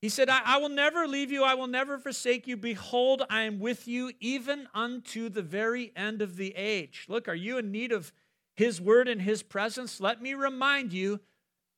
He 0.02 0.10
said, 0.10 0.30
I, 0.30 0.42
I, 0.44 0.58
will 0.58 0.68
never 0.68 1.08
leave 1.08 1.32
you, 1.32 1.44
I 1.44 1.54
will 1.54 1.68
never 1.68 1.98
forsake 1.98 2.46
you. 2.46 2.58
Behold, 2.58 3.24
I 3.30 3.44
am 3.44 3.60
with 3.60 3.88
you 3.88 4.12
even 4.20 4.68
unto 4.74 5.30
the 5.30 5.42
very 5.42 5.94
end 5.96 6.22
of 6.22 6.36
the 6.36 6.54
age. 6.58 7.06
Look, 7.08 7.30
are 7.30 7.34
you 7.34 7.58
in 7.58 7.72
need 7.72 7.94
of 7.94 8.12
his 8.54 8.82
word 8.82 9.08
and 9.08 9.22
his 9.22 9.44
presence? 9.44 10.02
Let 10.02 10.22
me 10.22 10.34
remind 10.34 10.92
you 10.92 11.22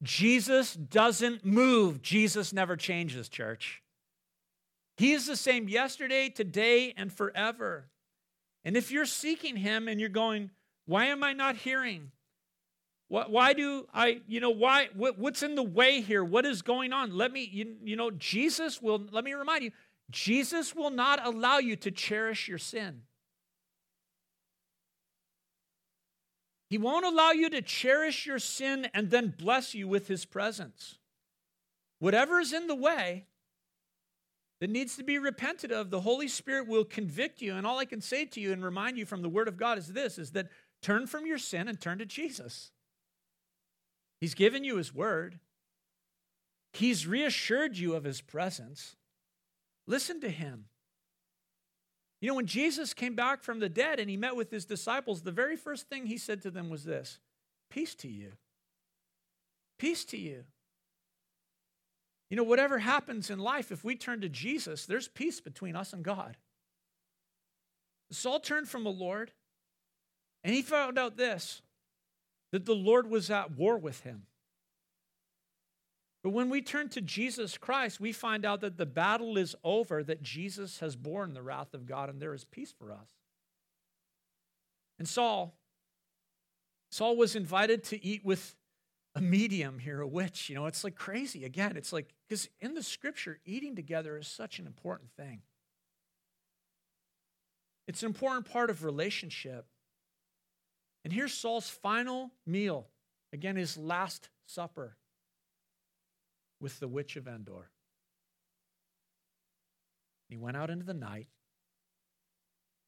Jesus 0.01 0.73
doesn't 0.73 1.45
move. 1.45 2.01
Jesus 2.01 2.51
never 2.51 2.75
changes, 2.75 3.29
church. 3.29 3.83
He 4.97 5.13
is 5.13 5.27
the 5.27 5.35
same 5.35 5.69
yesterday, 5.69 6.29
today, 6.29 6.93
and 6.97 7.13
forever. 7.13 7.89
And 8.63 8.75
if 8.75 8.91
you're 8.91 9.05
seeking 9.05 9.55
him 9.55 9.87
and 9.87 9.99
you're 9.99 10.09
going, 10.09 10.49
why 10.85 11.05
am 11.05 11.23
I 11.23 11.33
not 11.33 11.57
hearing? 11.57 12.11
Why 13.07 13.53
do 13.53 13.85
I, 13.93 14.21
you 14.27 14.39
know, 14.39 14.49
why, 14.49 14.89
what's 14.95 15.43
in 15.43 15.53
the 15.53 15.63
way 15.63 16.01
here? 16.01 16.23
What 16.23 16.45
is 16.45 16.63
going 16.63 16.91
on? 16.91 17.15
Let 17.15 17.31
me, 17.31 17.47
you, 17.51 17.75
you 17.83 17.95
know, 17.95 18.09
Jesus 18.09 18.81
will, 18.81 19.03
let 19.11 19.23
me 19.23 19.33
remind 19.33 19.63
you, 19.63 19.71
Jesus 20.09 20.75
will 20.75 20.89
not 20.89 21.25
allow 21.25 21.59
you 21.59 21.75
to 21.77 21.91
cherish 21.91 22.47
your 22.47 22.57
sin. 22.57 23.01
He 26.69 26.79
won't 26.79 27.05
allow 27.05 27.31
you 27.31 27.49
to 27.51 27.61
cherish 27.61 28.25
your 28.25 28.39
sin 28.39 28.87
and 28.93 29.11
then 29.11 29.35
bless 29.37 29.75
you 29.75 29.87
with 29.87 30.07
his 30.07 30.25
presence. 30.25 30.97
Whatever 31.99 32.39
is 32.39 32.53
in 32.53 32.65
the 32.65 32.75
way 32.75 33.27
that 34.59 34.69
needs 34.69 34.95
to 34.97 35.03
be 35.03 35.19
repented 35.19 35.71
of, 35.71 35.91
the 35.91 36.01
Holy 36.01 36.27
Spirit 36.27 36.67
will 36.67 36.83
convict 36.83 37.41
you. 37.41 37.53
And 37.53 37.67
all 37.67 37.77
I 37.77 37.85
can 37.85 38.01
say 38.01 38.25
to 38.25 38.41
you 38.41 38.51
and 38.51 38.63
remind 38.63 38.97
you 38.97 39.05
from 39.05 39.21
the 39.21 39.29
Word 39.29 39.47
of 39.47 39.57
God 39.57 39.77
is 39.77 39.89
this 39.89 40.17
is 40.17 40.31
that 40.31 40.49
turn 40.81 41.05
from 41.05 41.27
your 41.27 41.37
sin 41.37 41.67
and 41.67 41.79
turn 41.79 41.99
to 41.99 42.05
Jesus. 42.05 42.71
He's 44.25 44.33
given 44.33 44.63
you 44.63 44.77
his 44.77 44.91
word. 44.91 45.37
He's 46.73 47.05
reassured 47.05 47.77
you 47.77 47.93
of 47.93 48.05
his 48.05 48.21
presence. 48.21 48.95
Listen 49.85 50.19
to 50.21 50.31
him. 50.31 50.65
You 52.21 52.29
know, 52.29 52.33
when 52.33 52.47
Jesus 52.47 52.95
came 52.95 53.13
back 53.13 53.43
from 53.43 53.59
the 53.59 53.69
dead 53.69 53.99
and 53.99 54.09
he 54.09 54.17
met 54.17 54.35
with 54.35 54.49
his 54.49 54.65
disciples, 54.65 55.21
the 55.21 55.31
very 55.31 55.55
first 55.55 55.89
thing 55.89 56.07
he 56.07 56.17
said 56.17 56.41
to 56.41 56.49
them 56.49 56.71
was 56.71 56.85
this 56.85 57.19
Peace 57.69 57.93
to 57.97 58.07
you. 58.07 58.31
Peace 59.77 60.03
to 60.05 60.17
you. 60.17 60.45
You 62.31 62.37
know, 62.37 62.43
whatever 62.43 62.79
happens 62.79 63.29
in 63.29 63.37
life, 63.37 63.71
if 63.71 63.83
we 63.83 63.95
turn 63.95 64.21
to 64.21 64.27
Jesus, 64.27 64.87
there's 64.87 65.07
peace 65.07 65.39
between 65.39 65.75
us 65.75 65.93
and 65.93 66.03
God. 66.03 66.35
Saul 68.09 68.39
turned 68.39 68.69
from 68.69 68.85
the 68.85 68.89
Lord 68.89 69.33
and 70.43 70.51
he 70.51 70.63
found 70.63 70.97
out 70.97 71.15
this 71.15 71.61
that 72.55 72.65
the 72.65 72.73
Lord 72.73 73.09
was 73.09 73.29
at 73.29 73.51
war 73.51 73.77
with 73.77 73.99
him. 74.03 74.27
But 76.23 76.29
when 76.29 76.49
we 76.49 76.61
turn 76.61 76.87
to 76.91 77.01
Jesus 77.01 77.57
Christ, 77.57 77.99
we 77.99 78.13
find 78.13 78.45
out 78.45 78.61
that 78.61 78.77
the 78.77 78.85
battle 78.85 79.37
is 79.37 79.57
over, 79.61 80.01
that 80.03 80.23
Jesus 80.23 80.79
has 80.79 80.95
borne 80.95 81.33
the 81.33 81.41
wrath 81.41 81.73
of 81.73 81.85
God, 81.85 82.09
and 82.09 82.21
there 82.21 82.33
is 82.33 82.45
peace 82.45 82.73
for 82.79 82.93
us. 82.93 83.09
And 84.97 85.05
Saul, 85.05 85.57
Saul 86.91 87.17
was 87.17 87.35
invited 87.35 87.83
to 87.83 88.01
eat 88.01 88.23
with 88.23 88.55
a 89.15 89.21
medium 89.21 89.79
here, 89.79 89.99
a 89.99 90.07
witch. 90.07 90.47
You 90.47 90.55
know, 90.55 90.65
it's 90.65 90.85
like 90.85 90.95
crazy. 90.95 91.43
Again, 91.43 91.75
it's 91.75 91.91
like, 91.91 92.13
because 92.29 92.47
in 92.61 92.73
the 92.73 92.83
scripture, 92.83 93.41
eating 93.43 93.75
together 93.75 94.17
is 94.17 94.29
such 94.29 94.59
an 94.59 94.65
important 94.65 95.11
thing. 95.11 95.41
It's 97.85 98.01
an 98.01 98.07
important 98.07 98.49
part 98.49 98.69
of 98.69 98.85
relationship. 98.85 99.67
And 101.05 101.13
here's 101.13 101.33
Saul's 101.33 101.69
final 101.69 102.31
meal. 102.47 102.87
Again, 103.31 103.55
his 103.55 103.77
last 103.77 104.29
supper 104.47 104.97
with 106.59 106.79
the 106.79 106.87
witch 106.87 107.15
of 107.15 107.27
Endor. 107.27 107.69
He 110.27 110.35
went 110.35 110.57
out 110.57 110.71
into 110.71 110.83
the 110.83 110.95
night 110.95 111.27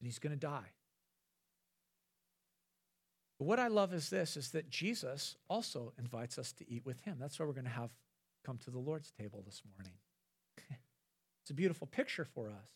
and 0.00 0.06
he's 0.06 0.18
going 0.18 0.32
to 0.32 0.36
die. 0.36 0.72
But 3.38 3.44
what 3.44 3.60
I 3.60 3.68
love 3.68 3.94
is 3.94 4.10
this 4.10 4.36
is 4.36 4.50
that 4.50 4.68
Jesus 4.68 5.36
also 5.48 5.92
invites 5.96 6.38
us 6.38 6.52
to 6.54 6.68
eat 6.68 6.84
with 6.84 7.00
him. 7.02 7.18
That's 7.20 7.38
why 7.38 7.46
we're 7.46 7.52
going 7.52 7.66
to 7.66 7.70
have 7.70 7.90
come 8.44 8.58
to 8.58 8.70
the 8.72 8.80
Lord's 8.80 9.12
table 9.12 9.44
this 9.46 9.62
morning. 9.76 9.94
it's 11.42 11.50
a 11.50 11.54
beautiful 11.54 11.86
picture 11.86 12.24
for 12.24 12.48
us. 12.48 12.68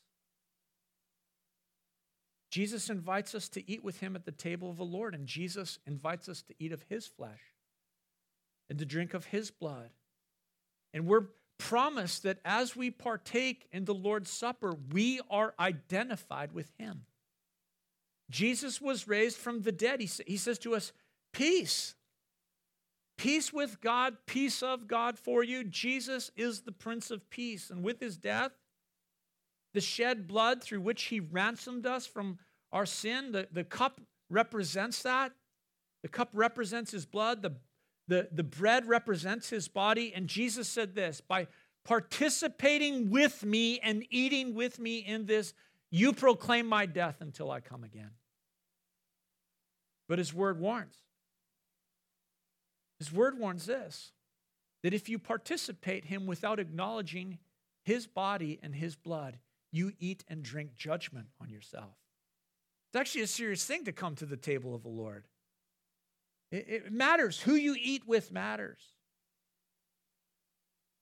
Jesus 2.53 2.91
invites 2.91 3.35
us 3.35 3.49
to 3.49 3.67
eat 3.69 3.83
with 3.83 4.01
him 4.01 4.15
at 4.15 4.27
the 4.27 4.31
table 4.31 4.69
of 4.69 4.77
the 4.77 4.85
Lord, 4.85 5.15
and 5.15 5.27
Jesus 5.27 5.79
invites 5.87 6.29
us 6.29 6.43
to 6.43 6.55
eat 6.59 6.71
of 6.71 6.85
his 6.87 7.07
flesh 7.07 7.41
and 8.69 8.79
to 8.79 8.85
drink 8.85 9.15
of 9.15 9.25
his 9.25 9.51
blood. 9.51 9.89
And 10.93 11.07
we're 11.07 11.29
promised 11.57 12.25
that 12.25 12.41
as 12.45 12.77
we 12.77 12.91
partake 12.91 13.67
in 13.73 13.87
the 13.87 13.95
Lord's 13.95 14.31
Supper, 14.31 14.77
we 14.93 15.19
are 15.31 15.55
identified 15.59 16.53
with 16.53 16.71
him. 16.79 17.07
Jesus 18.29 18.83
was 18.83 19.09
raised 19.09 19.39
from 19.39 19.63
the 19.63 19.73
dead. 19.73 20.03
He, 20.03 20.11
he 20.27 20.37
says 20.37 20.59
to 20.59 20.75
us, 20.75 20.93
Peace. 21.33 21.95
Peace 23.17 23.51
with 23.51 23.81
God, 23.81 24.19
peace 24.27 24.63
of 24.63 24.89
God 24.89 25.19
for 25.19 25.43
you. 25.43 25.65
Jesus 25.65 26.31
is 26.37 26.61
the 26.61 26.73
Prince 26.73 27.11
of 27.11 27.31
Peace. 27.31 27.71
And 27.71 27.83
with 27.83 28.01
his 28.01 28.19
death, 28.19 28.53
the 29.75 29.81
shed 29.81 30.27
blood 30.27 30.63
through 30.63 30.81
which 30.81 31.05
he 31.05 31.21
ransomed 31.21 31.87
us 31.87 32.07
from 32.07 32.39
our 32.73 32.87
sin, 32.87 33.33
the, 33.33 33.49
the 33.53 33.65
cup 33.65 34.01
represents 34.31 35.03
that. 35.03 35.33
The 36.03 36.09
cup 36.09 36.31
represents 36.33 36.91
his 36.91 37.07
blood, 37.07 37.43
the, 37.43 37.53
the, 38.09 38.29
the 38.33 38.43
bread 38.43 38.87
represents 38.87 39.51
his 39.51 39.69
body. 39.69 40.13
And 40.15 40.27
Jesus 40.27 40.69
said 40.69 40.95
this 40.95 41.21
by 41.21 41.47
participating 41.85 43.11
with 43.11 43.45
me 43.45 43.79
and 43.81 44.05
eating 44.11 44.55
with 44.55 44.79
me 44.79 44.99
in 44.99 45.27
this, 45.27 45.55
you 45.91 46.13
proclaim 46.13 46.67
my 46.67 46.87
death 46.87 47.17
until 47.21 47.51
I 47.51 47.61
come 47.61 47.85
again. 47.85 48.11
But 50.09 50.19
his 50.19 50.35
word 50.35 50.59
warns. 50.59 50.97
His 52.99 53.13
word 53.13 53.39
warns 53.39 53.67
this 53.67 54.13
that 54.83 54.95
if 54.95 55.09
you 55.09 55.19
participate 55.19 56.07
him 56.07 56.27
without 56.27 56.59
acknowledging 56.59 57.39
his 57.85 58.07
body 58.07 58.59
and 58.63 58.75
his 58.75 58.97
blood, 58.97 59.39
you 59.73 59.93
eat 59.99 60.25
and 60.29 60.43
drink 60.43 60.77
judgment 60.77 61.27
on 61.41 61.49
yourself. 61.49 61.97
It's 62.89 63.01
actually 63.01 63.23
a 63.23 63.27
serious 63.27 63.65
thing 63.65 63.85
to 63.87 63.93
come 63.93 64.15
to 64.17 64.27
the 64.27 64.37
table 64.37 64.75
of 64.75 64.83
the 64.83 64.91
Lord. 64.91 65.25
It, 66.51 66.67
it 66.69 66.93
matters. 66.93 67.41
Who 67.41 67.55
you 67.55 67.75
eat 67.81 68.07
with 68.07 68.31
matters. 68.31 68.83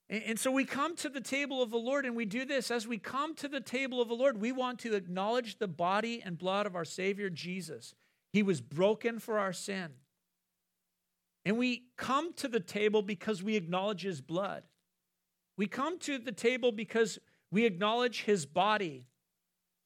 And, 0.08 0.22
and 0.22 0.38
so 0.38 0.52
we 0.52 0.64
come 0.64 0.94
to 0.96 1.08
the 1.08 1.20
table 1.20 1.60
of 1.60 1.70
the 1.70 1.78
Lord 1.78 2.06
and 2.06 2.14
we 2.14 2.24
do 2.24 2.44
this. 2.44 2.70
As 2.70 2.86
we 2.86 2.98
come 2.98 3.34
to 3.36 3.48
the 3.48 3.60
table 3.60 4.00
of 4.00 4.08
the 4.08 4.14
Lord, 4.14 4.40
we 4.40 4.52
want 4.52 4.78
to 4.80 4.94
acknowledge 4.94 5.58
the 5.58 5.68
body 5.68 6.22
and 6.24 6.38
blood 6.38 6.66
of 6.66 6.76
our 6.76 6.84
Savior 6.84 7.28
Jesus. 7.28 7.94
He 8.32 8.42
was 8.44 8.60
broken 8.60 9.18
for 9.18 9.40
our 9.40 9.52
sin. 9.52 9.88
And 11.44 11.58
we 11.58 11.86
come 11.96 12.34
to 12.34 12.46
the 12.46 12.60
table 12.60 13.02
because 13.02 13.42
we 13.42 13.56
acknowledge 13.56 14.02
his 14.02 14.20
blood. 14.20 14.62
We 15.56 15.66
come 15.66 15.98
to 16.00 16.18
the 16.18 16.32
table 16.32 16.70
because 16.70 17.18
we 17.50 17.64
acknowledge 17.64 18.22
his 18.22 18.46
body. 18.46 19.06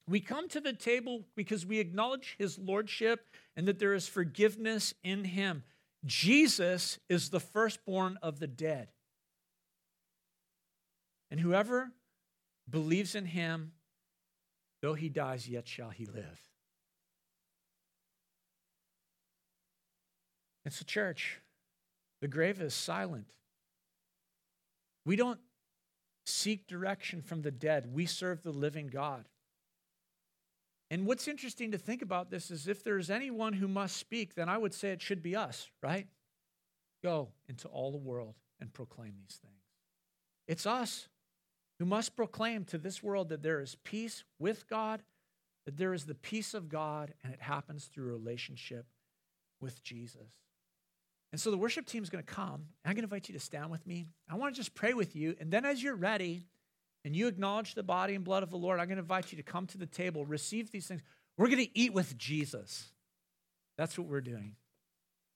We 0.07 0.21
come 0.21 0.49
to 0.51 0.61
the 0.61 0.73
table 0.73 1.25
because 1.35 1.65
we 1.65 1.79
acknowledge 1.79 2.37
his 2.39 2.59
lordship 2.59 3.27
and 3.57 3.67
that 3.67 3.79
there 3.79 3.95
is 3.95 4.07
forgiveness 4.07 4.93
in 5.03 5.25
him. 5.25 5.63
Jesus 6.05 6.99
is 7.09 7.31
the 7.31 7.41
firstborn 7.41 8.19
of 8.23 8.39
the 8.39 8.47
dead. 8.47 8.89
And 11.31 11.41
whoever 11.41 11.91
believes 12.69 13.15
in 13.15 13.25
him, 13.25 13.73
though 14.83 14.95
he 14.95 15.09
dies, 15.09 15.49
yet 15.49 15.67
shall 15.67 15.91
he 15.91 16.05
live. 16.05 16.41
It's 20.67 20.81
a 20.81 20.85
church. 20.85 21.41
The 22.21 22.29
grave 22.29 22.61
is 22.61 22.75
silent. 22.75 23.27
We 25.05 25.17
don't 25.17 25.41
seek 26.25 26.67
direction 26.67 27.23
from 27.23 27.43
the 27.43 27.51
dead, 27.51 27.93
we 27.93 28.07
serve 28.07 28.43
the 28.43 28.51
living 28.51 28.89
God. 28.89 29.29
And 30.91 31.07
what's 31.07 31.29
interesting 31.29 31.73
to 31.73 31.79
think 31.79 32.03
about 32.03 32.31
this 32.31 32.51
is 32.51 32.69
if 32.69 32.85
there's 32.85 33.11
anyone 33.11 33.55
who 33.55 33.69
must 33.69 33.97
speak, 33.97 34.35
then 34.35 34.49
I 34.49 34.59
would 34.59 34.75
say 34.75 34.91
it 34.91 35.03
should 35.03 35.23
be 35.23 35.35
us, 35.35 35.69
right? 35.83 36.07
Go 37.03 37.29
into 37.49 37.69
all 37.69 37.91
the 37.91 37.99
world 37.99 38.35
and 38.61 38.73
proclaim 38.73 39.15
these 39.21 39.39
things. 39.43 39.55
It's 40.47 40.67
us 40.67 41.09
who 41.79 41.85
must 41.85 42.17
proclaim 42.17 42.65
to 42.67 42.79
this 42.79 43.03
world 43.03 43.31
that 43.31 43.43
there 43.43 43.61
is 43.61 43.77
peace 43.83 44.25
with 44.39 44.69
God, 44.69 45.03
that 45.65 45.77
there 45.77 45.95
is 45.95 46.05
the 46.05 46.15
peace 46.15 46.55
of 46.55 46.69
God, 46.69 47.15
and 47.23 47.33
it 47.33 47.41
happens 47.41 47.87
through 47.87 48.13
relationship 48.13 48.87
with 49.61 49.83
Jesus. 49.83 50.44
And 51.35 51.41
so 51.41 51.51
the 51.51 51.59
worship 51.59 51.85
team 51.85 52.01
is 52.01 52.11
going 52.11 52.23
to 52.23 52.33
come. 52.33 52.67
I'm 52.85 52.93
going 52.93 52.99
to 52.99 53.03
invite 53.03 53.29
you 53.29 53.33
to 53.33 53.41
stand 53.41 53.69
with 53.69 53.85
me. 53.89 54.07
I 54.31 54.37
want 54.37 54.55
to 54.55 54.57
just 54.57 54.73
pray 54.73 54.95
with 54.95 55.17
you. 55.17 55.35
And 55.41 55.51
then 55.51 55.65
as 55.65 55.83
you're 55.83 55.97
ready 55.97 56.47
and 57.05 57.17
you 57.17 57.27
acknowledge 57.27 57.75
the 57.75 57.83
body 57.83 58.15
and 58.15 58.23
blood 58.23 58.45
of 58.45 58.51
the 58.51 58.57
Lord, 58.57 58.79
I'm 58.79 58.87
going 58.87 58.99
to 58.99 59.03
invite 59.03 59.33
you 59.33 59.39
to 59.39 59.43
come 59.43 59.67
to 59.67 59.77
the 59.77 59.85
table, 59.85 60.25
receive 60.25 60.71
these 60.71 60.87
things. 60.87 61.03
We're 61.37 61.49
going 61.49 61.59
to 61.59 61.77
eat 61.77 61.93
with 61.93 62.17
Jesus. 62.17 62.93
That's 63.77 63.99
what 63.99 64.07
we're 64.07 64.21
doing. 64.21 64.55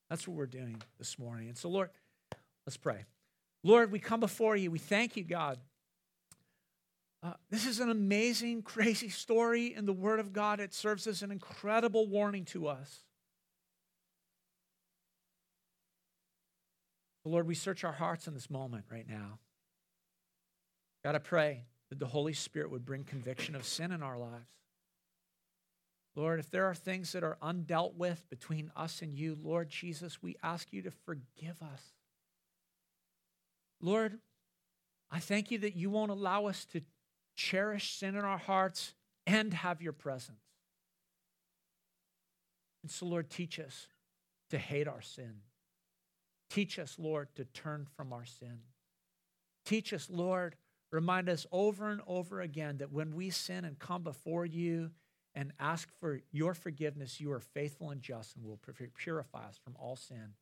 That's 0.08 0.28
what 0.28 0.36
we're 0.36 0.46
doing 0.46 0.80
this 0.98 1.18
morning. 1.18 1.48
And 1.48 1.58
so, 1.58 1.68
Lord, 1.68 1.90
let's 2.64 2.76
pray. 2.76 3.04
Lord, 3.64 3.90
we 3.90 3.98
come 3.98 4.20
before 4.20 4.54
you. 4.54 4.70
We 4.70 4.78
thank 4.78 5.16
you, 5.16 5.24
God. 5.24 5.58
Uh, 7.24 7.32
this 7.50 7.66
is 7.66 7.80
an 7.80 7.90
amazing, 7.90 8.62
crazy 8.74 9.08
story 9.08 9.74
in 9.74 9.84
the 9.84 9.92
Word 9.92 10.20
of 10.20 10.32
God. 10.32 10.60
It 10.60 10.74
serves 10.74 11.08
as 11.08 11.22
an 11.22 11.32
incredible 11.32 12.06
warning 12.06 12.44
to 12.44 12.68
us. 12.68 13.02
Lord, 17.28 17.46
we 17.46 17.54
search 17.54 17.84
our 17.84 17.92
hearts 17.92 18.26
in 18.26 18.34
this 18.34 18.50
moment 18.50 18.84
right 18.90 19.08
now. 19.08 19.38
God, 21.04 21.14
I 21.14 21.18
pray 21.18 21.64
that 21.90 21.98
the 21.98 22.06
Holy 22.06 22.32
Spirit 22.32 22.70
would 22.70 22.84
bring 22.84 23.04
conviction 23.04 23.54
of 23.54 23.64
sin 23.64 23.92
in 23.92 24.02
our 24.02 24.18
lives. 24.18 24.50
Lord, 26.14 26.40
if 26.40 26.50
there 26.50 26.66
are 26.66 26.74
things 26.74 27.12
that 27.12 27.22
are 27.22 27.38
undealt 27.42 27.94
with 27.94 28.28
between 28.28 28.72
us 28.74 29.02
and 29.02 29.14
you, 29.14 29.36
Lord 29.40 29.68
Jesus, 29.68 30.20
we 30.20 30.36
ask 30.42 30.72
you 30.72 30.82
to 30.82 30.90
forgive 30.90 31.62
us. 31.62 31.82
Lord, 33.80 34.18
I 35.10 35.20
thank 35.20 35.50
you 35.50 35.58
that 35.58 35.76
you 35.76 35.90
won't 35.90 36.10
allow 36.10 36.46
us 36.46 36.64
to 36.72 36.82
cherish 37.36 37.92
sin 37.92 38.16
in 38.16 38.24
our 38.24 38.38
hearts 38.38 38.94
and 39.26 39.54
have 39.54 39.80
your 39.80 39.92
presence. 39.92 40.40
And 42.82 42.90
so, 42.90 43.06
Lord, 43.06 43.30
teach 43.30 43.60
us 43.60 43.86
to 44.50 44.58
hate 44.58 44.88
our 44.88 45.02
sin. 45.02 45.42
Teach 46.50 46.78
us, 46.78 46.96
Lord, 46.98 47.28
to 47.36 47.44
turn 47.44 47.86
from 47.96 48.12
our 48.12 48.24
sin. 48.24 48.60
Teach 49.64 49.92
us, 49.92 50.08
Lord, 50.10 50.56
remind 50.90 51.28
us 51.28 51.46
over 51.52 51.90
and 51.90 52.00
over 52.06 52.40
again 52.40 52.78
that 52.78 52.92
when 52.92 53.14
we 53.14 53.30
sin 53.30 53.64
and 53.64 53.78
come 53.78 54.02
before 54.02 54.46
you 54.46 54.90
and 55.34 55.52
ask 55.60 55.88
for 56.00 56.20
your 56.32 56.54
forgiveness, 56.54 57.20
you 57.20 57.30
are 57.32 57.40
faithful 57.40 57.90
and 57.90 58.00
just 58.00 58.34
and 58.34 58.44
will 58.44 58.58
purify 58.96 59.46
us 59.46 59.58
from 59.62 59.76
all 59.78 59.94
sin 59.94 60.34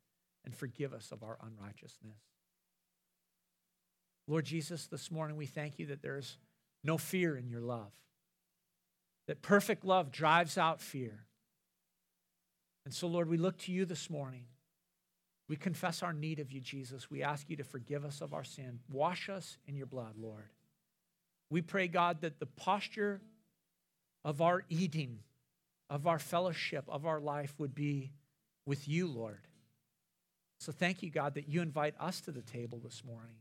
and 0.44 0.54
forgive 0.54 0.92
us 0.92 1.10
of 1.10 1.24
our 1.24 1.38
unrighteousness. 1.42 2.18
Lord 4.28 4.44
Jesus, 4.44 4.86
this 4.86 5.10
morning 5.10 5.36
we 5.36 5.46
thank 5.46 5.78
you 5.78 5.86
that 5.86 6.02
there's 6.02 6.38
no 6.82 6.98
fear 6.98 7.36
in 7.36 7.48
your 7.48 7.60
love, 7.60 7.92
that 9.26 9.42
perfect 9.42 9.84
love 9.84 10.10
drives 10.12 10.56
out 10.56 10.80
fear. 10.80 11.26
And 12.84 12.94
so, 12.94 13.08
Lord, 13.08 13.28
we 13.28 13.36
look 13.36 13.58
to 13.58 13.72
you 13.72 13.84
this 13.84 14.08
morning. 14.08 14.44
We 15.48 15.56
confess 15.56 16.02
our 16.02 16.12
need 16.12 16.40
of 16.40 16.50
you, 16.50 16.60
Jesus. 16.60 17.10
We 17.10 17.22
ask 17.22 17.48
you 17.48 17.56
to 17.56 17.64
forgive 17.64 18.04
us 18.04 18.20
of 18.20 18.34
our 18.34 18.44
sin. 18.44 18.80
Wash 18.90 19.28
us 19.28 19.58
in 19.66 19.76
your 19.76 19.86
blood, 19.86 20.14
Lord. 20.18 20.50
We 21.50 21.62
pray, 21.62 21.86
God, 21.86 22.22
that 22.22 22.40
the 22.40 22.46
posture 22.46 23.20
of 24.24 24.42
our 24.42 24.64
eating, 24.68 25.20
of 25.88 26.06
our 26.08 26.18
fellowship, 26.18 26.84
of 26.88 27.06
our 27.06 27.20
life 27.20 27.54
would 27.58 27.74
be 27.74 28.10
with 28.64 28.88
you, 28.88 29.06
Lord. 29.06 29.46
So 30.58 30.72
thank 30.72 31.02
you, 31.02 31.10
God, 31.10 31.34
that 31.34 31.48
you 31.48 31.62
invite 31.62 31.94
us 32.00 32.20
to 32.22 32.32
the 32.32 32.42
table 32.42 32.80
this 32.82 33.04
morning. 33.04 33.36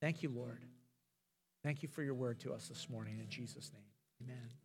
Thank 0.00 0.22
you, 0.22 0.28
Lord. 0.28 0.62
Thank 1.62 1.82
you 1.82 1.88
for 1.88 2.02
your 2.02 2.14
word 2.14 2.38
to 2.40 2.52
us 2.52 2.68
this 2.68 2.90
morning. 2.90 3.18
In 3.18 3.28
Jesus' 3.30 3.70
name, 3.72 4.28
amen. 4.28 4.56